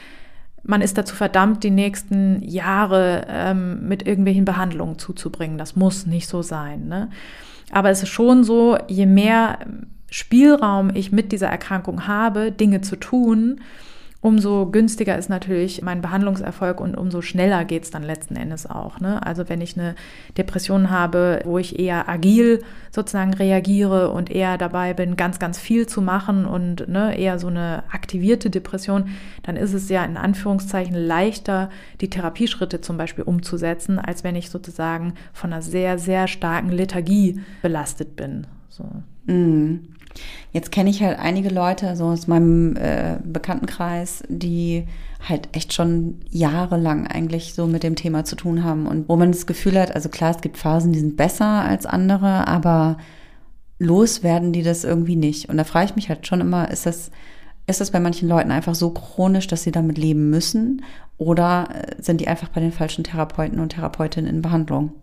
man 0.65 0.81
ist 0.81 0.97
dazu 0.97 1.15
verdammt, 1.15 1.63
die 1.63 1.71
nächsten 1.71 2.41
Jahre 2.41 3.25
ähm, 3.29 3.87
mit 3.87 4.05
irgendwelchen 4.05 4.45
Behandlungen 4.45 4.97
zuzubringen. 4.97 5.57
Das 5.57 5.75
muss 5.75 6.05
nicht 6.05 6.27
so 6.27 6.41
sein. 6.41 6.87
Ne? 6.87 7.09
Aber 7.71 7.89
es 7.89 8.03
ist 8.03 8.09
schon 8.09 8.43
so, 8.43 8.77
je 8.87 9.05
mehr 9.05 9.59
Spielraum 10.09 10.91
ich 10.93 11.11
mit 11.11 11.31
dieser 11.31 11.47
Erkrankung 11.47 12.07
habe, 12.07 12.51
Dinge 12.51 12.81
zu 12.81 12.95
tun, 12.95 13.61
umso 14.25 14.65
günstiger 14.65 15.19
ist 15.19 15.29
natürlich 15.29 15.83
mein 15.83 16.01
Behandlungserfolg 16.01 16.81
und 16.81 16.97
umso 16.97 17.21
schneller 17.21 17.63
geht 17.63 17.83
es 17.83 17.91
dann 17.91 18.01
letzten 18.01 18.35
Endes 18.35 18.67
auch. 18.67 18.99
Ne? 18.99 19.23
Also 19.23 19.49
wenn 19.49 19.61
ich 19.61 19.77
eine 19.77 19.93
Depression 20.35 20.89
habe, 20.89 21.41
wo 21.45 21.59
ich 21.59 21.77
eher 21.77 22.09
agil 22.09 22.63
sozusagen 22.89 23.35
reagiere 23.35 24.09
und 24.09 24.31
eher 24.31 24.57
dabei 24.57 24.95
bin, 24.95 25.15
ganz, 25.15 25.37
ganz 25.37 25.59
viel 25.59 25.85
zu 25.85 26.01
machen 26.01 26.47
und 26.47 26.87
ne, 26.87 27.15
eher 27.15 27.37
so 27.37 27.49
eine 27.49 27.83
aktivierte 27.91 28.49
Depression, 28.49 29.09
dann 29.43 29.57
ist 29.57 29.73
es 29.73 29.89
ja 29.89 30.03
in 30.03 30.17
Anführungszeichen 30.17 30.95
leichter, 30.95 31.69
die 32.01 32.09
Therapieschritte 32.09 32.81
zum 32.81 32.97
Beispiel 32.97 33.25
umzusetzen, 33.25 33.99
als 33.99 34.23
wenn 34.23 34.35
ich 34.35 34.49
sozusagen 34.49 35.13
von 35.33 35.53
einer 35.53 35.61
sehr, 35.61 35.99
sehr 35.99 36.27
starken 36.27 36.71
Lethargie 36.71 37.41
belastet 37.61 38.15
bin. 38.15 38.47
So. 38.69 38.85
Mm. 39.31 39.94
Jetzt 40.51 40.71
kenne 40.71 40.89
ich 40.89 41.03
halt 41.03 41.19
einige 41.19 41.49
Leute, 41.49 41.95
so 41.95 42.05
aus 42.05 42.27
meinem 42.27 42.75
äh, 42.77 43.17
Bekanntenkreis, 43.23 44.23
die 44.29 44.85
halt 45.27 45.49
echt 45.53 45.73
schon 45.73 46.21
jahrelang 46.29 47.07
eigentlich 47.07 47.53
so 47.53 47.67
mit 47.67 47.83
dem 47.83 47.95
Thema 47.95 48.25
zu 48.25 48.35
tun 48.35 48.63
haben 48.63 48.87
und 48.87 49.09
wo 49.09 49.15
man 49.15 49.31
das 49.31 49.47
Gefühl 49.47 49.79
hat, 49.79 49.93
also 49.93 50.09
klar, 50.09 50.31
es 50.31 50.41
gibt 50.41 50.57
Phasen, 50.57 50.93
die 50.93 50.99
sind 50.99 51.17
besser 51.17 51.45
als 51.45 51.85
andere, 51.85 52.47
aber 52.47 52.97
loswerden 53.79 54.53
die 54.53 54.63
das 54.63 54.83
irgendwie 54.83 55.15
nicht. 55.15 55.49
Und 55.49 55.57
da 55.57 55.63
frage 55.63 55.87
ich 55.87 55.95
mich 55.95 56.09
halt 56.09 56.25
schon 56.27 56.41
immer, 56.41 56.69
ist 56.71 56.85
das, 56.85 57.11
ist 57.67 57.81
das 57.81 57.91
bei 57.91 57.99
manchen 57.99 58.29
Leuten 58.29 58.51
einfach 58.51 58.75
so 58.75 58.91
chronisch, 58.91 59.47
dass 59.47 59.63
sie 59.63 59.71
damit 59.71 59.97
leben 59.97 60.29
müssen? 60.29 60.83
Oder 61.17 61.69
äh, 61.73 62.01
sind 62.01 62.21
die 62.21 62.27
einfach 62.27 62.49
bei 62.49 62.61
den 62.61 62.71
falschen 62.71 63.03
Therapeuten 63.03 63.59
und 63.59 63.69
Therapeutinnen 63.69 64.29
in 64.29 64.41
Behandlung? 64.41 64.93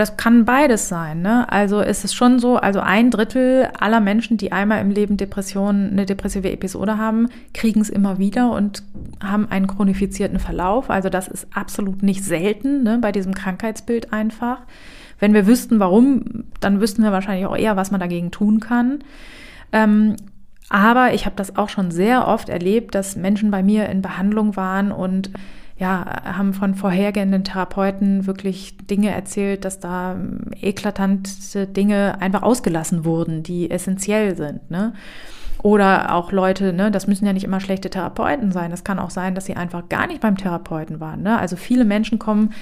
Das 0.00 0.18
kann 0.18 0.44
beides 0.44 0.90
sein. 0.90 1.22
Ne? 1.22 1.50
Also 1.50 1.80
ist 1.80 2.04
es 2.04 2.12
schon 2.12 2.38
so, 2.38 2.56
also 2.56 2.80
ein 2.80 3.10
Drittel 3.10 3.70
aller 3.80 4.00
Menschen, 4.00 4.36
die 4.36 4.52
einmal 4.52 4.82
im 4.82 4.90
Leben 4.90 5.16
Depressionen, 5.16 5.92
eine 5.92 6.04
depressive 6.04 6.52
Episode 6.52 6.98
haben, 6.98 7.30
kriegen 7.54 7.80
es 7.80 7.88
immer 7.88 8.18
wieder 8.18 8.50
und 8.50 8.82
haben 9.24 9.50
einen 9.50 9.66
chronifizierten 9.66 10.38
Verlauf. 10.38 10.90
Also 10.90 11.08
das 11.08 11.28
ist 11.28 11.46
absolut 11.54 12.02
nicht 12.02 12.22
selten 12.22 12.82
ne, 12.82 12.98
bei 13.00 13.10
diesem 13.10 13.32
Krankheitsbild 13.32 14.12
einfach. 14.12 14.58
Wenn 15.18 15.32
wir 15.32 15.46
wüssten, 15.46 15.80
warum, 15.80 16.44
dann 16.60 16.82
wüssten 16.82 17.02
wir 17.02 17.12
wahrscheinlich 17.12 17.46
auch 17.46 17.56
eher, 17.56 17.76
was 17.76 17.90
man 17.90 18.00
dagegen 18.00 18.30
tun 18.30 18.60
kann. 18.60 18.98
Ähm, 19.72 20.16
aber 20.68 21.14
ich 21.14 21.24
habe 21.24 21.36
das 21.36 21.56
auch 21.56 21.70
schon 21.70 21.90
sehr 21.90 22.28
oft 22.28 22.50
erlebt, 22.50 22.94
dass 22.94 23.16
Menschen 23.16 23.50
bei 23.50 23.62
mir 23.62 23.88
in 23.88 24.02
Behandlung 24.02 24.56
waren 24.56 24.92
und 24.92 25.30
ja, 25.78 26.22
haben 26.24 26.54
von 26.54 26.74
vorhergehenden 26.74 27.44
Therapeuten 27.44 28.26
wirklich 28.26 28.78
Dinge 28.78 29.10
erzählt, 29.10 29.64
dass 29.64 29.78
da 29.78 30.16
eklatante 30.60 31.66
Dinge 31.66 32.16
einfach 32.20 32.42
ausgelassen 32.42 33.04
wurden, 33.04 33.42
die 33.42 33.70
essentiell 33.70 34.36
sind. 34.36 34.70
Ne? 34.70 34.94
Oder 35.62 36.14
auch 36.14 36.32
Leute, 36.32 36.72
ne, 36.72 36.90
das 36.90 37.06
müssen 37.06 37.26
ja 37.26 37.32
nicht 37.32 37.44
immer 37.44 37.60
schlechte 37.60 37.90
Therapeuten 37.90 38.52
sein. 38.52 38.72
Es 38.72 38.84
kann 38.84 38.98
auch 38.98 39.10
sein, 39.10 39.34
dass 39.34 39.46
sie 39.46 39.56
einfach 39.56 39.88
gar 39.88 40.06
nicht 40.06 40.20
beim 40.20 40.38
Therapeuten 40.38 41.00
waren. 41.00 41.22
Ne? 41.22 41.38
Also 41.38 41.56
viele 41.56 41.84
Menschen 41.84 42.18
kommen 42.18 42.54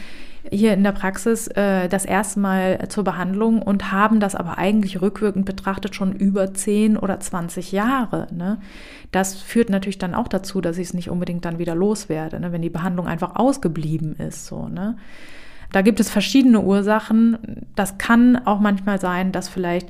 hier 0.50 0.74
in 0.74 0.84
der 0.84 0.92
Praxis 0.92 1.48
äh, 1.48 1.88
das 1.88 2.04
erste 2.04 2.40
Mal 2.40 2.88
zur 2.88 3.04
Behandlung 3.04 3.62
und 3.62 3.92
haben 3.92 4.20
das 4.20 4.34
aber 4.34 4.58
eigentlich 4.58 5.00
rückwirkend 5.00 5.46
betrachtet 5.46 5.94
schon 5.94 6.12
über 6.12 6.52
10 6.52 6.96
oder 6.96 7.18
20 7.18 7.72
Jahre. 7.72 8.28
Ne? 8.32 8.58
Das 9.10 9.36
führt 9.36 9.70
natürlich 9.70 9.98
dann 9.98 10.14
auch 10.14 10.28
dazu, 10.28 10.60
dass 10.60 10.78
ich 10.78 10.88
es 10.88 10.94
nicht 10.94 11.10
unbedingt 11.10 11.44
dann 11.44 11.58
wieder 11.58 11.74
loswerde, 11.74 12.40
ne? 12.40 12.52
wenn 12.52 12.62
die 12.62 12.70
Behandlung 12.70 13.06
einfach 13.06 13.36
ausgeblieben 13.36 14.16
ist. 14.16 14.46
So, 14.46 14.68
ne? 14.68 14.96
Da 15.72 15.82
gibt 15.82 15.98
es 15.98 16.10
verschiedene 16.10 16.60
Ursachen. 16.60 17.66
Das 17.74 17.98
kann 17.98 18.36
auch 18.46 18.60
manchmal 18.60 19.00
sein, 19.00 19.32
dass 19.32 19.48
vielleicht 19.48 19.88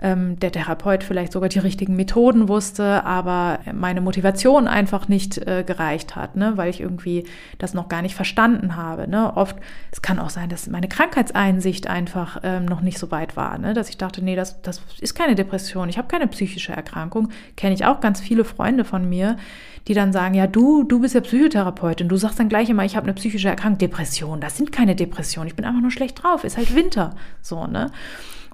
ähm, 0.00 0.38
der 0.38 0.52
Therapeut 0.52 1.04
vielleicht 1.04 1.32
sogar 1.32 1.48
die 1.48 1.58
richtigen 1.58 1.96
Methoden 1.96 2.48
wusste, 2.48 3.04
aber 3.04 3.60
meine 3.72 4.00
Motivation 4.00 4.66
einfach 4.68 5.08
nicht 5.08 5.38
äh, 5.38 5.64
gereicht 5.66 6.16
hat, 6.16 6.36
ne? 6.36 6.52
weil 6.56 6.70
ich 6.70 6.80
irgendwie 6.80 7.24
das 7.58 7.74
noch 7.74 7.88
gar 7.88 8.02
nicht 8.02 8.14
verstanden 8.14 8.76
habe. 8.76 9.08
Ne? 9.08 9.36
Oft, 9.36 9.56
es 9.92 10.02
kann 10.02 10.18
auch 10.18 10.30
sein, 10.30 10.48
dass 10.48 10.68
meine 10.68 10.88
Krankheitseinsicht 10.88 11.86
einfach 11.88 12.40
ähm, 12.42 12.64
noch 12.64 12.80
nicht 12.80 12.98
so 12.98 13.10
weit 13.10 13.36
war, 13.36 13.58
ne? 13.58 13.74
dass 13.74 13.88
ich 13.88 13.98
dachte, 13.98 14.24
nee, 14.24 14.36
das, 14.36 14.62
das 14.62 14.80
ist 15.00 15.14
keine 15.14 15.34
Depression, 15.34 15.88
ich 15.88 15.98
habe 15.98 16.08
keine 16.08 16.28
psychische 16.28 16.72
Erkrankung. 16.72 17.28
Kenne 17.56 17.74
ich 17.74 17.84
auch 17.84 18.00
ganz 18.00 18.20
viele 18.20 18.44
Freunde 18.44 18.84
von 18.84 19.08
mir, 19.08 19.36
die 19.88 19.94
dann 19.94 20.12
sagen, 20.12 20.34
ja, 20.34 20.46
du, 20.46 20.84
du 20.84 21.00
bist 21.00 21.14
ja 21.14 21.20
Psychotherapeutin, 21.20 22.08
du 22.08 22.16
sagst 22.16 22.38
dann 22.38 22.48
gleich 22.48 22.68
immer, 22.68 22.84
ich 22.84 22.96
habe 22.96 23.04
eine 23.04 23.14
psychische 23.14 23.48
Erkrankung, 23.48 23.78
Depression, 23.78 24.40
das 24.40 24.56
sind 24.56 24.72
keine 24.72 24.96
Depressionen, 24.96 25.48
ich 25.48 25.56
bin 25.56 25.64
einfach 25.64 25.80
nur 25.80 25.90
schlecht 25.90 26.22
drauf, 26.22 26.44
ist 26.44 26.56
halt 26.56 26.74
Winter, 26.74 27.14
so, 27.40 27.66
ne? 27.66 27.90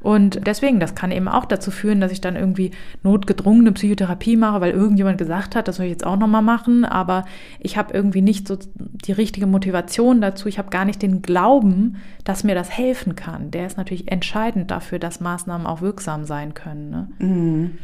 Und 0.01 0.47
deswegen, 0.47 0.79
das 0.79 0.95
kann 0.95 1.11
eben 1.11 1.29
auch 1.29 1.47
dazu 1.47 1.71
führen, 1.71 2.01
dass 2.01 2.13
ich 2.13 2.21
dann 2.21 2.37
irgendwie 2.37 2.71
notgedrungene 3.03 3.73
Psychotherapie 3.73 4.37
mache, 4.37 4.61
weil 4.61 4.73
irgendjemand 4.73 5.19
gesagt 5.19 5.57
hat, 5.57 5.69
das 5.69 5.77
soll 5.77 5.87
ich 5.87 5.93
jetzt 5.93 6.07
auch 6.07 6.17
nochmal 6.17 6.43
machen. 6.43 6.85
Aber 6.85 7.25
ich 7.61 7.77
habe 7.77 7.95
irgendwie 7.95 8.23
nicht 8.23 8.47
so 8.47 8.59
die 8.77 9.13
richtige 9.13 9.47
Motivation 9.47 10.21
dazu. 10.21 10.49
Ich 10.49 10.59
habe 10.59 10.71
gar 10.71 10.85
nicht 10.85 11.03
den 11.03 11.23
Glauben, 11.23 11.97
dass 12.25 12.45
mir 12.45 12.55
das 12.55 12.71
helfen 12.71 13.17
kann. 13.17 13.51
Der 13.51 13.67
ist 13.67 13.79
natürlich 13.79 14.11
entscheidend 14.11 14.71
dafür, 14.71 14.99
dass 14.99 15.21
Maßnahmen 15.21 15.67
auch 15.67 15.81
wirksam 15.81 16.25
sein 16.25 16.55
können. 16.55 16.91
Ne? 16.91 17.09
Mhm. 17.19 17.79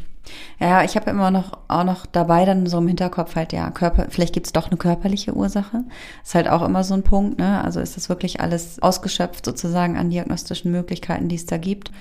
Ja, 0.59 0.83
ich 0.83 0.95
habe 0.95 1.09
immer 1.09 1.31
noch 1.31 1.57
auch 1.67 1.83
noch 1.83 2.05
dabei 2.05 2.45
dann 2.45 2.65
so 2.65 2.77
im 2.77 2.87
Hinterkopf 2.87 3.35
halt, 3.35 3.53
ja, 3.53 3.69
Körper, 3.71 4.07
vielleicht 4.09 4.33
gibt's 4.33 4.53
doch 4.53 4.67
eine 4.67 4.77
körperliche 4.77 5.33
Ursache. 5.35 5.83
Ist 6.23 6.35
halt 6.35 6.47
auch 6.47 6.61
immer 6.61 6.83
so 6.83 6.93
ein 6.93 7.03
Punkt, 7.03 7.39
ne? 7.39 7.63
Also 7.63 7.79
ist 7.79 7.97
das 7.97 8.09
wirklich 8.09 8.39
alles 8.39 8.81
ausgeschöpft 8.81 9.45
sozusagen 9.45 9.97
an 9.97 10.09
diagnostischen 10.09 10.71
Möglichkeiten, 10.71 11.27
die 11.27 11.35
es 11.35 11.45
da 11.45 11.57
gibt. 11.57 11.91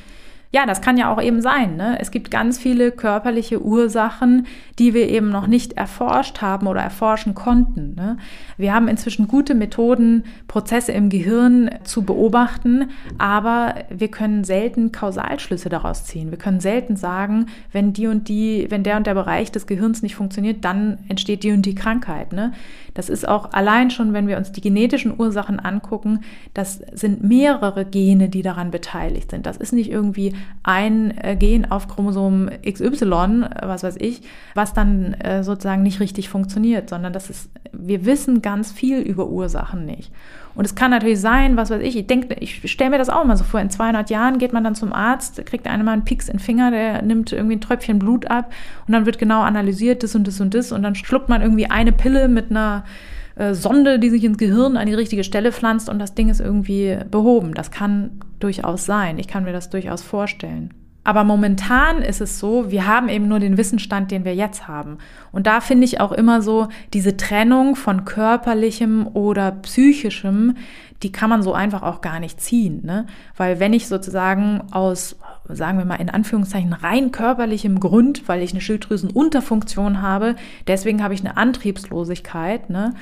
Ja, 0.55 0.67
das 0.67 0.83
kann 0.83 0.99
ja 0.99 1.11
auch 1.11 1.21
eben 1.21 1.41
sein. 1.41 1.77
Ne? 1.77 1.97
Es 1.99 2.11
gibt 2.11 2.31
ganz 2.31 2.59
viele 2.59 2.93
körperliche 2.93 3.63
Ursachen, 3.63 4.47
die 4.79 4.93
wir 4.93 5.09
eben 5.09 5.31
noch 5.31 5.47
nicht 5.47 5.73
erforscht 5.79 6.43
haben 6.43 6.67
oder 6.67 6.83
erforschen 6.83 7.35
konnten. 7.35 7.95
Ne? 7.95 8.19
Wir 8.59 8.75
haben 8.75 8.87
inzwischen 8.87 9.29
gute 9.29 9.55
Methoden, 9.55 10.25
Prozesse 10.49 10.93
im 10.93 11.09
Gehirn 11.09 11.71
zu 11.85 12.03
beobachten, 12.03 12.91
aber 13.17 13.77
wir 13.89 14.09
können 14.09 14.45
selten 14.45 14.93
Kausalschlüsse 14.93 15.71
daraus 15.71 16.05
ziehen. 16.05 16.31
Wir 16.31 16.39
können 16.39 16.61
selten 16.61 16.97
sagen, 16.97 17.47
wenn 17.73 17.95
die 17.95 18.07
und 18.07 18.29
die, 18.29 18.67
wenn 18.69 18.83
der 18.83 18.99
und 18.99 19.07
der 19.07 19.15
Bereich 19.15 19.53
des 19.53 19.67
Gehirns 19.67 20.03
nicht 20.03 20.17
funktioniert, 20.17 20.67
dann 20.67 20.99
entsteht 21.09 21.45
die 21.45 21.53
und 21.53 21.65
die 21.65 21.75
Krankheit. 21.75 22.35
Ne? 22.35 22.53
Das 22.93 23.09
ist 23.09 23.27
auch 23.27 23.55
allein 23.55 23.91
schon, 23.91 24.13
wenn 24.13 24.29
wir 24.29 24.37
uns 24.37 24.53
die 24.53 24.61
genetischen 24.61 25.19
Ursachen 25.19 25.59
angucken, 25.59 26.21
das 26.53 26.83
sind 26.93 27.25
mehrere 27.25 27.87
Gene, 27.87 28.29
die 28.29 28.43
daran 28.43 28.71
beteiligt 28.71 29.31
sind. 29.31 29.47
Das 29.47 29.57
ist 29.57 29.73
nicht 29.73 29.91
irgendwie 29.91 30.35
ein 30.63 31.15
Gen 31.39 31.71
auf 31.71 31.89
Chromosom 31.89 32.51
XY, 32.65 33.47
was 33.63 33.83
weiß 33.83 33.97
ich, 33.99 34.23
was 34.55 34.75
dann 34.75 35.15
äh, 35.15 35.43
sozusagen 35.43 35.83
nicht 35.83 36.01
richtig 36.01 36.29
funktioniert, 36.29 36.89
sondern 36.89 37.13
das 37.13 37.31
ist, 37.31 37.51
wir 37.73 38.05
wissen 38.05 38.43
ganz 38.43 38.71
viel 38.71 39.01
über 39.01 39.27
Ursachen 39.27 39.85
nicht. 39.85 40.13
Und 40.55 40.67
es 40.67 40.75
kann 40.75 40.91
natürlich 40.91 41.21
sein, 41.21 41.57
was 41.57 41.71
weiß 41.71 41.83
ich, 41.83 41.97
ich 41.97 42.07
denke, 42.07 42.35
ich 42.39 42.71
stelle 42.71 42.91
mir 42.91 42.99
das 42.99 43.09
auch 43.09 43.25
mal 43.25 43.37
so 43.37 43.45
vor, 43.45 43.61
in 43.61 43.71
200 43.71 44.11
Jahren 44.11 44.39
geht 44.39 44.53
man 44.53 44.63
dann 44.63 44.75
zum 44.75 44.93
Arzt, 44.93 45.45
kriegt 45.47 45.67
einer 45.67 45.83
mal 45.83 45.93
einen 45.93 46.05
Pieks 46.05 46.29
in 46.29 46.35
den 46.35 46.41
Finger, 46.41 46.71
der 46.71 47.03
nimmt 47.03 47.33
irgendwie 47.33 47.57
ein 47.57 47.61
Tröpfchen 47.61 47.99
Blut 47.99 48.31
ab 48.31 48.53
und 48.87 48.93
dann 48.93 49.07
wird 49.07 49.19
genau 49.19 49.41
analysiert, 49.41 50.03
das 50.03 50.15
und 50.15 50.27
das 50.29 50.41
und 50.41 50.55
das 50.55 50.71
und 50.71 50.83
dann 50.83 50.95
schluckt 50.95 51.29
man 51.29 51.43
irgendwie 51.43 51.67
eine 51.67 51.93
Pille 51.93 52.29
mit 52.29 52.51
einer 52.51 52.85
äh, 53.37 53.55
Sonde, 53.55 53.99
die 53.99 54.11
sich 54.11 54.25
ins 54.25 54.39
Gehirn 54.39 54.77
an 54.77 54.87
die 54.87 54.95
richtige 54.95 55.25
Stelle 55.25 55.53
pflanzt 55.53 55.89
und 55.89 55.99
das 55.99 56.15
Ding 56.15 56.29
ist 56.29 56.41
irgendwie 56.41 56.99
behoben. 57.11 57.55
Das 57.55 57.71
kann 57.71 58.21
durchaus 58.41 58.87
sein. 58.87 59.19
Ich 59.19 59.29
kann 59.29 59.45
mir 59.45 59.53
das 59.53 59.71
durchaus 59.71 60.03
vorstellen. 60.03 60.75
Aber 61.05 61.25
momentan 61.25 62.01
ist 62.01 62.21
es 62.21 62.39
so, 62.39 62.71
wir 62.71 62.87
haben 62.87 63.09
eben 63.09 63.27
nur 63.27 63.41
den 63.41 63.57
Wissensstand, 63.57 64.13
den 64.13 64.25
wir 64.25 64.37
jetzt 64.37 64.69
haben. 64.69 64.99
Und 65.33 65.49
da 65.49 65.61
finde 65.61 65.85
ich 65.85 66.01
auch 66.01 66.13
immer 66.13 66.43
so, 66.43 66.69
diese 66.93 67.17
Trennung 67.17 67.75
von 67.75 68.05
körperlichem 68.05 69.09
oder 69.09 69.51
psychischem, 69.51 70.57
die 71.03 71.11
kann 71.11 71.29
man 71.29 71.43
so 71.43 71.55
einfach 71.55 71.83
auch 71.83 72.03
gar 72.03 72.21
nicht 72.21 72.41
ziehen. 72.41 72.83
Ne? 72.85 73.07
Weil 73.37 73.59
wenn 73.59 73.73
ich 73.73 73.89
sozusagen 73.89 74.63
aus, 74.71 75.17
sagen 75.49 75.79
wir 75.79 75.85
mal 75.85 75.97
in 75.97 76.11
Anführungszeichen, 76.11 76.73
rein 76.73 77.13
körperlichem 77.13 77.81
Grund, 77.81 78.29
weil 78.29 78.43
ich 78.43 78.53
eine 78.53 78.61
Schilddrüsenunterfunktion 78.61 80.03
habe, 80.03 80.37
deswegen 80.67 81.03
habe 81.03 81.15
ich 81.15 81.21
eine 81.21 81.37
Antriebslosigkeit, 81.37 82.71
ne? 82.71 82.95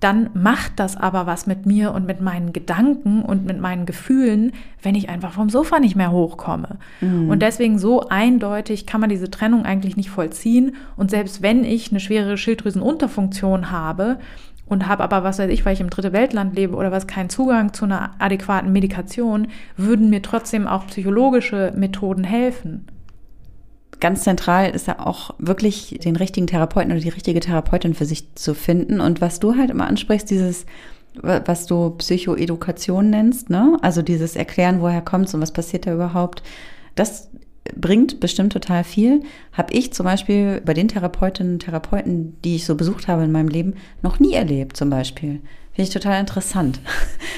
dann 0.00 0.30
macht 0.34 0.74
das 0.76 0.96
aber 0.96 1.26
was 1.26 1.46
mit 1.46 1.66
mir 1.66 1.92
und 1.92 2.06
mit 2.06 2.20
meinen 2.20 2.52
Gedanken 2.52 3.22
und 3.22 3.44
mit 3.44 3.60
meinen 3.60 3.84
Gefühlen, 3.84 4.52
wenn 4.80 4.94
ich 4.94 5.08
einfach 5.08 5.32
vom 5.32 5.50
Sofa 5.50 5.80
nicht 5.80 5.96
mehr 5.96 6.12
hochkomme. 6.12 6.78
Mhm. 7.00 7.28
Und 7.28 7.42
deswegen 7.42 7.78
so 7.78 8.08
eindeutig 8.08 8.86
kann 8.86 9.00
man 9.00 9.10
diese 9.10 9.30
Trennung 9.30 9.64
eigentlich 9.64 9.96
nicht 9.96 10.10
vollziehen. 10.10 10.76
Und 10.96 11.10
selbst 11.10 11.42
wenn 11.42 11.64
ich 11.64 11.90
eine 11.90 11.98
schwere 11.98 12.36
Schilddrüsenunterfunktion 12.36 13.72
habe 13.72 14.18
und 14.68 14.86
habe 14.86 15.02
aber, 15.04 15.24
was 15.24 15.38
weiß 15.38 15.50
ich, 15.50 15.64
weil 15.64 15.74
ich 15.74 15.80
im 15.80 15.90
dritte 15.90 16.12
Weltland 16.12 16.54
lebe 16.54 16.76
oder 16.76 16.92
was, 16.92 17.06
keinen 17.06 17.30
Zugang 17.30 17.72
zu 17.72 17.84
einer 17.84 18.12
adäquaten 18.18 18.72
Medikation, 18.72 19.48
würden 19.76 20.10
mir 20.10 20.22
trotzdem 20.22 20.66
auch 20.66 20.86
psychologische 20.86 21.72
Methoden 21.76 22.24
helfen 22.24 22.86
ganz 24.00 24.22
zentral 24.22 24.70
ist 24.70 24.86
ja 24.86 25.00
auch 25.00 25.34
wirklich 25.38 25.98
den 26.02 26.16
richtigen 26.16 26.46
Therapeuten 26.46 26.92
oder 26.92 27.00
die 27.00 27.08
richtige 27.08 27.40
Therapeutin 27.40 27.94
für 27.94 28.04
sich 28.04 28.34
zu 28.34 28.54
finden. 28.54 29.00
Und 29.00 29.20
was 29.20 29.40
du 29.40 29.56
halt 29.56 29.70
immer 29.70 29.86
ansprichst, 29.86 30.30
dieses, 30.30 30.66
was 31.22 31.66
du 31.66 31.90
Psychoedukation 31.90 33.10
nennst, 33.10 33.50
ne? 33.50 33.76
Also 33.82 34.02
dieses 34.02 34.36
Erklären, 34.36 34.80
woher 34.80 35.02
kommt's 35.02 35.34
und 35.34 35.40
was 35.40 35.52
passiert 35.52 35.86
da 35.86 35.94
überhaupt, 35.94 36.42
das 36.94 37.30
bringt 37.76 38.20
bestimmt 38.20 38.52
total 38.52 38.84
viel. 38.84 39.22
Habe 39.52 39.72
ich 39.72 39.92
zum 39.92 40.04
Beispiel 40.04 40.60
bei 40.64 40.74
den 40.74 40.88
Therapeutinnen 40.88 41.54
und 41.54 41.58
Therapeuten, 41.60 42.36
die 42.44 42.56
ich 42.56 42.66
so 42.66 42.74
besucht 42.74 43.08
habe 43.08 43.24
in 43.24 43.32
meinem 43.32 43.48
Leben, 43.48 43.74
noch 44.02 44.18
nie 44.18 44.34
erlebt 44.34 44.76
zum 44.76 44.90
Beispiel. 44.90 45.40
Finde 45.72 45.88
ich 45.88 45.90
total 45.90 46.20
interessant. 46.20 46.80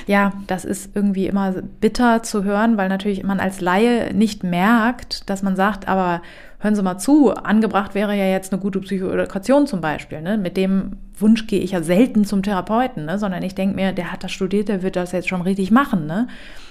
Ja, 0.06 0.32
das 0.46 0.64
ist 0.64 0.96
irgendwie 0.96 1.26
immer 1.26 1.52
bitter 1.80 2.22
zu 2.22 2.42
hören, 2.42 2.76
weil 2.76 2.88
natürlich 2.88 3.22
man 3.22 3.38
als 3.38 3.60
Laie 3.60 4.12
nicht 4.14 4.42
merkt, 4.42 5.28
dass 5.28 5.42
man 5.42 5.54
sagt, 5.54 5.86
aber 5.86 6.22
hören 6.58 6.74
Sie 6.74 6.82
mal 6.82 6.98
zu, 6.98 7.32
angebracht 7.32 7.94
wäre 7.94 8.16
ja 8.16 8.24
jetzt 8.26 8.52
eine 8.52 8.60
gute 8.60 8.80
Psychoedukation 8.80 9.66
zum 9.66 9.80
Beispiel. 9.80 10.20
Ne? 10.20 10.36
Mit 10.36 10.56
dem 10.56 10.96
Wunsch 11.18 11.46
gehe 11.46 11.60
ich 11.60 11.72
ja 11.72 11.82
selten 11.82 12.24
zum 12.24 12.42
Therapeuten, 12.42 13.04
ne? 13.04 13.18
sondern 13.18 13.42
ich 13.42 13.54
denke 13.54 13.76
mir, 13.76 13.92
der 13.92 14.10
hat 14.10 14.24
das 14.24 14.32
studiert, 14.32 14.68
der 14.68 14.82
wird 14.82 14.96
das 14.96 15.12
jetzt 15.12 15.28
schon 15.28 15.42
richtig 15.42 15.70
machen. 15.70 16.06
Ne? 16.06 16.28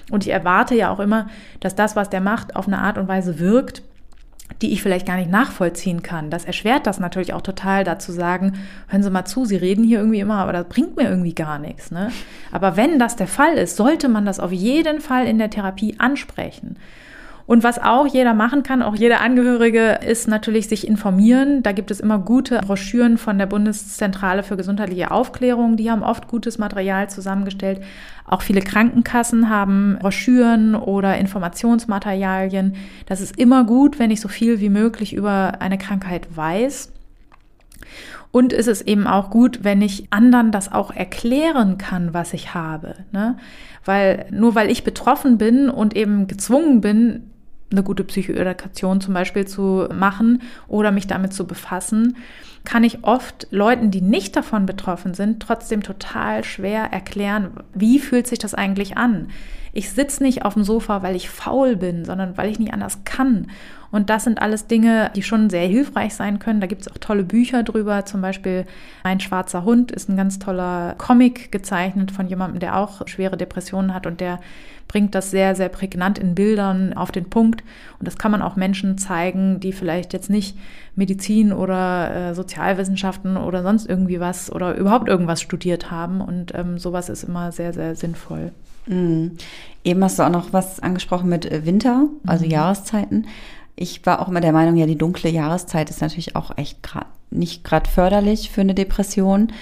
Und 0.10 0.26
ich 0.26 0.32
erwarte 0.32 0.76
ja 0.76 0.92
auch 0.92 1.00
immer, 1.00 1.28
dass 1.60 1.76
das, 1.76 1.96
was 1.96 2.10
der 2.10 2.22
macht, 2.22 2.56
auf 2.56 2.68
eine 2.68 2.80
Art 2.80 2.98
und 2.98 3.08
Weise 3.08 3.40
wirkt, 3.40 3.84
die 4.62 4.74
ich 4.74 4.82
vielleicht 4.82 5.06
gar 5.06 5.16
nicht 5.16 5.30
nachvollziehen 5.30 6.02
kann. 6.02 6.30
Das 6.30 6.46
erschwert 6.46 6.88
das 6.88 7.00
natürlich 7.00 7.34
auch 7.34 7.42
total, 7.42 7.84
da 7.84 8.00
zu 8.00 8.12
sagen, 8.12 8.54
hören 8.88 9.04
Sie 9.04 9.10
mal 9.10 9.26
zu, 9.26 9.46
Sie 9.46 9.56
reden 9.56 9.84
hier 9.84 10.00
irgendwie 10.00 10.20
immer, 10.20 10.40
aber 10.40 10.54
das 10.54 10.68
bringt 10.68 10.98
mir 10.98 11.10
irgendwie 11.10 11.36
gar 11.36 11.60
nichts. 11.60 11.92
Ne? 11.92 12.12
Aber 12.52 12.76
wenn 12.76 13.00
das 13.00 13.16
der 13.16 13.28
Fall 13.28 13.54
ist, 13.54 13.78
sollte 13.78 14.10
man 14.10 14.26
das 14.26 14.40
auf 14.40 14.52
jeden 14.52 15.00
Fall 15.00 15.28
in 15.28 15.38
der 15.38 15.50
Therapie 15.50 15.96
ansprechen. 16.00 16.78
Und 17.50 17.64
was 17.64 17.80
auch 17.80 18.06
jeder 18.06 18.36
machen 18.36 18.62
kann, 18.62 18.84
auch 18.84 18.96
jeder 18.96 19.22
Angehörige, 19.22 20.02
ist 20.06 20.28
natürlich 20.28 20.70
sich 20.70 20.88
informieren. 20.88 21.64
Da 21.64 21.72
gibt 21.72 21.90
es 21.90 22.00
immer 22.00 22.20
gute 22.20 22.60
Broschüren 22.60 23.18
von 23.18 23.40
der 23.40 23.48
Bundeszentrale 23.48 24.44
für 24.44 24.56
gesundheitliche 24.56 25.10
Aufklärung. 25.10 25.76
Die 25.76 25.90
haben 25.90 26.04
oft 26.04 26.28
gutes 26.28 26.60
Material 26.60 27.10
zusammengestellt. 27.10 27.82
Auch 28.28 28.44
viele 28.44 28.62
Krankenkassen 28.62 29.50
haben 29.50 29.98
Broschüren 30.00 30.76
oder 30.76 31.18
Informationsmaterialien. 31.18 32.76
Das 33.08 33.20
ist 33.20 33.36
immer 33.40 33.64
gut, 33.64 33.98
wenn 33.98 34.12
ich 34.12 34.22
so 34.22 34.28
viel 34.28 34.60
wie 34.60 34.70
möglich 34.70 35.16
über 35.16 35.54
eine 35.60 35.80
Krankheit 35.80 36.28
weiß. 36.36 36.92
Und 38.32 38.54
es 38.54 38.68
ist 38.68 38.84
eben 38.84 39.08
auch 39.08 39.32
gut, 39.32 39.64
wenn 39.64 39.82
ich 39.82 40.06
anderen 40.12 40.52
das 40.52 40.72
auch 40.72 40.92
erklären 40.92 41.80
kann, 41.80 42.14
was 42.14 42.36
ich 42.36 42.54
habe. 42.54 42.94
Ne? 43.12 43.38
Weil 43.86 44.28
nur 44.30 44.54
weil 44.54 44.70
ich 44.70 44.84
betroffen 44.84 45.40
bin 45.40 45.68
und 45.68 45.96
eben 45.96 46.28
gezwungen 46.28 46.80
bin, 46.80 47.24
eine 47.72 47.84
gute 47.84 48.04
Psychoedukation 48.04 49.02
zum 49.02 49.14
Beispiel 49.14 49.46
zu 49.46 49.88
machen 49.94 50.42
oder 50.68 50.92
mich 50.92 51.08
damit 51.08 51.34
zu 51.34 51.46
befassen, 51.46 52.18
kann 52.66 52.84
ich 52.84 53.04
oft 53.04 53.48
Leuten, 53.52 53.92
die 53.92 54.02
nicht 54.02 54.36
davon 54.36 54.66
betroffen 54.66 55.14
sind, 55.14 55.42
trotzdem 55.42 55.82
total 55.84 56.44
schwer 56.44 56.86
erklären, 56.92 57.52
wie 57.74 58.00
fühlt 58.00 58.28
sich 58.28 58.40
das 58.40 58.54
eigentlich 58.54 58.98
an. 58.98 59.30
Ich 59.72 59.92
sitze 59.92 60.24
nicht 60.24 60.46
auf 60.46 60.56
dem 60.56 60.64
Sofa, 60.64 61.04
weil 61.04 61.16
ich 61.16 61.30
faul 61.30 61.76
bin, 61.76 62.06
sondern 62.06 62.38
weil 62.38 62.50
ich 62.50 62.60
nicht 62.60 62.74
anders 62.74 63.04
kann. 63.06 63.48
Und 63.92 64.10
das 64.10 64.24
sind 64.24 64.42
alles 64.42 64.68
Dinge, 64.68 65.12
die 65.16 65.24
schon 65.24 65.50
sehr 65.50 65.68
hilfreich 65.68 66.14
sein 66.14 66.40
können. 66.40 66.62
Da 66.62 66.68
gibt 66.68 66.82
es 66.82 66.88
auch 66.88 66.98
tolle 67.00 67.24
Bücher 67.24 67.64
drüber. 67.64 68.06
Zum 68.06 68.22
Beispiel 68.22 68.66
Ein 69.04 69.20
schwarzer 69.20 69.64
Hund 69.64 69.92
ist 69.92 70.10
ein 70.10 70.18
ganz 70.18 70.40
toller 70.40 70.96
Comic 70.98 71.52
gezeichnet 71.52 72.12
von 72.12 72.28
jemandem, 72.28 72.60
der 72.60 72.78
auch 72.78 73.08
schwere 73.08 73.38
Depressionen 73.38 73.94
hat 73.94 74.06
und 74.06 74.22
der 74.22 74.40
bringt 74.90 75.16
das 75.16 75.32
sehr, 75.32 75.56
sehr 75.56 75.70
prägnant 75.70 76.20
in 76.20 76.36
Bildern 76.36 76.94
auf 76.94 77.12
den 77.12 77.30
Punkt. 77.30 77.64
Und 78.00 78.08
das 78.08 78.18
kann 78.18 78.32
man 78.32 78.42
auch 78.42 78.58
Menschen 78.58 78.98
zeigen, 78.98 79.60
die 79.60 79.72
vielleicht 79.72 80.12
jetzt 80.14 80.30
nicht 80.30 80.58
Medizin 80.96 81.54
oder 81.54 82.32
äh, 82.32 82.36
Sozialwissenschaften 82.36 83.38
oder 83.38 83.64
sonst 83.64 83.88
irgendwie 83.88 84.20
was 84.20 84.52
oder 84.52 84.76
überhaupt 84.76 85.08
irgendwas 85.08 85.42
studiert 85.42 85.92
haben. 85.92 86.22
Und 86.22 86.54
ähm, 86.56 86.80
sowas 86.80 87.08
ist 87.08 87.24
immer 87.24 87.52
sehr, 87.52 87.72
sehr 87.72 87.96
sinnvoll. 87.96 88.52
Mhm. 88.88 89.38
Eben 89.84 90.04
hast 90.04 90.20
du 90.20 90.24
auch 90.24 90.32
noch 90.32 90.52
was 90.52 90.80
angesprochen 90.80 91.30
mit 91.30 91.66
Winter, 91.66 92.08
also 92.26 92.46
mhm. 92.46 92.52
Jahreszeiten. 92.52 93.28
Ich 93.82 94.06
war 94.06 94.22
auch 94.22 94.28
immer 94.28 94.42
der 94.42 94.52
Meinung, 94.52 94.76
ja, 94.76 94.86
die 94.86 94.98
dunkle 94.98 95.30
Jahreszeit 95.30 95.90
ist 95.90 96.02
natürlich 96.02 96.36
auch 96.36 96.52
echt 96.58 96.84
grad, 96.84 97.06
nicht 97.32 97.64
gerade 97.64 97.90
förderlich 97.90 98.50
für 98.50 98.60
eine 98.60 98.76
Depression. 98.76 99.54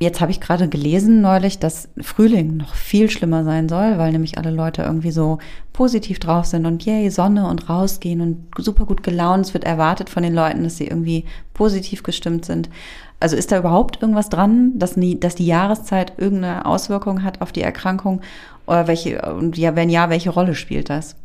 Jetzt 0.00 0.22
habe 0.22 0.30
ich 0.30 0.40
gerade 0.40 0.70
gelesen 0.70 1.20
neulich, 1.20 1.58
dass 1.58 1.90
Frühling 2.00 2.56
noch 2.56 2.74
viel 2.74 3.10
schlimmer 3.10 3.44
sein 3.44 3.68
soll, 3.68 3.98
weil 3.98 4.12
nämlich 4.12 4.38
alle 4.38 4.50
Leute 4.50 4.80
irgendwie 4.80 5.10
so 5.10 5.40
positiv 5.74 6.18
drauf 6.20 6.46
sind 6.46 6.64
und 6.64 6.86
yay, 6.86 7.10
Sonne 7.10 7.46
und 7.46 7.68
rausgehen 7.68 8.22
und 8.22 8.46
super 8.56 8.86
gut 8.86 9.02
gelaunt. 9.02 9.44
Es 9.44 9.52
wird 9.52 9.64
erwartet 9.64 10.08
von 10.08 10.22
den 10.22 10.34
Leuten, 10.34 10.64
dass 10.64 10.78
sie 10.78 10.86
irgendwie 10.86 11.26
positiv 11.52 12.02
gestimmt 12.02 12.46
sind. 12.46 12.70
Also 13.20 13.36
ist 13.36 13.52
da 13.52 13.58
überhaupt 13.58 14.00
irgendwas 14.00 14.30
dran, 14.30 14.78
dass, 14.78 14.96
nie, 14.96 15.20
dass 15.20 15.34
die 15.34 15.46
Jahreszeit 15.46 16.14
irgendeine 16.16 16.64
Auswirkung 16.64 17.22
hat 17.22 17.42
auf 17.42 17.52
die 17.52 17.62
Erkrankung? 17.62 18.22
Oder 18.66 18.88
welche, 18.88 19.20
und 19.34 19.58
ja, 19.58 19.76
wenn 19.76 19.90
ja, 19.90 20.08
welche 20.08 20.30
Rolle 20.30 20.54
spielt 20.54 20.88
das? 20.88 21.16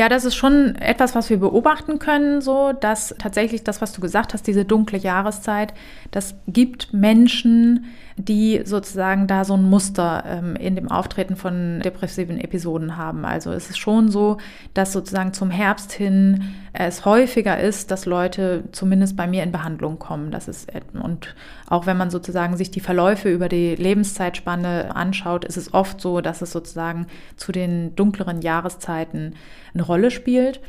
Ja, 0.00 0.08
das 0.08 0.24
ist 0.24 0.34
schon 0.34 0.76
etwas, 0.76 1.14
was 1.14 1.28
wir 1.28 1.38
beobachten 1.38 1.98
können, 1.98 2.40
so 2.40 2.72
dass 2.72 3.14
tatsächlich 3.18 3.64
das, 3.64 3.82
was 3.82 3.92
du 3.92 4.00
gesagt 4.00 4.32
hast, 4.32 4.46
diese 4.46 4.64
dunkle 4.64 4.96
Jahreszeit, 4.96 5.74
das 6.10 6.36
gibt 6.46 6.94
Menschen, 6.94 7.84
die 8.16 8.62
sozusagen 8.64 9.26
da 9.26 9.44
so 9.44 9.54
ein 9.54 9.68
Muster 9.68 10.24
ähm, 10.26 10.56
in 10.56 10.74
dem 10.74 10.90
Auftreten 10.90 11.36
von 11.36 11.80
depressiven 11.80 12.40
Episoden 12.40 12.96
haben. 12.96 13.26
Also 13.26 13.52
es 13.52 13.68
ist 13.68 13.78
schon 13.78 14.10
so, 14.10 14.38
dass 14.72 14.92
sozusagen 14.92 15.34
zum 15.34 15.50
Herbst 15.50 15.92
hin 15.92 16.44
es 16.72 17.04
häufiger 17.04 17.58
ist, 17.58 17.90
dass 17.90 18.06
Leute 18.06 18.64
zumindest 18.72 19.16
bei 19.16 19.26
mir 19.26 19.42
in 19.42 19.52
Behandlung 19.52 19.98
kommen. 19.98 20.30
Das 20.30 20.48
ist 20.48 20.70
und 20.94 21.34
auch 21.68 21.86
wenn 21.86 21.96
man 21.96 22.10
sozusagen 22.10 22.56
sich 22.56 22.70
die 22.70 22.80
Verläufe 22.80 23.30
über 23.30 23.48
die 23.48 23.74
Lebenszeitspanne 23.74 24.94
anschaut, 24.94 25.44
ist 25.44 25.56
es 25.56 25.74
oft 25.74 26.00
so, 26.00 26.20
dass 26.20 26.42
es 26.42 26.52
sozusagen 26.52 27.06
zu 27.36 27.52
den 27.52 27.94
dunkleren 27.96 28.40
Jahreszeiten 28.40 29.34
eine 29.74 29.82
Rolle 29.82 30.10
spielt. 30.10 30.60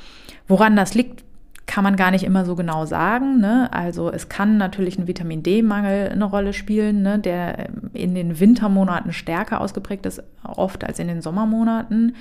Woran 0.48 0.76
das 0.76 0.94
liegt, 0.94 1.24
kann 1.72 1.84
man 1.86 1.96
gar 1.96 2.12
nicht 2.12 2.24
immer 2.24 2.44
so 2.44 2.56
genau 2.56 2.86
sagen. 2.86 3.40
Ne? 3.40 3.70
Also 3.72 4.12
es 4.12 4.28
kann 4.28 4.58
natürlich 4.58 4.98
ein 4.98 5.08
Vitamin 5.08 5.42
D-Mangel 5.42 6.10
eine 6.10 6.26
Rolle 6.26 6.52
spielen, 6.52 7.02
ne? 7.02 7.18
der 7.20 7.70
in 7.94 8.14
den 8.14 8.40
Wintermonaten 8.40 9.14
stärker 9.14 9.62
ausgeprägt 9.62 10.06
ist, 10.06 10.22
oft 10.44 10.84
als 10.84 11.00
in 11.00 11.08
den 11.08 11.22
Sommermonaten. 11.22 12.16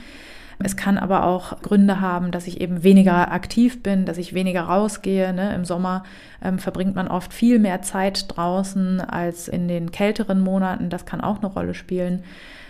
Es 0.63 0.77
kann 0.77 0.99
aber 0.99 1.25
auch 1.25 1.63
Gründe 1.63 2.01
haben, 2.01 2.31
dass 2.31 2.47
ich 2.47 2.61
eben 2.61 2.83
weniger 2.85 3.33
aktiv 3.33 3.83
bin, 3.83 4.05
dass 4.05 4.19
ich 4.19 4.35
weniger 4.35 4.63
rausgehe. 4.63 5.33
Ne? 5.33 5.55
Im 5.55 5.65
Sommer 5.65 6.05
ähm, 6.45 6.59
verbringt 6.59 6.95
man 6.95 7.09
oft 7.09 7.33
viel 7.33 7.59
mehr 7.59 7.81
Zeit 7.81 8.27
draußen 8.29 9.01
als 9.01 9.49
in 9.49 9.69
den 9.69 9.91
kälteren 9.91 10.41
Monaten. 10.41 10.91
Das 10.91 11.07
kann 11.07 11.23
auch 11.23 11.39
eine 11.39 11.47
Rolle 11.47 11.75
spielen. 11.75 12.25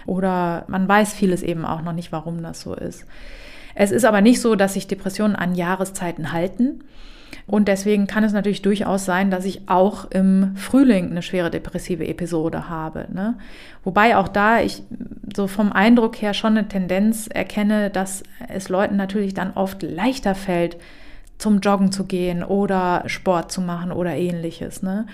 Oder 0.07 0.65
man 0.69 0.89
weiß 0.89 1.13
vieles 1.13 1.43
eben 1.43 1.65
auch 1.65 1.83
noch 1.83 1.93
nicht, 1.93 2.13
warum 2.13 2.43
das 2.43 2.61
so 2.61 2.75
ist. 2.75 3.07
Es 3.75 3.91
ist 3.91 4.05
aber 4.05 4.21
nicht 4.21 4.41
so, 4.41 4.55
dass 4.55 4.75
sich 4.75 4.87
Depressionen 4.87 5.37
an 5.37 5.55
Jahreszeiten 5.55 6.33
halten. 6.33 6.85
Und 7.47 7.68
deswegen 7.68 8.07
kann 8.07 8.23
es 8.23 8.33
natürlich 8.33 8.62
durchaus 8.62 9.05
sein, 9.05 9.31
dass 9.31 9.45
ich 9.45 9.68
auch 9.68 10.11
im 10.11 10.55
Frühling 10.57 11.11
eine 11.11 11.23
schwere 11.23 11.51
depressive 11.51 12.07
Episode 12.07 12.68
habe. 12.68 13.09
Ne? 13.12 13.39
Wobei 13.83 14.16
auch 14.16 14.29
da 14.29 14.61
ich 14.61 14.83
so 15.35 15.49
vom 15.49 15.73
Eindruck 15.73 16.23
her 16.23 16.33
schon 16.33 16.57
eine 16.57 16.68
Tendenz 16.68 17.27
erkenne, 17.27 17.91
dass 17.91 18.23
es 18.49 18.68
Leuten 18.68 18.97
natürlich 18.97 19.35
dann 19.35 19.53
oft 19.55 19.83
leichter 19.83 20.35
fällt, 20.35 20.77
zum 21.39 21.61
Joggen 21.61 21.91
zu 21.91 22.05
gehen 22.05 22.45
oder 22.45 23.03
Sport 23.07 23.51
zu 23.51 23.61
machen 23.61 23.91
oder 23.93 24.14
ähnliches. 24.14 24.83
Ne? 24.83 25.07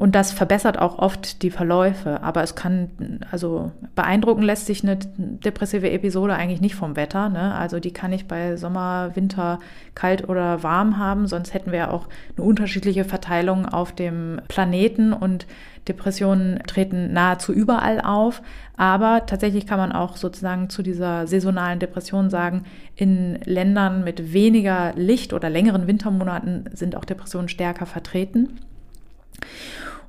Und 0.00 0.14
das 0.14 0.32
verbessert 0.32 0.78
auch 0.78 0.98
oft 0.98 1.42
die 1.42 1.50
Verläufe. 1.50 2.22
Aber 2.22 2.42
es 2.42 2.54
kann, 2.54 3.20
also 3.30 3.70
beeindrucken 3.94 4.40
lässt 4.40 4.64
sich 4.64 4.82
eine 4.82 4.96
depressive 4.96 5.90
Episode 5.90 6.36
eigentlich 6.36 6.62
nicht 6.62 6.74
vom 6.74 6.96
Wetter. 6.96 7.28
Ne? 7.28 7.54
Also 7.54 7.80
die 7.80 7.92
kann 7.92 8.10
ich 8.10 8.26
bei 8.26 8.56
Sommer, 8.56 9.10
Winter 9.12 9.58
kalt 9.94 10.26
oder 10.26 10.62
warm 10.62 10.96
haben. 10.96 11.26
Sonst 11.26 11.52
hätten 11.52 11.70
wir 11.70 11.92
auch 11.92 12.08
eine 12.34 12.46
unterschiedliche 12.46 13.04
Verteilung 13.04 13.66
auf 13.66 13.92
dem 13.92 14.40
Planeten 14.48 15.12
und 15.12 15.46
Depressionen 15.86 16.60
treten 16.66 17.12
nahezu 17.12 17.52
überall 17.52 18.00
auf. 18.00 18.40
Aber 18.78 19.26
tatsächlich 19.26 19.66
kann 19.66 19.78
man 19.78 19.92
auch 19.92 20.16
sozusagen 20.16 20.70
zu 20.70 20.82
dieser 20.82 21.26
saisonalen 21.26 21.78
Depression 21.78 22.30
sagen, 22.30 22.64
in 22.96 23.38
Ländern 23.44 24.02
mit 24.02 24.32
weniger 24.32 24.94
Licht 24.96 25.34
oder 25.34 25.50
längeren 25.50 25.86
Wintermonaten 25.86 26.70
sind 26.72 26.96
auch 26.96 27.04
Depressionen 27.04 27.50
stärker 27.50 27.84
vertreten. 27.84 28.60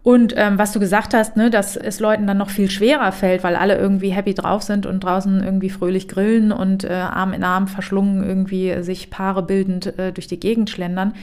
Und 0.03 0.33
ähm, 0.35 0.57
was 0.57 0.71
du 0.71 0.79
gesagt 0.79 1.13
hast, 1.13 1.37
ne, 1.37 1.51
dass 1.51 1.77
es 1.77 1.99
Leuten 1.99 2.25
dann 2.25 2.37
noch 2.37 2.49
viel 2.49 2.71
schwerer 2.71 3.11
fällt, 3.11 3.43
weil 3.43 3.55
alle 3.55 3.77
irgendwie 3.77 4.09
happy 4.09 4.33
drauf 4.33 4.63
sind 4.63 4.87
und 4.87 5.03
draußen 5.03 5.43
irgendwie 5.43 5.69
fröhlich 5.69 6.07
grillen 6.07 6.51
und 6.51 6.83
äh, 6.83 6.93
Arm 6.93 7.33
in 7.33 7.43
Arm 7.43 7.67
verschlungen 7.67 8.23
irgendwie 8.23 8.81
sich 8.81 9.11
Paare 9.11 9.43
bildend 9.43 9.97
äh, 9.99 10.11
durch 10.11 10.25
die 10.25 10.39
Gegend 10.39 10.71
schlendern. 10.71 11.13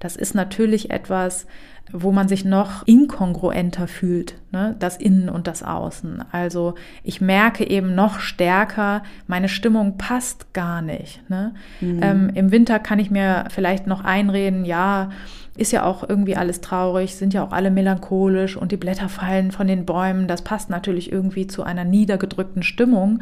Das 0.00 0.16
ist 0.16 0.34
natürlich 0.34 0.90
etwas, 0.90 1.46
wo 1.92 2.10
man 2.10 2.26
sich 2.26 2.44
noch 2.44 2.86
inkongruenter 2.86 3.86
fühlt, 3.86 4.34
ne? 4.50 4.76
das 4.78 4.96
Innen 4.96 5.28
und 5.28 5.46
das 5.46 5.62
Außen. 5.62 6.24
Also 6.32 6.74
ich 7.02 7.20
merke 7.20 7.68
eben 7.68 7.94
noch 7.94 8.18
stärker, 8.18 9.02
meine 9.26 9.48
Stimmung 9.48 9.98
passt 9.98 10.54
gar 10.54 10.80
nicht. 10.80 11.28
Ne? 11.28 11.54
Mhm. 11.80 12.00
Ähm, 12.02 12.30
Im 12.34 12.50
Winter 12.50 12.78
kann 12.78 12.98
ich 12.98 13.10
mir 13.10 13.44
vielleicht 13.50 13.86
noch 13.86 14.02
einreden, 14.04 14.64
ja, 14.64 15.10
ist 15.56 15.72
ja 15.72 15.84
auch 15.84 16.08
irgendwie 16.08 16.36
alles 16.36 16.60
traurig, 16.60 17.14
sind 17.14 17.34
ja 17.34 17.44
auch 17.44 17.52
alle 17.52 17.70
melancholisch 17.70 18.56
und 18.56 18.72
die 18.72 18.76
Blätter 18.76 19.08
fallen 19.08 19.52
von 19.52 19.66
den 19.66 19.84
Bäumen. 19.84 20.26
Das 20.26 20.42
passt 20.42 20.70
natürlich 20.70 21.12
irgendwie 21.12 21.46
zu 21.46 21.62
einer 21.62 21.84
niedergedrückten 21.84 22.62
Stimmung. 22.62 23.20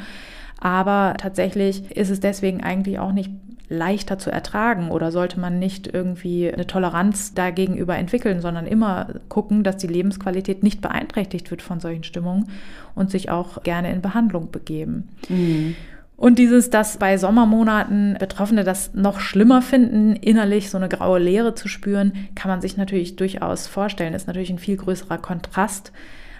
Aber 0.60 1.14
tatsächlich 1.18 1.96
ist 1.96 2.10
es 2.10 2.20
deswegen 2.20 2.62
eigentlich 2.62 2.98
auch 2.98 3.12
nicht 3.12 3.30
leichter 3.70 4.18
zu 4.18 4.30
ertragen 4.30 4.90
oder 4.90 5.12
sollte 5.12 5.38
man 5.38 5.58
nicht 5.58 5.86
irgendwie 5.86 6.52
eine 6.52 6.66
Toleranz 6.66 7.34
dagegenüber 7.34 7.96
entwickeln, 7.96 8.40
sondern 8.40 8.66
immer 8.66 9.06
gucken, 9.28 9.62
dass 9.62 9.76
die 9.76 9.86
Lebensqualität 9.86 10.62
nicht 10.62 10.80
beeinträchtigt 10.80 11.50
wird 11.50 11.62
von 11.62 11.78
solchen 11.78 12.02
Stimmungen 12.02 12.48
und 12.96 13.10
sich 13.12 13.30
auch 13.30 13.62
gerne 13.62 13.92
in 13.92 14.02
Behandlung 14.02 14.50
begeben. 14.50 15.08
Mhm. 15.28 15.76
Und 16.20 16.38
dieses, 16.38 16.68
dass 16.68 16.98
bei 16.98 17.16
Sommermonaten 17.16 18.18
Betroffene 18.20 18.62
das 18.62 18.92
noch 18.92 19.20
schlimmer 19.20 19.62
finden, 19.62 20.14
innerlich 20.16 20.68
so 20.68 20.76
eine 20.76 20.90
graue 20.90 21.18
Leere 21.18 21.54
zu 21.54 21.66
spüren, 21.66 22.12
kann 22.34 22.50
man 22.50 22.60
sich 22.60 22.76
natürlich 22.76 23.16
durchaus 23.16 23.66
vorstellen. 23.66 24.12
Ist 24.12 24.26
natürlich 24.26 24.50
ein 24.50 24.58
viel 24.58 24.76
größerer 24.76 25.16
Kontrast. 25.16 25.92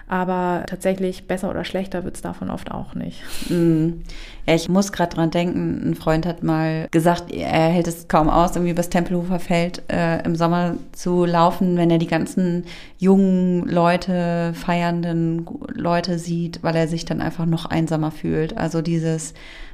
Aber 0.07 0.65
tatsächlich 0.67 1.25
besser 1.25 1.49
oder 1.49 1.63
schlechter 1.63 2.03
wird 2.03 2.15
es 2.15 2.21
davon 2.21 2.51
oft 2.51 2.69
auch 2.69 2.93
nicht. 2.95 3.23
Mm. 3.49 4.01
Ja, 4.45 4.53
ich 4.53 4.67
muss 4.67 4.91
gerade 4.91 5.15
dran 5.15 5.31
denken, 5.31 5.89
ein 5.89 5.95
Freund 5.95 6.25
hat 6.25 6.43
mal 6.43 6.87
gesagt, 6.91 7.31
er 7.31 7.69
hält 7.69 7.87
es 7.87 8.07
kaum 8.07 8.29
aus, 8.29 8.51
irgendwie 8.51 8.71
übers 8.73 8.89
Tempelhofer 8.89 9.39
Feld 9.39 9.83
äh, 9.87 10.21
im 10.25 10.35
Sommer 10.35 10.75
zu 10.91 11.25
laufen, 11.25 11.77
wenn 11.77 11.89
er 11.89 11.97
die 11.97 12.07
ganzen 12.07 12.65
jungen 12.97 13.65
Leute, 13.67 14.53
feiernden 14.53 15.47
Leute 15.73 16.19
sieht, 16.19 16.61
weil 16.61 16.75
er 16.75 16.89
sich 16.89 17.05
dann 17.05 17.21
einfach 17.21 17.45
noch 17.45 17.65
einsamer 17.65 18.11
fühlt. 18.11 18.57
Also 18.57 18.81
dieses 18.81 19.33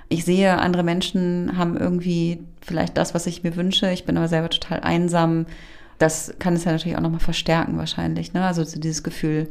ich 0.10 0.24
sehe, 0.26 0.58
andere 0.58 0.84
Menschen 0.84 1.58
haben 1.58 1.78
irgendwie 1.78 2.40
vielleicht 2.62 2.98
das, 2.98 3.14
was 3.14 3.28
ich 3.28 3.44
mir 3.44 3.56
wünsche. 3.56 3.92
Ich 3.92 4.06
bin 4.06 4.18
aber 4.18 4.28
selber 4.28 4.50
total 4.50 4.80
einsam. 4.82 5.46
Das 5.98 6.34
kann 6.40 6.54
es 6.54 6.64
ja 6.64 6.72
natürlich 6.72 6.98
auch 6.98 7.02
nochmal 7.02 7.20
verstärken 7.20 7.78
wahrscheinlich. 7.78 8.34
Ne? 8.34 8.46
Also 8.46 8.64
dieses 8.64 9.04
Gefühl 9.04 9.50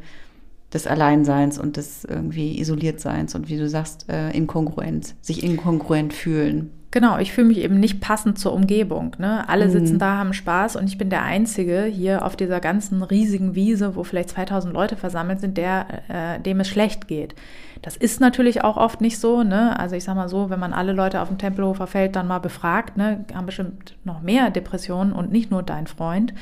des 0.72 0.86
Alleinseins 0.86 1.58
und 1.58 1.76
des 1.76 2.04
irgendwie 2.04 2.58
Isoliertseins 2.58 3.34
und 3.34 3.48
wie 3.48 3.56
du 3.56 3.68
sagst, 3.68 4.08
äh, 4.08 4.30
Inkongruenz, 4.30 5.14
sich 5.20 5.42
inkongruent 5.42 6.12
fühlen. 6.12 6.70
Genau, 6.90 7.18
ich 7.18 7.32
fühle 7.32 7.48
mich 7.48 7.58
eben 7.58 7.78
nicht 7.78 8.00
passend 8.00 8.38
zur 8.38 8.52
Umgebung. 8.52 9.14
Ne? 9.18 9.48
Alle 9.48 9.66
mhm. 9.66 9.70
sitzen 9.70 9.98
da, 9.98 10.16
haben 10.16 10.32
Spaß 10.32 10.76
und 10.76 10.88
ich 10.88 10.96
bin 10.96 11.10
der 11.10 11.22
Einzige 11.22 11.84
hier 11.84 12.24
auf 12.24 12.36
dieser 12.36 12.60
ganzen 12.60 13.02
riesigen 13.02 13.54
Wiese, 13.54 13.96
wo 13.96 14.02
vielleicht 14.02 14.30
2000 14.30 14.72
Leute 14.72 14.96
versammelt 14.96 15.40
sind, 15.40 15.58
der, 15.58 15.86
äh, 16.08 16.40
dem 16.40 16.60
es 16.60 16.68
schlecht 16.68 17.06
geht. 17.06 17.34
Das 17.82 17.96
ist 17.96 18.20
natürlich 18.20 18.64
auch 18.64 18.76
oft 18.76 19.00
nicht 19.00 19.18
so. 19.18 19.42
Ne? 19.42 19.78
Also 19.78 19.96
ich 19.96 20.04
sage 20.04 20.18
mal 20.18 20.28
so, 20.28 20.50
wenn 20.50 20.60
man 20.60 20.72
alle 20.72 20.92
Leute 20.92 21.20
auf 21.20 21.28
dem 21.28 21.38
Tempelhofer 21.38 21.86
Feld 21.86 22.16
dann 22.16 22.26
mal 22.26 22.38
befragt, 22.38 22.96
ne, 22.96 23.24
haben 23.34 23.46
bestimmt 23.46 23.96
noch 24.04 24.22
mehr 24.22 24.50
Depressionen 24.50 25.12
und 25.12 25.30
nicht 25.30 25.50
nur 25.50 25.62
dein 25.62 25.86
Freund. 25.86 26.32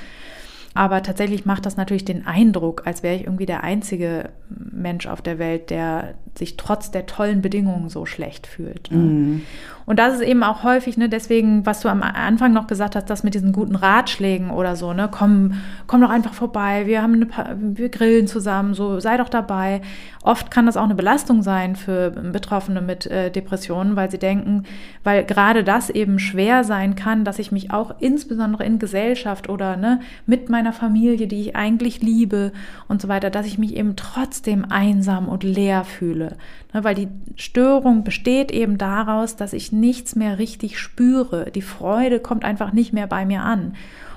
Aber 0.74 1.02
tatsächlich 1.02 1.46
macht 1.46 1.66
das 1.66 1.76
natürlich 1.76 2.04
den 2.04 2.26
Eindruck, 2.26 2.82
als 2.84 3.04
wäre 3.04 3.14
ich 3.14 3.24
irgendwie 3.24 3.46
der 3.46 3.62
einzige 3.62 4.30
Mensch 4.48 5.06
auf 5.06 5.22
der 5.22 5.38
Welt, 5.38 5.70
der 5.70 6.14
sich 6.36 6.56
trotz 6.56 6.90
der 6.90 7.06
tollen 7.06 7.42
Bedingungen 7.42 7.88
so 7.88 8.06
schlecht 8.06 8.48
fühlt. 8.48 8.90
Ne? 8.90 8.98
Mm. 8.98 9.42
Und 9.86 9.98
das 9.98 10.14
ist 10.14 10.22
eben 10.22 10.42
auch 10.42 10.62
häufig, 10.62 10.96
ne, 10.96 11.08
deswegen, 11.08 11.66
was 11.66 11.80
du 11.80 11.88
am 11.88 12.02
Anfang 12.02 12.52
noch 12.52 12.66
gesagt 12.66 12.96
hast, 12.96 13.10
das 13.10 13.22
mit 13.22 13.34
diesen 13.34 13.52
guten 13.52 13.76
Ratschlägen 13.76 14.50
oder 14.50 14.76
so, 14.76 14.94
ne, 14.94 15.08
komm, 15.10 15.54
komm 15.86 16.00
doch 16.00 16.08
einfach 16.08 16.32
vorbei, 16.32 16.86
wir 16.86 17.02
haben 17.02 17.26
wir 17.76 17.88
grillen 17.90 18.26
zusammen, 18.26 18.72
so, 18.72 18.98
sei 19.00 19.18
doch 19.18 19.28
dabei. 19.28 19.82
Oft 20.22 20.50
kann 20.50 20.64
das 20.64 20.78
auch 20.78 20.84
eine 20.84 20.94
Belastung 20.94 21.42
sein 21.42 21.76
für 21.76 22.10
Betroffene 22.10 22.80
mit 22.80 23.06
äh, 23.06 23.30
Depressionen, 23.30 23.94
weil 23.94 24.10
sie 24.10 24.18
denken, 24.18 24.62
weil 25.02 25.24
gerade 25.24 25.64
das 25.64 25.90
eben 25.90 26.18
schwer 26.18 26.64
sein 26.64 26.94
kann, 26.94 27.24
dass 27.24 27.38
ich 27.38 27.52
mich 27.52 27.70
auch 27.70 27.94
insbesondere 28.00 28.64
in 28.64 28.78
Gesellschaft 28.78 29.50
oder 29.50 29.76
ne, 29.76 30.00
mit 30.24 30.48
meiner 30.64 30.72
Familie, 30.72 31.26
die 31.26 31.42
ich 31.42 31.56
eigentlich 31.56 32.00
liebe 32.00 32.52
und 32.88 33.02
so 33.02 33.08
weiter, 33.08 33.28
dass 33.28 33.46
ich 33.46 33.58
mich 33.58 33.76
eben 33.76 33.96
trotzdem 33.96 34.64
einsam 34.64 35.28
und 35.28 35.44
leer 35.44 35.84
fühle. 35.84 36.36
Ne, 36.72 36.82
weil 36.84 36.94
die 36.94 37.08
Störung 37.36 38.02
besteht 38.02 38.50
eben 38.50 38.78
daraus, 38.78 39.36
dass 39.36 39.52
ich 39.52 39.72
nichts 39.72 40.16
mehr 40.16 40.38
richtig 40.38 40.78
spüre. 40.78 41.50
Die 41.54 41.62
Freude 41.62 42.18
kommt 42.18 42.46
einfach 42.46 42.72
nicht 42.72 42.94
mehr 42.94 43.06
bei 43.06 43.26
mir 43.26 43.42
an. 43.42 43.74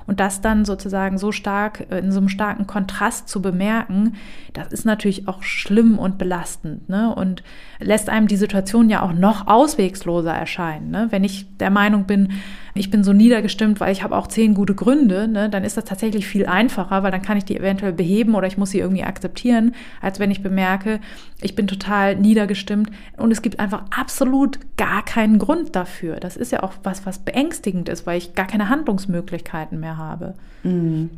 Und 0.07 0.21
das 0.21 0.41
dann 0.41 0.65
sozusagen 0.65 1.17
so 1.17 1.31
stark, 1.31 1.85
äh, 1.91 1.99
in 1.99 2.11
so 2.11 2.19
einem 2.19 2.29
starken 2.29 2.65
Kontrast 2.65 3.29
zu 3.29 3.41
bemerken, 3.41 4.15
das 4.53 4.69
ist 4.69 4.85
natürlich 4.85 5.27
auch 5.27 5.43
schlimm 5.43 5.99
und 5.99 6.17
belastend. 6.17 6.89
Ne? 6.89 7.13
Und 7.13 7.43
lässt 7.79 8.09
einem 8.09 8.27
die 8.27 8.37
Situation 8.37 8.89
ja 8.89 9.03
auch 9.03 9.13
noch 9.13 9.47
auswegsloser 9.47 10.33
erscheinen. 10.33 10.89
Ne? 10.89 11.07
Wenn 11.11 11.23
ich 11.23 11.45
der 11.57 11.69
Meinung 11.69 12.05
bin, 12.05 12.29
ich 12.77 12.89
bin 12.89 13.03
so 13.03 13.13
niedergestimmt, 13.13 13.79
weil 13.79 13.91
ich 13.91 14.03
habe 14.03 14.15
auch 14.15 14.27
zehn 14.27 14.53
gute 14.53 14.75
Gründe, 14.75 15.27
ne, 15.27 15.49
dann 15.49 15.63
ist 15.63 15.77
das 15.77 15.85
tatsächlich 15.85 16.27
viel 16.27 16.45
einfacher, 16.45 17.03
weil 17.03 17.11
dann 17.11 17.21
kann 17.21 17.37
ich 17.37 17.45
die 17.45 17.57
eventuell 17.57 17.93
beheben 17.93 18.35
oder 18.35 18.47
ich 18.47 18.57
muss 18.57 18.71
sie 18.71 18.79
irgendwie 18.79 19.03
akzeptieren, 19.03 19.73
als 20.01 20.19
wenn 20.19 20.31
ich 20.31 20.43
bemerke, 20.43 20.99
ich 21.41 21.55
bin 21.55 21.67
total 21.67 22.15
niedergestimmt 22.15 22.89
und 23.15 23.31
es 23.31 23.43
gibt 23.43 23.59
einfach 23.59 23.83
absolut 23.95 24.59
gar 24.75 25.05
keinen 25.05 25.37
Grund 25.37 25.75
dafür. 25.75 26.15
Das 26.15 26.35
ist 26.35 26.51
ja 26.51 26.63
auch 26.63 26.73
was, 26.83 27.05
was 27.05 27.19
beängstigend 27.19 27.89
ist, 27.89 28.07
weil 28.07 28.17
ich 28.17 28.33
gar 28.33 28.47
keine 28.47 28.69
Handlungsmöglichkeiten 28.69 29.79
mehr 29.79 29.97
habe. 29.97 30.33
Mhm. 30.63 31.11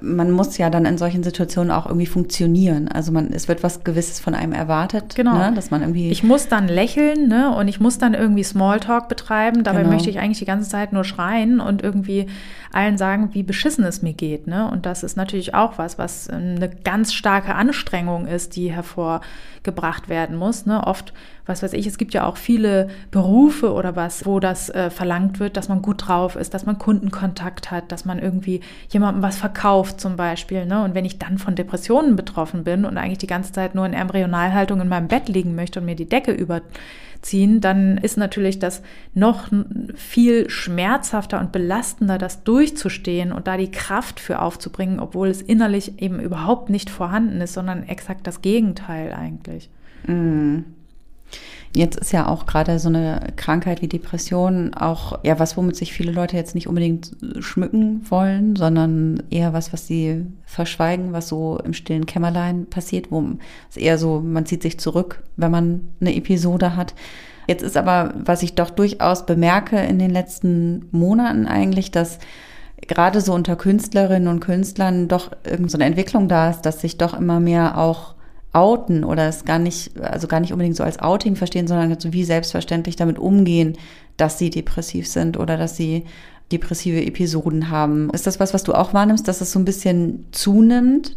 Man 0.00 0.30
muss 0.30 0.56
ja 0.58 0.70
dann 0.70 0.84
in 0.84 0.98
solchen 0.98 1.24
Situationen 1.24 1.72
auch 1.72 1.86
irgendwie 1.86 2.06
funktionieren. 2.06 2.86
Also 2.86 3.10
man, 3.10 3.32
es 3.32 3.48
wird 3.48 3.64
was 3.64 3.82
Gewisses 3.82 4.20
von 4.20 4.34
einem 4.34 4.52
erwartet, 4.52 5.16
genau. 5.16 5.36
Ne, 5.36 5.52
dass 5.54 5.72
man 5.72 5.80
irgendwie. 5.80 6.10
Ich 6.10 6.22
muss 6.22 6.48
dann 6.48 6.68
lächeln, 6.68 7.26
ne, 7.26 7.54
und 7.56 7.66
ich 7.66 7.80
muss 7.80 7.98
dann 7.98 8.14
irgendwie 8.14 8.44
Smalltalk 8.44 9.08
betreiben. 9.08 9.64
Dabei 9.64 9.80
genau. 9.80 9.92
möchte 9.92 10.10
ich 10.10 10.20
eigentlich 10.20 10.38
die 10.38 10.44
ganze 10.44 10.70
Zeit 10.70 10.92
nur 10.92 11.02
schreien 11.02 11.58
und 11.58 11.82
irgendwie 11.82 12.26
allen 12.72 12.96
sagen, 12.96 13.30
wie 13.32 13.42
beschissen 13.42 13.84
es 13.84 14.02
mir 14.02 14.12
geht, 14.12 14.46
ne. 14.46 14.70
Und 14.70 14.86
das 14.86 15.02
ist 15.02 15.16
natürlich 15.16 15.54
auch 15.54 15.78
was, 15.78 15.98
was 15.98 16.30
eine 16.30 16.68
ganz 16.68 17.12
starke 17.12 17.56
Anstrengung 17.56 18.26
ist, 18.26 18.54
die 18.56 18.74
hervorgebracht 19.64 20.08
werden 20.08 20.36
muss. 20.36 20.66
Ne. 20.66 20.86
Oft 20.86 21.12
was 21.46 21.62
weiß 21.62 21.74
ich, 21.74 21.86
es 21.86 21.98
gibt 21.98 22.14
ja 22.14 22.26
auch 22.26 22.36
viele 22.36 22.88
Berufe 23.10 23.72
oder 23.72 23.96
was, 23.96 24.24
wo 24.24 24.40
das 24.40 24.70
äh, 24.70 24.90
verlangt 24.90 25.40
wird, 25.40 25.56
dass 25.56 25.68
man 25.68 25.82
gut 25.82 26.08
drauf 26.08 26.36
ist, 26.36 26.54
dass 26.54 26.64
man 26.64 26.78
Kundenkontakt 26.78 27.70
hat, 27.70 27.92
dass 27.92 28.04
man 28.04 28.18
irgendwie 28.18 28.60
jemandem 28.88 29.22
was 29.22 29.36
verkauft 29.36 30.00
zum 30.00 30.16
Beispiel. 30.16 30.64
Ne? 30.64 30.82
Und 30.82 30.94
wenn 30.94 31.04
ich 31.04 31.18
dann 31.18 31.38
von 31.38 31.54
Depressionen 31.54 32.16
betroffen 32.16 32.64
bin 32.64 32.84
und 32.84 32.96
eigentlich 32.96 33.18
die 33.18 33.26
ganze 33.26 33.52
Zeit 33.52 33.74
nur 33.74 33.84
in 33.84 33.92
Embryonalhaltung 33.92 34.80
in 34.80 34.88
meinem 34.88 35.08
Bett 35.08 35.28
liegen 35.28 35.54
möchte 35.54 35.80
und 35.80 35.86
mir 35.86 35.96
die 35.96 36.08
Decke 36.08 36.32
überziehen, 36.32 37.60
dann 37.60 37.98
ist 37.98 38.16
natürlich 38.16 38.58
das 38.58 38.80
noch 39.12 39.48
viel 39.94 40.48
schmerzhafter 40.48 41.40
und 41.40 41.52
belastender, 41.52 42.16
das 42.16 42.42
durchzustehen 42.44 43.32
und 43.32 43.46
da 43.46 43.58
die 43.58 43.70
Kraft 43.70 44.18
für 44.18 44.40
aufzubringen, 44.40 44.98
obwohl 44.98 45.28
es 45.28 45.42
innerlich 45.42 46.00
eben 46.00 46.20
überhaupt 46.20 46.70
nicht 46.70 46.88
vorhanden 46.88 47.42
ist, 47.42 47.52
sondern 47.52 47.82
exakt 47.82 48.26
das 48.26 48.40
Gegenteil 48.40 49.12
eigentlich. 49.12 49.68
Mm. 50.06 50.60
Jetzt 51.76 51.98
ist 51.98 52.12
ja 52.12 52.28
auch 52.28 52.46
gerade 52.46 52.78
so 52.78 52.88
eine 52.88 53.32
Krankheit 53.34 53.82
wie 53.82 53.88
Depression 53.88 54.74
auch 54.74 55.18
ja 55.24 55.40
was, 55.40 55.56
womit 55.56 55.74
sich 55.74 55.92
viele 55.92 56.12
Leute 56.12 56.36
jetzt 56.36 56.54
nicht 56.54 56.68
unbedingt 56.68 57.16
schmücken 57.40 58.08
wollen, 58.08 58.54
sondern 58.54 59.24
eher 59.30 59.52
was, 59.52 59.72
was 59.72 59.88
sie 59.88 60.24
verschweigen, 60.44 61.12
was 61.12 61.28
so 61.28 61.58
im 61.64 61.72
stillen 61.72 62.06
Kämmerlein 62.06 62.66
passiert, 62.66 63.10
wo 63.10 63.24
es 63.68 63.76
eher 63.76 63.98
so, 63.98 64.20
man 64.20 64.46
zieht 64.46 64.62
sich 64.62 64.78
zurück, 64.78 65.24
wenn 65.36 65.50
man 65.50 65.80
eine 66.00 66.14
Episode 66.14 66.76
hat. 66.76 66.94
Jetzt 67.48 67.62
ist 67.62 67.76
aber, 67.76 68.14
was 68.24 68.44
ich 68.44 68.54
doch 68.54 68.70
durchaus 68.70 69.26
bemerke 69.26 69.78
in 69.78 69.98
den 69.98 70.10
letzten 70.10 70.86
Monaten 70.92 71.46
eigentlich, 71.46 71.90
dass 71.90 72.20
gerade 72.86 73.20
so 73.20 73.34
unter 73.34 73.56
Künstlerinnen 73.56 74.28
und 74.28 74.40
Künstlern 74.40 75.08
doch 75.08 75.32
irgendeine 75.44 75.68
so 75.70 75.78
Entwicklung 75.78 76.28
da 76.28 76.50
ist, 76.50 76.62
dass 76.62 76.80
sich 76.80 76.98
doch 76.98 77.14
immer 77.14 77.40
mehr 77.40 77.78
auch 77.78 78.13
outen 78.54 79.04
oder 79.04 79.28
es 79.28 79.44
gar 79.44 79.58
nicht, 79.58 80.00
also 80.00 80.28
gar 80.28 80.40
nicht 80.40 80.52
unbedingt 80.52 80.76
so 80.76 80.84
als 80.84 80.98
Outing 81.00 81.36
verstehen, 81.36 81.66
sondern 81.66 81.98
so 81.98 82.12
wie 82.12 82.24
selbstverständlich 82.24 82.96
damit 82.96 83.18
umgehen, 83.18 83.76
dass 84.16 84.38
sie 84.38 84.50
depressiv 84.50 85.08
sind 85.08 85.38
oder 85.38 85.56
dass 85.56 85.76
sie 85.76 86.04
depressive 86.52 87.04
Episoden 87.04 87.70
haben. 87.70 88.10
Ist 88.10 88.26
das 88.26 88.38
was, 88.38 88.54
was 88.54 88.64
du 88.64 88.74
auch 88.74 88.94
wahrnimmst, 88.94 89.26
dass 89.26 89.40
es 89.40 89.52
so 89.52 89.58
ein 89.58 89.64
bisschen 89.64 90.26
zunimmt? 90.32 91.16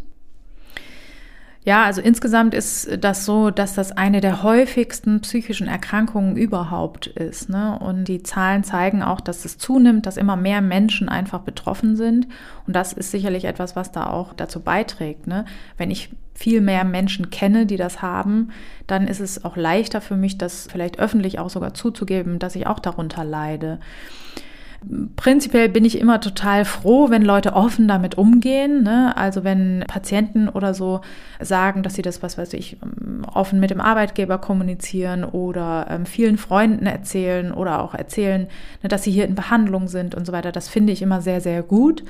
Ja, 1.64 1.84
also 1.84 2.00
insgesamt 2.00 2.54
ist 2.54 2.88
das 3.04 3.26
so, 3.26 3.50
dass 3.50 3.74
das 3.74 3.92
eine 3.92 4.22
der 4.22 4.42
häufigsten 4.42 5.20
psychischen 5.20 5.66
Erkrankungen 5.66 6.34
überhaupt 6.36 7.08
ist. 7.08 7.50
Ne? 7.50 7.78
Und 7.78 8.04
die 8.04 8.22
Zahlen 8.22 8.64
zeigen 8.64 9.02
auch, 9.02 9.20
dass 9.20 9.44
es 9.44 9.58
zunimmt, 9.58 10.06
dass 10.06 10.16
immer 10.16 10.36
mehr 10.36 10.62
Menschen 10.62 11.10
einfach 11.10 11.40
betroffen 11.40 11.94
sind. 11.94 12.26
Und 12.66 12.74
das 12.74 12.94
ist 12.94 13.10
sicherlich 13.10 13.44
etwas, 13.44 13.76
was 13.76 13.92
da 13.92 14.06
auch 14.06 14.32
dazu 14.32 14.60
beiträgt. 14.60 15.26
Ne? 15.26 15.44
Wenn 15.76 15.90
ich 15.90 16.08
viel 16.38 16.60
mehr 16.60 16.84
Menschen 16.84 17.30
kenne, 17.30 17.66
die 17.66 17.76
das 17.76 18.00
haben, 18.00 18.50
dann 18.86 19.08
ist 19.08 19.18
es 19.18 19.44
auch 19.44 19.56
leichter 19.56 20.00
für 20.00 20.14
mich, 20.14 20.38
das 20.38 20.68
vielleicht 20.70 21.00
öffentlich 21.00 21.40
auch 21.40 21.50
sogar 21.50 21.74
zuzugeben, 21.74 22.38
dass 22.38 22.54
ich 22.54 22.68
auch 22.68 22.78
darunter 22.78 23.24
leide. 23.24 23.80
Prinzipiell 25.16 25.68
bin 25.68 25.84
ich 25.84 25.98
immer 25.98 26.20
total 26.20 26.64
froh, 26.64 27.10
wenn 27.10 27.22
Leute 27.22 27.54
offen 27.54 27.88
damit 27.88 28.16
umgehen. 28.16 28.84
Ne? 28.84 29.16
Also 29.16 29.42
wenn 29.42 29.82
Patienten 29.88 30.48
oder 30.48 30.74
so 30.74 31.00
sagen, 31.40 31.82
dass 31.82 31.94
sie 31.94 32.02
das, 32.02 32.22
was 32.22 32.38
weiß 32.38 32.52
ich, 32.52 32.76
offen 33.34 33.58
mit 33.58 33.70
dem 33.70 33.80
Arbeitgeber 33.80 34.38
kommunizieren 34.38 35.24
oder 35.24 35.88
ähm, 35.90 36.06
vielen 36.06 36.38
Freunden 36.38 36.86
erzählen 36.86 37.52
oder 37.52 37.82
auch 37.82 37.94
erzählen, 37.94 38.46
ne, 38.80 38.88
dass 38.88 39.02
sie 39.02 39.10
hier 39.10 39.24
in 39.24 39.34
Behandlung 39.34 39.88
sind 39.88 40.14
und 40.14 40.24
so 40.24 40.32
weiter. 40.32 40.52
Das 40.52 40.68
finde 40.68 40.92
ich 40.92 41.02
immer 41.02 41.20
sehr, 41.20 41.40
sehr 41.40 41.64
gut. 41.64 42.04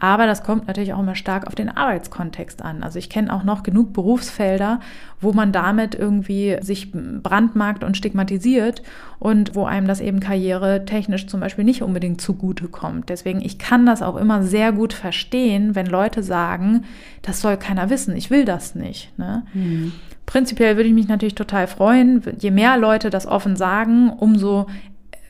Aber 0.00 0.26
das 0.26 0.42
kommt 0.42 0.66
natürlich 0.66 0.94
auch 0.94 0.98
immer 0.98 1.14
stark 1.14 1.46
auf 1.46 1.54
den 1.54 1.68
Arbeitskontext 1.68 2.62
an. 2.62 2.82
Also 2.82 2.98
ich 2.98 3.10
kenne 3.10 3.32
auch 3.32 3.44
noch 3.44 3.62
genug 3.62 3.92
Berufsfelder, 3.92 4.80
wo 5.20 5.32
man 5.32 5.52
damit 5.52 5.94
irgendwie 5.94 6.56
sich 6.62 6.90
brandmarkt 6.92 7.84
und 7.84 7.98
stigmatisiert 7.98 8.82
und 9.18 9.54
wo 9.54 9.66
einem 9.66 9.86
das 9.86 10.00
eben 10.00 10.18
karrieretechnisch 10.18 11.26
zum 11.26 11.40
Beispiel 11.40 11.64
nicht 11.64 11.82
unbedingt 11.82 12.22
zugute 12.22 12.68
kommt. 12.68 13.10
Deswegen, 13.10 13.42
ich 13.42 13.58
kann 13.58 13.84
das 13.84 14.00
auch 14.00 14.16
immer 14.16 14.42
sehr 14.42 14.72
gut 14.72 14.94
verstehen, 14.94 15.74
wenn 15.74 15.86
Leute 15.86 16.22
sagen, 16.22 16.84
das 17.20 17.42
soll 17.42 17.58
keiner 17.58 17.90
wissen, 17.90 18.16
ich 18.16 18.30
will 18.30 18.46
das 18.46 18.74
nicht. 18.74 19.16
Ne? 19.18 19.44
Mhm. 19.52 19.92
Prinzipiell 20.24 20.76
würde 20.76 20.88
ich 20.88 20.94
mich 20.94 21.08
natürlich 21.08 21.34
total 21.34 21.66
freuen, 21.66 22.22
je 22.38 22.52
mehr 22.52 22.78
Leute 22.78 23.10
das 23.10 23.26
offen 23.26 23.56
sagen, 23.56 24.10
umso 24.10 24.66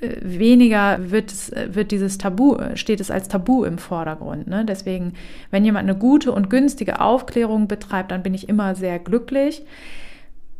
weniger 0.01 1.11
wird, 1.11 1.31
es, 1.31 1.53
wird 1.69 1.91
dieses 1.91 2.19
Tabu, 2.19 2.57
steht 2.75 3.01
es 3.01 3.11
als 3.11 3.29
Tabu 3.29 3.65
im 3.65 3.79
Vordergrund. 3.79 4.47
Ne? 4.47 4.65
Deswegen, 4.65 5.15
wenn 5.51 5.65
jemand 5.65 5.89
eine 5.89 5.99
gute 5.99 6.33
und 6.33 6.51
günstige 6.51 7.01
Aufklärung 7.01 7.69
betreibt, 7.69 8.11
dann 8.11 8.23
bin 8.23 8.35
ich 8.35 8.49
immer 8.49 8.75
sehr 8.75 8.99
glücklich. 8.99 9.63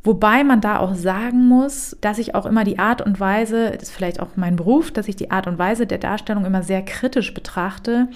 Wobei 0.03 0.45
man 0.45 0.63
da 0.63 0.79
auch 0.79 0.95
sagen 0.95 1.47
muss, 1.47 1.95
dass 2.01 2.17
ich 2.17 2.35
auch 2.35 2.47
immer 2.47 2.65
die 2.65 2.79
Art 2.79 3.03
und 3.03 3.21
Weise, 3.21 3.73
das 3.73 3.83
ist 3.83 3.91
vielleicht 3.91 4.19
auch 4.19 4.29
mein 4.35 4.57
Beruf, 4.57 4.91
dass 4.91 5.09
ich 5.09 5.17
die 5.17 5.31
Art 5.31 5.47
und 5.47 5.59
Weise 5.59 5.87
der 5.87 5.99
Darstellung 5.99 6.47
immer 6.47 6.63
sehr 6.63 6.81
kritisch 6.83 7.35
betrachte. 7.35 8.09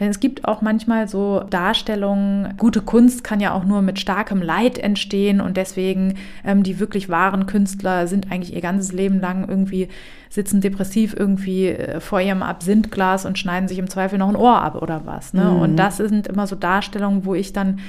Denn 0.00 0.08
es 0.08 0.18
gibt 0.18 0.46
auch 0.46 0.62
manchmal 0.62 1.08
so 1.08 1.40
Darstellungen, 1.50 2.54
gute 2.56 2.80
Kunst 2.80 3.22
kann 3.22 3.40
ja 3.40 3.52
auch 3.52 3.64
nur 3.64 3.82
mit 3.82 4.00
starkem 4.00 4.40
Leid 4.40 4.78
entstehen 4.78 5.42
und 5.42 5.58
deswegen 5.58 6.14
ähm, 6.42 6.62
die 6.62 6.80
wirklich 6.80 7.10
wahren 7.10 7.44
Künstler 7.44 8.06
sind 8.06 8.32
eigentlich 8.32 8.54
ihr 8.54 8.62
ganzes 8.62 8.92
Leben 8.92 9.20
lang 9.20 9.46
irgendwie, 9.46 9.88
sitzen 10.30 10.62
depressiv 10.62 11.14
irgendwie 11.18 11.68
äh, 11.68 12.00
vor 12.00 12.22
ihrem 12.22 12.42
Absinthglas 12.42 13.26
und 13.26 13.38
schneiden 13.38 13.68
sich 13.68 13.78
im 13.78 13.90
Zweifel 13.90 14.18
noch 14.18 14.30
ein 14.30 14.36
Ohr 14.36 14.62
ab 14.62 14.80
oder 14.80 15.02
was. 15.04 15.34
Ne? 15.34 15.44
Mhm. 15.44 15.60
Und 15.60 15.76
das 15.76 15.98
sind 15.98 16.28
immer 16.28 16.46
so 16.46 16.56
Darstellungen, 16.56 17.26
wo 17.26 17.34
ich 17.34 17.52
dann 17.52 17.80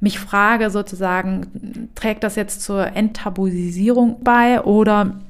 mich 0.00 0.18
frage 0.18 0.70
sozusagen, 0.70 1.90
trägt 1.94 2.24
das 2.24 2.36
jetzt 2.36 2.62
zur 2.62 2.96
Enttabuisierung 2.96 4.22
bei 4.22 4.62
oder 4.62 5.20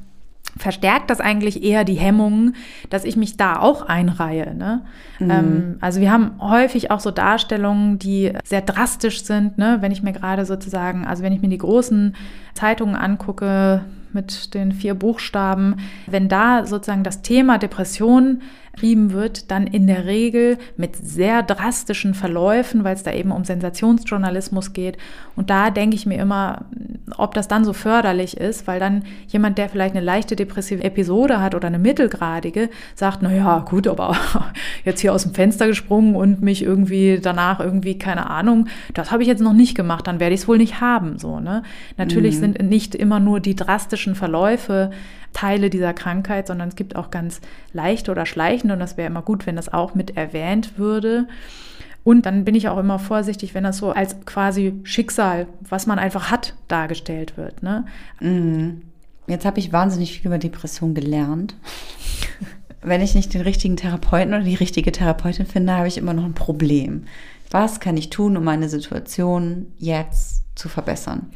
verstärkt 0.57 1.11
das 1.11 1.21
eigentlich 1.21 1.63
eher 1.63 1.85
die 1.85 1.95
Hemmungen, 1.95 2.55
dass 2.91 3.05
ich 3.05 3.17
mich 3.17 3.37
da 3.37 3.59
auch 3.59 3.83
einreihe. 3.83 4.55
Ne? 4.55 4.83
Mhm. 5.19 5.31
Ähm, 5.31 5.79
also 5.81 6.01
wir 6.01 6.13
haben 6.13 6.33
häufig 6.41 6.91
auch 6.91 7.01
so 7.01 7.11
Darstellungen, 7.11 7.99
die 7.99 8.33
sehr 8.45 8.63
drastisch 8.63 9.25
sind, 9.25 9.59
ne? 9.59 9.79
wenn 9.81 9.93
ich 9.93 10.03
mir 10.03 10.13
gerade 10.13 10.45
sozusagen, 10.45 11.07
also 11.07 11.23
wenn 11.23 11.33
ich 11.33 11.41
mir 11.41 11.49
die 11.49 11.59
großen 11.59 12.15
Zeitungen 12.55 12.97
angucke 12.97 13.83
mit 14.15 14.55
den 14.55 14.73
vier 14.73 14.95
Buchstaben, 14.95 15.77
wenn 16.07 16.29
da 16.29 16.67
sozusagen 16.67 17.05
das 17.05 17.23
Thema 17.23 17.59
Depression 17.59 18.43
betrieben 18.81 19.13
wird, 19.13 19.51
dann 19.51 19.67
in 19.67 19.87
der 19.87 20.07
Regel 20.07 20.57
mit 20.79 20.97
sehr 20.97 21.43
drastischen 21.43 22.15
Verläufen, 22.15 22.83
weil 22.83 22.95
es 22.95 23.03
da 23.03 23.13
eben 23.13 23.31
um 23.31 23.45
Sensationsjournalismus 23.45 24.73
geht. 24.73 24.97
Und 25.37 25.51
da 25.51 25.71
denke 25.71 25.97
ich 25.97 26.07
mir 26.07 26.19
immer, 26.19 26.65
ob 27.19 27.35
das 27.35 27.47
dann 27.47 27.65
so 27.65 27.75
förderlich 27.75 28.39
ist, 28.39 28.67
weil 28.67 28.81
dann 28.81 29.05
jemand, 29.29 29.59
der 29.59 29.69
vielleicht 29.69 29.95
eine 29.95 30.05
leichte 30.05 30.35
depressive 30.35 30.83
Episode 30.83 31.41
hat 31.41 31.55
oder 31.55 31.67
eine 31.67 31.79
mittelgradige, 31.79 32.71
sagt, 32.95 33.19
na 33.21 33.33
ja, 33.33 33.59
gut, 33.59 33.87
aber 33.87 34.17
jetzt 34.85 35.01
hier 35.01 35.13
aus 35.13 35.25
dem 35.25 35.35
Fenster 35.35 35.67
gesprungen 35.67 36.17
und 36.17 36.41
mich 36.41 36.63
irgendwie 36.63 37.19
danach 37.21 37.61
irgendwie, 37.61 37.99
keine 37.99 38.31
Ahnung, 38.31 38.69
das 38.95 39.11
habe 39.11 39.23
ich 39.23 39.29
jetzt 39.29 39.43
noch 39.43 39.53
nicht 39.53 39.75
gemacht, 39.75 40.07
dann 40.07 40.21
werde 40.21 40.35
ich 40.35 40.43
es 40.43 40.49
wohl 40.49 40.59
nicht 40.59 40.81
haben, 40.81 41.19
so, 41.19 41.39
ne? 41.39 41.63
Natürlich 41.99 42.37
mhm. 42.37 42.41
sind 42.41 42.63
nicht 42.63 42.95
immer 42.95 43.21
nur 43.21 43.41
die 43.41 43.57
drastischen 43.57 44.00
Verläufe 44.15 44.91
Teile 45.33 45.71
dieser 45.71 45.95
Krankheit, 45.95 46.47
sondern 46.47 46.69
es 46.69 46.77
gibt 46.77 46.97
auch 46.97 47.11
ganz 47.11 47.41
leichte 47.73 48.11
oder 48.11 48.27
schleichende 48.27 48.75
und 48.75 48.81
das 48.81 48.97
wäre 48.97 49.07
immer 49.07 49.23
gut, 49.23 49.47
wenn 49.47 49.57
das 49.57 49.73
auch 49.73 49.95
mit 49.95 50.17
erwähnt 50.17 50.79
würde. 50.79 51.29
Und 52.03 52.27
dann 52.27 52.45
bin 52.45 52.55
ich 52.55 52.69
auch 52.69 52.79
immer 52.79 52.99
vorsichtig, 52.99 53.55
wenn 53.55 53.65
das 53.65 53.77
so 53.77 53.91
als 53.91 54.25
quasi 54.25 54.81
Schicksal, 54.85 55.47
was 55.69 55.87
man 55.87 55.99
einfach 55.99 56.31
hat, 56.31 56.55
dargestellt 56.67 57.37
wird. 57.37 57.63
Ne? 57.63 57.85
Mhm. 58.21 58.83
Jetzt 59.27 59.45
habe 59.45 59.61
ich 59.61 59.73
wahnsinnig 59.73 60.15
viel 60.15 60.27
über 60.27 60.39
Depression 60.39 60.95
gelernt. 60.95 61.55
wenn 62.83 63.03
ich 63.03 63.15
nicht 63.15 63.35
den 63.35 63.43
richtigen 63.43 63.77
Therapeuten 63.77 64.35
oder 64.35 64.43
die 64.43 64.55
richtige 64.55 64.93
Therapeutin 64.93 65.47
finde, 65.47 65.75
habe 65.75 65.89
ich 65.89 65.99
immer 65.99 66.15
noch 66.15 66.25
ein 66.25 66.35
Problem. 66.35 67.05
Was 67.51 67.81
kann 67.81 67.97
ich 67.97 68.11
tun, 68.11 68.37
um 68.37 68.45
meine 68.45 68.69
Situation 68.69 69.67
jetzt 69.79 70.45
zu 70.55 70.69
verbessern? 70.69 71.31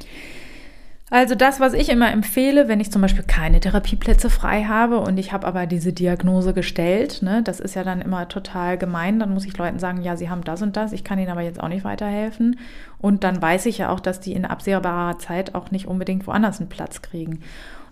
Also 1.14 1.36
das, 1.36 1.60
was 1.60 1.74
ich 1.74 1.90
immer 1.90 2.10
empfehle, 2.10 2.66
wenn 2.66 2.80
ich 2.80 2.90
zum 2.90 3.00
Beispiel 3.00 3.22
keine 3.22 3.60
Therapieplätze 3.60 4.28
frei 4.28 4.64
habe 4.64 4.98
und 4.98 5.16
ich 5.16 5.32
habe 5.32 5.46
aber 5.46 5.66
diese 5.66 5.92
Diagnose 5.92 6.52
gestellt, 6.52 7.22
ne, 7.22 7.40
das 7.44 7.60
ist 7.60 7.76
ja 7.76 7.84
dann 7.84 8.00
immer 8.00 8.26
total 8.26 8.76
gemein, 8.78 9.20
dann 9.20 9.32
muss 9.32 9.44
ich 9.44 9.56
Leuten 9.56 9.78
sagen, 9.78 10.02
ja, 10.02 10.16
sie 10.16 10.28
haben 10.28 10.42
das 10.42 10.60
und 10.60 10.76
das, 10.76 10.92
ich 10.92 11.04
kann 11.04 11.20
ihnen 11.20 11.30
aber 11.30 11.42
jetzt 11.42 11.60
auch 11.60 11.68
nicht 11.68 11.84
weiterhelfen. 11.84 12.58
Und 12.98 13.22
dann 13.22 13.40
weiß 13.40 13.66
ich 13.66 13.78
ja 13.78 13.90
auch, 13.90 14.00
dass 14.00 14.18
die 14.18 14.32
in 14.32 14.44
absehbarer 14.44 15.20
Zeit 15.20 15.54
auch 15.54 15.70
nicht 15.70 15.86
unbedingt 15.86 16.26
woanders 16.26 16.58
einen 16.58 16.68
Platz 16.68 17.00
kriegen. 17.00 17.34
Und 17.34 17.42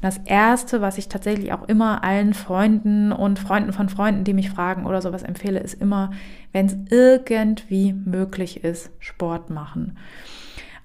das 0.02 0.18
Erste, 0.24 0.80
was 0.80 0.98
ich 0.98 1.08
tatsächlich 1.08 1.52
auch 1.52 1.68
immer 1.68 2.02
allen 2.02 2.34
Freunden 2.34 3.12
und 3.12 3.38
Freunden 3.38 3.72
von 3.72 3.88
Freunden, 3.88 4.24
die 4.24 4.34
mich 4.34 4.50
fragen 4.50 4.84
oder 4.84 5.00
sowas 5.00 5.22
empfehle, 5.22 5.60
ist 5.60 5.80
immer, 5.80 6.10
wenn 6.50 6.66
es 6.66 6.76
irgendwie 6.90 7.92
möglich 7.92 8.64
ist, 8.64 8.90
Sport 8.98 9.48
machen. 9.48 9.96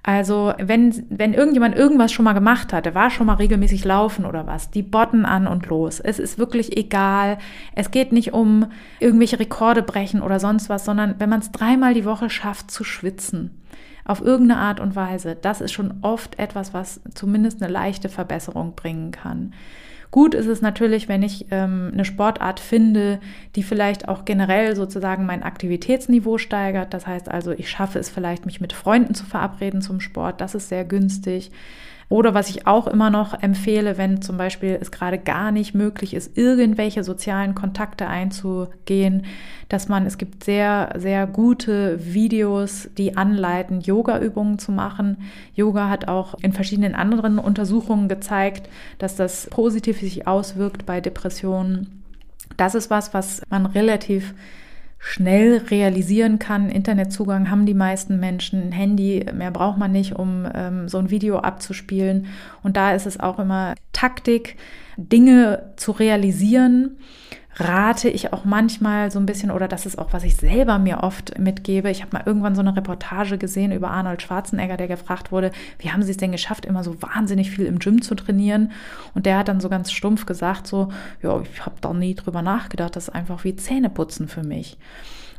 Also 0.08 0.54
wenn, 0.58 1.06
wenn 1.10 1.34
irgendjemand 1.34 1.76
irgendwas 1.76 2.14
schon 2.14 2.24
mal 2.24 2.32
gemacht 2.32 2.72
hat, 2.72 2.86
der 2.86 2.96
war 2.96 3.10
schon 3.10 3.28
mal 3.28 3.34
regelmäßig 3.34 3.84
laufen 3.84 4.24
oder 4.24 4.48
was, 4.48 4.72
die 4.72 4.82
botten 4.82 5.26
an 5.26 5.48
und 5.48 5.68
los. 5.68 6.00
Es 6.00 6.18
ist 6.18 6.38
wirklich 6.38 6.78
egal. 6.78 7.40
Es 7.76 7.92
geht 7.92 8.14
nicht 8.14 8.32
um 8.32 8.68
irgendwelche 9.02 9.38
Rekorde 9.38 9.84
brechen 9.84 10.22
oder 10.22 10.40
sonst 10.40 10.70
was, 10.70 10.86
sondern 10.86 11.16
wenn 11.18 11.30
man 11.30 11.42
es 11.42 11.52
dreimal 11.52 11.94
die 11.94 12.06
Woche 12.06 12.30
schafft 12.30 12.72
zu 12.72 12.86
schwitzen, 12.86 13.62
auf 14.06 14.22
irgendeine 14.22 14.62
Art 14.62 14.80
und 14.80 14.96
Weise, 14.96 15.36
das 15.36 15.60
ist 15.60 15.74
schon 15.74 15.96
oft 16.04 16.40
etwas, 16.40 16.74
was 16.74 17.02
zumindest 17.14 17.62
eine 17.62 17.70
leichte 17.70 18.08
Verbesserung 18.08 18.76
bringen 18.76 19.12
kann. 19.12 19.52
Gut 20.12 20.34
ist 20.34 20.48
es 20.48 20.62
natürlich, 20.62 21.10
wenn 21.10 21.22
ich 21.22 21.48
ähm, 21.52 21.92
eine 21.94 22.06
Sportart 22.06 22.60
finde, 22.60 23.20
die 23.56 23.64
vielleicht 23.64 24.08
auch 24.08 24.26
generell 24.26 24.76
sozusagen 24.76 25.26
mein 25.26 25.44
Aktivitätsniveau 25.44 26.38
steigert. 26.38 26.94
Das 26.94 27.06
heißt 27.06 27.30
also, 27.30 27.52
ich 27.52 27.70
schaffe 27.70 28.00
es 28.00 28.10
vielleicht, 28.10 28.46
mich 28.46 28.62
mit 28.62 28.74
Freunden 28.74 29.14
zu 29.14 29.26
verabreden 29.26 29.82
zum 29.82 30.00
Sport. 30.00 30.40
Das 30.40 30.56
ist 30.56 30.70
sehr 30.70 30.86
günstig. 30.86 31.52
Oder 32.10 32.34
was 32.34 32.50
ich 32.50 32.66
auch 32.68 32.88
immer 32.88 33.10
noch 33.10 33.42
empfehle, 33.42 33.98
wenn 33.98 34.22
zum 34.22 34.38
Beispiel 34.38 34.78
es 34.80 34.92
gerade 34.92 35.18
gar 35.18 35.52
nicht 35.52 35.76
möglich 35.76 36.14
ist, 36.14 36.38
irgendwelche 36.38 37.04
sozialen 37.04 37.54
Kontakte 37.54 38.08
einzugehen, 38.08 39.26
dass 39.68 39.90
man, 39.90 40.06
es 40.06 40.18
gibt 40.18 40.46
sehr, 40.46 40.94
sehr 40.96 41.28
gute 41.28 42.00
Videos, 42.14 42.88
die 42.98 43.18
anleiten, 43.18 43.82
Yoga-Übungen 43.82 44.58
zu 44.58 44.72
machen. 44.72 45.18
Yoga 45.54 45.90
hat 45.90 46.08
auch 46.08 46.36
in 46.42 46.54
verschiedenen 46.54 46.96
anderen 46.96 47.40
Untersuchungen 47.40 48.08
gezeigt, 48.08 48.70
dass 49.00 49.18
das 49.18 49.48
positiv 49.50 50.00
sich 50.00 50.28
auswirkt 50.28 50.86
bei 50.86 51.02
Depressionen. 51.02 52.04
Das 52.56 52.74
ist 52.74 52.90
was, 52.90 53.14
was 53.14 53.42
man 53.50 53.66
relativ 53.66 54.34
schnell 55.00 55.58
realisieren 55.70 56.40
kann. 56.40 56.70
Internetzugang 56.70 57.50
haben 57.50 57.66
die 57.66 57.74
meisten 57.74 58.20
Menschen, 58.20 58.70
ein 58.70 58.72
Handy, 58.72 59.26
mehr 59.34 59.52
braucht 59.52 59.78
man 59.78 59.92
nicht, 59.92 60.16
um 60.16 60.48
ähm, 60.54 60.90
so 60.90 60.98
ein 60.98 61.10
Video 61.10 61.40
abzuspielen. 61.40 62.28
Und 62.64 62.78
da 62.78 62.94
ist 62.94 63.06
es 63.06 63.20
auch 63.20 63.40
immer 63.40 63.76
Taktik, 63.94 64.58
Dinge 64.98 65.74
zu 65.76 65.92
realisieren 65.92 66.98
rate 67.60 68.10
ich 68.10 68.34
auch 68.34 68.46
manchmal 68.46 69.12
so 69.12 69.20
ein 69.20 69.26
bisschen, 69.26 69.52
oder 69.52 69.68
das 69.68 69.86
ist 69.86 69.98
auch, 69.98 70.14
was 70.14 70.24
ich 70.24 70.36
selber 70.36 70.78
mir 70.80 71.04
oft 71.04 71.38
mitgebe. 71.40 71.90
Ich 71.90 72.02
habe 72.02 72.16
mal 72.16 72.24
irgendwann 72.26 72.56
so 72.56 72.62
eine 72.62 72.76
Reportage 72.76 73.38
gesehen 73.38 73.72
über 73.72 73.90
Arnold 73.90 74.22
Schwarzenegger, 74.22 74.78
der 74.78 74.88
gefragt 74.88 75.32
wurde, 75.32 75.52
wie 75.80 75.92
haben 75.92 76.04
Sie 76.04 76.12
es 76.12 76.18
denn 76.18 76.32
geschafft, 76.32 76.66
immer 76.66 76.84
so 76.84 77.02
wahnsinnig 77.02 77.52
viel 77.52 77.66
im 77.66 77.80
Gym 77.80 78.02
zu 78.02 78.16
trainieren? 78.16 78.72
Und 79.16 79.26
der 79.26 79.40
hat 79.40 79.48
dann 79.48 79.60
so 79.60 79.70
ganz 79.70 79.92
stumpf 79.92 80.26
gesagt, 80.26 80.68
so, 80.68 80.90
ja, 81.22 81.40
ich 81.42 81.66
habe 81.66 81.76
da 81.82 81.94
nie 81.94 82.16
drüber 82.16 82.42
nachgedacht, 82.42 82.96
das 82.96 83.08
ist 83.08 83.16
einfach 83.16 83.44
wie 83.44 83.56
Zähneputzen 83.56 84.28
für 84.28 84.44
mich. 84.44 84.78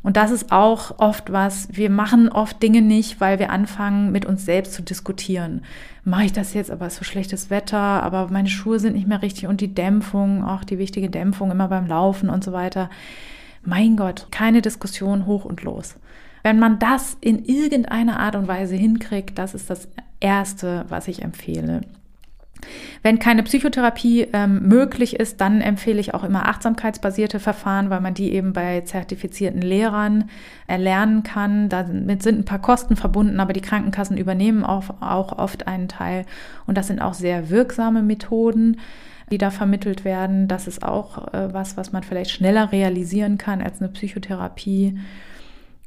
Und 0.09 0.17
das 0.17 0.31
ist 0.31 0.53
auch 0.53 0.99
oft 1.01 1.33
was, 1.33 1.69
wir 1.71 1.91
machen 1.91 2.31
oft 2.31 2.63
Dinge 2.63 2.81
nicht, 2.81 3.21
weil 3.21 3.39
wir 3.39 3.51
anfangen, 3.51 4.11
mit 4.11 4.25
uns 4.25 4.47
selbst 4.47 4.73
zu 4.73 4.81
diskutieren. 4.81 5.61
Mache 6.03 6.25
ich 6.25 6.33
das 6.33 6.55
jetzt, 6.55 6.71
aber 6.71 6.87
es 6.87 6.95
ist 6.95 7.01
so 7.01 7.05
schlechtes 7.05 7.51
Wetter, 7.51 7.77
aber 7.77 8.29
meine 8.31 8.49
Schuhe 8.49 8.81
sind 8.81 8.95
nicht 8.95 9.07
mehr 9.07 9.21
richtig 9.21 9.49
und 9.49 9.61
die 9.61 9.75
Dämpfung, 9.75 10.47
auch 10.47 10.65
die 10.65 10.79
wichtige 10.79 11.11
Dämpfung 11.11 11.51
immer 11.51 11.69
beim 11.69 11.87
Laufen 11.87 12.31
und 12.31 12.43
so 12.43 12.55
weiter. 12.55 12.89
Mein 13.63 13.99
Gott, 13.99 14.29
keine 14.31 14.63
Diskussion 14.63 15.27
hoch 15.27 15.45
und 15.45 15.63
los. 15.63 15.97
Wenn 16.43 16.59
man 16.59 16.79
das 16.79 17.19
in 17.21 17.45
irgendeiner 17.45 18.19
Art 18.19 18.35
und 18.35 18.49
Weise 18.49 18.77
hinkriegt, 18.77 19.37
das 19.37 19.53
ist 19.53 19.69
das 19.69 19.89
Erste, 20.21 20.87
was 20.89 21.07
ich 21.09 21.21
empfehle. 21.21 21.83
Wenn 23.03 23.19
keine 23.19 23.43
Psychotherapie 23.43 24.29
ähm, 24.33 24.69
möglich 24.69 25.19
ist, 25.19 25.41
dann 25.41 25.61
empfehle 25.61 26.01
ich 26.01 26.15
auch 26.15 26.25
immer 26.25 26.47
achtsamkeitsbasierte 26.47 27.41
Verfahren, 27.41 27.91
weil 27.91 28.01
man 28.01 28.15
die 28.15 28.33
eben 28.33 28.53
bei 28.53 28.81
zertifizierten 28.83 29.63
Lehrern 29.63 30.31
erlernen 30.67 31.23
kann. 31.23 31.69
Damit 31.69 32.23
sind 32.23 32.41
ein 32.41 32.45
paar 32.45 32.61
Kosten 32.61 32.97
verbunden, 32.97 33.41
aber 33.41 33.53
die 33.53 33.61
Krankenkassen 33.61 34.19
übernehmen 34.19 34.65
auch, 34.65 35.01
auch 35.01 35.39
oft 35.39 35.67
einen 35.67 35.89
Teil. 35.89 36.25
Und 36.67 36.77
das 36.77 36.89
sind 36.89 37.01
auch 37.01 37.15
sehr 37.15 37.51
wirksame 37.51 38.03
Methoden 38.03 38.79
die 39.31 39.39
da 39.39 39.51
vermittelt 39.51 40.05
werden. 40.05 40.49
Das 40.49 40.67
ist 40.67 40.83
auch 40.83 41.33
äh, 41.35 41.53
was, 41.53 41.77
was 41.77 41.93
man 41.93 42.03
vielleicht 42.03 42.31
schneller 42.31 42.73
realisieren 42.73 43.39
kann 43.39 43.61
als 43.61 43.81
eine 43.81 43.91
Psychotherapie. 43.91 44.99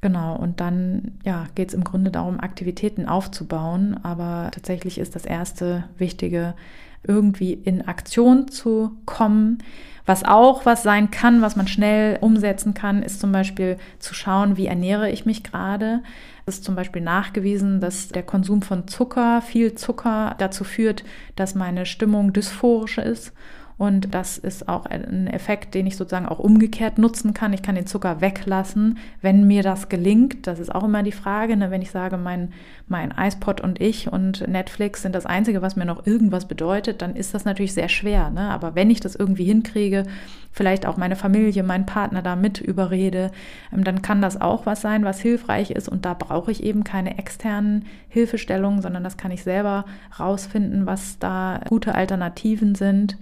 Genau, 0.01 0.35
und 0.35 0.59
dann 0.59 1.19
ja, 1.23 1.45
geht 1.53 1.69
es 1.69 1.75
im 1.75 1.83
Grunde 1.83 2.09
darum, 2.09 2.39
Aktivitäten 2.39 3.05
aufzubauen. 3.07 3.99
Aber 4.03 4.49
tatsächlich 4.51 4.97
ist 4.97 5.15
das 5.15 5.25
erste 5.25 5.83
Wichtige, 5.97 6.55
irgendwie 7.03 7.53
in 7.53 7.87
Aktion 7.87 8.47
zu 8.47 8.91
kommen. 9.05 9.59
Was 10.05 10.23
auch 10.23 10.65
was 10.65 10.81
sein 10.81 11.11
kann, 11.11 11.41
was 11.41 11.55
man 11.55 11.67
schnell 11.67 12.17
umsetzen 12.21 12.73
kann, 12.73 13.03
ist 13.03 13.19
zum 13.19 13.31
Beispiel 13.31 13.77
zu 13.99 14.13
schauen, 14.15 14.57
wie 14.57 14.65
ernähre 14.65 15.11
ich 15.11 15.25
mich 15.25 15.43
gerade. 15.43 16.01
Es 16.47 16.55
ist 16.55 16.63
zum 16.63 16.75
Beispiel 16.75 17.01
nachgewiesen, 17.03 17.79
dass 17.79 18.09
der 18.09 18.23
Konsum 18.23 18.63
von 18.63 18.87
Zucker, 18.87 19.41
viel 19.41 19.75
Zucker, 19.75 20.35
dazu 20.39 20.63
führt, 20.63 21.03
dass 21.35 21.53
meine 21.53 21.85
Stimmung 21.85 22.33
dysphorisch 22.33 22.97
ist 22.97 23.33
und 23.81 24.13
das 24.13 24.37
ist 24.37 24.69
auch 24.69 24.85
ein 24.85 25.25
Effekt, 25.25 25.73
den 25.73 25.87
ich 25.87 25.97
sozusagen 25.97 26.27
auch 26.27 26.37
umgekehrt 26.37 26.99
nutzen 26.99 27.33
kann. 27.33 27.51
Ich 27.51 27.63
kann 27.63 27.73
den 27.73 27.87
Zucker 27.87 28.21
weglassen, 28.21 28.99
wenn 29.23 29.47
mir 29.47 29.63
das 29.63 29.89
gelingt. 29.89 30.45
Das 30.45 30.59
ist 30.59 30.69
auch 30.69 30.83
immer 30.83 31.01
die 31.01 31.11
Frage, 31.11 31.57
ne? 31.57 31.71
wenn 31.71 31.81
ich 31.81 31.89
sage, 31.89 32.17
mein, 32.17 32.53
mein 32.87 33.11
iPod 33.17 33.59
und 33.59 33.81
ich 33.81 34.07
und 34.07 34.47
Netflix 34.47 35.01
sind 35.01 35.15
das 35.15 35.25
Einzige, 35.25 35.63
was 35.63 35.77
mir 35.77 35.85
noch 35.85 36.05
irgendwas 36.05 36.47
bedeutet, 36.47 37.01
dann 37.01 37.15
ist 37.15 37.33
das 37.33 37.43
natürlich 37.43 37.73
sehr 37.73 37.89
schwer. 37.89 38.29
Ne? 38.29 38.51
Aber 38.51 38.75
wenn 38.75 38.91
ich 38.91 38.99
das 38.99 39.15
irgendwie 39.15 39.45
hinkriege, 39.45 40.03
vielleicht 40.51 40.85
auch 40.85 40.97
meine 40.97 41.15
Familie, 41.15 41.63
meinen 41.63 41.87
Partner 41.87 42.21
da 42.21 42.35
mit 42.35 42.61
überrede, 42.61 43.31
ähm, 43.73 43.83
dann 43.83 44.03
kann 44.03 44.21
das 44.21 44.39
auch 44.39 44.67
was 44.67 44.81
sein, 44.81 45.05
was 45.05 45.19
hilfreich 45.19 45.71
ist. 45.71 45.89
Und 45.89 46.05
da 46.05 46.13
brauche 46.13 46.51
ich 46.51 46.61
eben 46.61 46.83
keine 46.83 47.17
externen 47.17 47.85
Hilfestellungen, 48.09 48.83
sondern 48.83 49.03
das 49.03 49.17
kann 49.17 49.31
ich 49.31 49.41
selber 49.41 49.85
rausfinden, 50.19 50.85
was 50.85 51.17
da 51.17 51.61
gute 51.67 51.95
Alternativen 51.95 52.75
sind. 52.75 53.17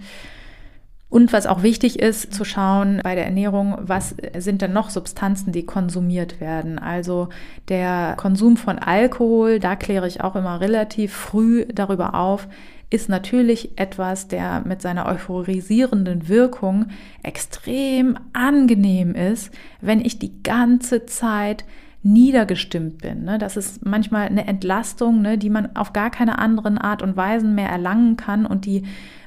Und 1.09 1.33
was 1.33 1.47
auch 1.47 1.63
wichtig 1.63 1.99
ist, 1.99 2.33
zu 2.33 2.45
schauen 2.45 3.01
bei 3.03 3.15
der 3.15 3.25
Ernährung, 3.25 3.75
was 3.79 4.15
sind 4.37 4.61
denn 4.61 4.73
noch 4.73 4.91
Substanzen, 4.91 5.51
die 5.51 5.65
konsumiert 5.65 6.39
werden. 6.39 6.77
Also 6.77 7.29
der 7.67 8.13
Konsum 8.15 8.57
von 8.57 8.77
Alkohol, 8.77 9.59
da 9.59 9.75
kläre 9.75 10.07
ich 10.07 10.21
auch 10.21 10.35
immer 10.35 10.61
relativ 10.61 11.11
früh 11.11 11.65
darüber 11.65 12.13
auf, 12.13 12.47
ist 12.91 13.09
natürlich 13.09 13.77
etwas, 13.79 14.27
der 14.27 14.61
mit 14.65 14.81
seiner 14.83 15.07
euphorisierenden 15.07 16.27
Wirkung 16.27 16.87
extrem 17.23 18.17
angenehm 18.33 19.13
ist, 19.15 19.51
wenn 19.81 20.01
ich 20.01 20.19
die 20.19 20.43
ganze 20.43 21.05
Zeit 21.07 21.65
niedergestimmt 22.01 22.99
bin. 22.99 23.25
Ne? 23.25 23.37
Das 23.37 23.57
ist 23.57 23.85
manchmal 23.85 24.27
eine 24.27 24.47
Entlastung, 24.47 25.21
ne, 25.21 25.37
die 25.37 25.49
man 25.49 25.75
auf 25.75 25.91
gar 25.91 26.09
keine 26.09 26.39
anderen 26.39 26.77
Art 26.77 27.01
und 27.01 27.17
Weisen 27.17 27.55
mehr 27.55 27.69
erlangen 27.69 28.15
kann 28.15 28.45
und 28.45 28.65
die 28.65 28.83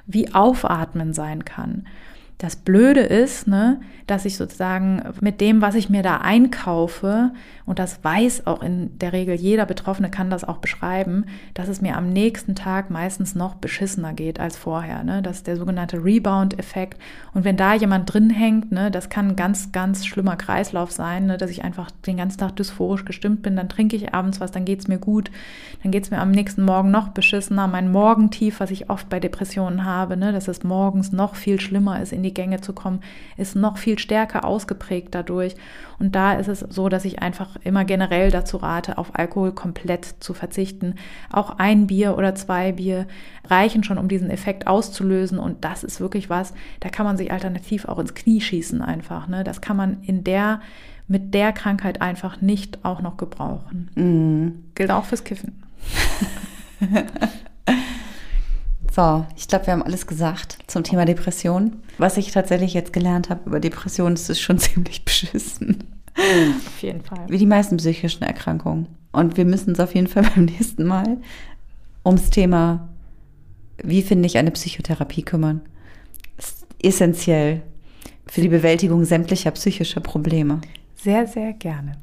wie 0.07 0.35
Aufatmen 0.35 1.13
sein 1.13 1.45
kann. 1.45 1.87
Das 2.43 2.57
Blöde 2.57 3.03
ist, 3.03 3.47
ne, 3.47 3.81
dass 4.09 4.25
ich 4.25 4.37
sozusagen 4.37 5.01
mit 5.21 5.41
dem, 5.41 5.63
was 5.63 5.77
ich 5.77 5.89
mir 5.89 6.03
da 6.03 6.17
einkaufe, 6.17 7.31
und 7.67 7.79
das 7.79 8.03
weiß 8.03 8.49
auch 8.49 8.63
in 8.63 8.99
der 8.99 9.13
Regel 9.13 9.37
jeder 9.37 9.65
Betroffene 9.65 10.11
kann 10.11 10.29
das 10.29 10.43
auch 10.43 10.57
beschreiben, 10.57 11.27
dass 11.55 11.69
es 11.69 11.81
mir 11.81 11.97
am 11.97 12.09
nächsten 12.13 12.57
Tag 12.57 12.91
meistens 12.91 13.37
noch 13.37 13.55
beschissener 13.55 14.13
geht 14.13 14.41
als 14.41 14.57
vorher. 14.57 15.05
Ne? 15.05 15.23
Das 15.23 15.37
ist 15.37 15.47
der 15.47 15.57
sogenannte 15.57 16.05
Rebound-Effekt. 16.05 17.01
Und 17.33 17.45
wenn 17.45 17.57
da 17.57 17.75
jemand 17.75 18.13
drin 18.13 18.31
hängt, 18.31 18.73
ne, 18.73 18.91
das 18.91 19.09
kann 19.09 19.29
ein 19.29 19.37
ganz, 19.37 19.71
ganz 19.71 20.05
schlimmer 20.05 20.35
Kreislauf 20.35 20.91
sein, 20.91 21.27
ne, 21.27 21.39
dass 21.39 21.51
ich 21.51 21.63
einfach 21.63 21.93
den 22.05 22.17
ganzen 22.17 22.39
Tag 22.39 22.57
dysphorisch 22.57 23.05
gestimmt 23.05 23.43
bin, 23.43 23.55
dann 23.55 23.69
trinke 23.69 23.95
ich 23.95 24.13
abends 24.13 24.41
was, 24.41 24.51
dann 24.51 24.65
geht 24.65 24.81
es 24.81 24.89
mir 24.89 24.99
gut, 24.99 25.31
dann 25.85 25.93
geht 25.93 26.03
es 26.03 26.11
mir 26.11 26.19
am 26.19 26.33
nächsten 26.33 26.65
Morgen 26.65 26.91
noch 26.91 27.11
beschissener. 27.11 27.69
Mein 27.69 27.93
Morgentief, 27.93 28.59
was 28.59 28.73
ich 28.73 28.91
oft 28.91 29.09
bei 29.09 29.21
Depressionen 29.21 29.85
habe, 29.85 30.17
ne, 30.17 30.33
dass 30.33 30.49
es 30.49 30.65
morgens 30.65 31.13
noch 31.13 31.37
viel 31.37 31.61
schlimmer 31.61 32.03
ist, 32.03 32.13
in 32.13 32.25
die 32.25 32.32
Gänge 32.33 32.61
zu 32.61 32.73
kommen, 32.73 33.01
ist 33.37 33.57
noch 33.57 33.79
viel 33.79 33.99
stärker 33.99 34.45
ausgeprägt 34.45 35.15
dadurch. 35.15 35.55
Und 35.99 36.15
da 36.15 36.35
ist 36.35 36.49
es 36.49 36.61
so, 36.61 36.89
dass 36.89 37.05
ich 37.05 37.21
einfach 37.21 37.57
immer 37.63 37.85
generell 37.85 38.31
dazu 38.31 38.57
rate, 38.57 38.99
auf 38.99 39.15
Alkohol 39.15 39.53
komplett 39.53 40.05
zu 40.21 40.35
verzichten. 40.35 40.97
Auch 41.31 41.59
ein 41.59 41.87
Bier 41.87 42.17
oder 42.19 42.35
zwei 42.35 42.73
Bier 42.73 43.07
reichen 43.45 43.85
schon, 43.85 43.99
um 43.99 44.09
diesen 44.09 44.31
Effekt 44.31 44.67
auszulösen. 44.67 45.39
Und 45.39 45.65
das 45.65 45.85
ist 45.85 46.01
wirklich 46.01 46.31
was, 46.31 46.55
da 46.81 46.89
kann 46.89 47.07
man 47.07 47.17
sich 47.17 47.31
alternativ 47.31 47.85
auch 47.87 47.99
ins 47.99 48.15
Knie 48.15 48.41
schießen 48.41 48.83
einfach. 48.83 49.29
Ne? 49.29 49.45
Das 49.45 49.61
kann 49.61 49.77
man 49.77 50.03
in 50.03 50.25
der 50.25 50.61
mit 51.09 51.35
der 51.35 51.53
Krankheit 51.53 52.01
einfach 52.01 52.41
nicht 52.41 52.85
auch 52.85 53.03
noch 53.03 53.17
gebrauchen. 53.17 53.91
Mhm. 53.95 54.65
Gilt 54.75 54.91
auch 54.91 55.05
fürs 55.05 55.25
Kiffen. 55.25 55.63
So, 58.95 59.25
ich 59.37 59.49
glaube, 59.49 59.67
wir 59.67 59.73
haben 59.73 59.83
alles 59.83 60.07
gesagt 60.07 60.59
zum 60.67 60.85
Thema 60.85 61.07
Depression. 61.07 61.77
Was 61.97 62.19
ich 62.19 62.31
tatsächlich 62.31 62.75
jetzt 62.75 62.93
gelernt 62.93 63.31
habe 63.31 63.41
über 63.47 63.59
Depression, 63.59 64.13
ist 64.13 64.29
es 64.29 64.39
schon 64.39 64.59
ziemlich 64.59 65.05
beschissen. 65.05 65.85
Auf 66.15 66.83
jeden 66.83 67.01
Fall. 67.01 67.25
Wie 67.29 67.39
die 67.39 67.47
meisten 67.47 67.79
psychischen 67.79 68.23
Erkrankungen. 68.23 68.87
Und 69.13 69.39
wir 69.39 69.47
müssen 69.47 69.71
uns 69.71 69.81
auf 69.81 69.95
jeden 69.95 70.09
Fall 70.09 70.25
beim 70.35 70.45
nächsten 70.45 70.85
Mal 70.85 71.17
ums 72.05 72.29
Thema, 72.29 72.91
wie 73.83 74.03
finde 74.03 74.27
ich 74.27 74.37
eine 74.37 74.51
Psychotherapie 74.51 75.23
kümmern. 75.23 75.63
Ist 76.37 76.67
essentiell 76.83 77.63
für 78.27 78.43
die 78.43 78.49
Bewältigung 78.49 79.07
sämtlicher 79.07 79.53
psychischer 79.53 80.01
Probleme. 80.01 80.61
Sehr, 80.97 81.27
sehr 81.27 81.55
gerne. 81.55 81.97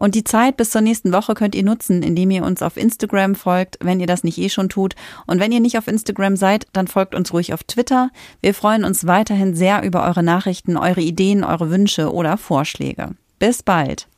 Und 0.00 0.14
die 0.14 0.24
Zeit 0.24 0.56
bis 0.56 0.70
zur 0.70 0.80
nächsten 0.80 1.12
Woche 1.12 1.34
könnt 1.34 1.54
ihr 1.54 1.62
nutzen, 1.62 2.02
indem 2.02 2.30
ihr 2.30 2.42
uns 2.42 2.62
auf 2.62 2.78
Instagram 2.78 3.34
folgt, 3.34 3.76
wenn 3.82 4.00
ihr 4.00 4.06
das 4.06 4.24
nicht 4.24 4.38
eh 4.38 4.48
schon 4.48 4.70
tut. 4.70 4.94
Und 5.26 5.40
wenn 5.40 5.52
ihr 5.52 5.60
nicht 5.60 5.76
auf 5.76 5.88
Instagram 5.88 6.36
seid, 6.36 6.66
dann 6.72 6.88
folgt 6.88 7.14
uns 7.14 7.34
ruhig 7.34 7.52
auf 7.52 7.64
Twitter. 7.64 8.08
Wir 8.40 8.54
freuen 8.54 8.84
uns 8.84 9.06
weiterhin 9.06 9.54
sehr 9.54 9.82
über 9.82 10.06
eure 10.06 10.22
Nachrichten, 10.22 10.78
eure 10.78 11.02
Ideen, 11.02 11.44
eure 11.44 11.68
Wünsche 11.70 12.14
oder 12.14 12.38
Vorschläge. 12.38 13.10
Bis 13.38 13.62
bald. 13.62 14.09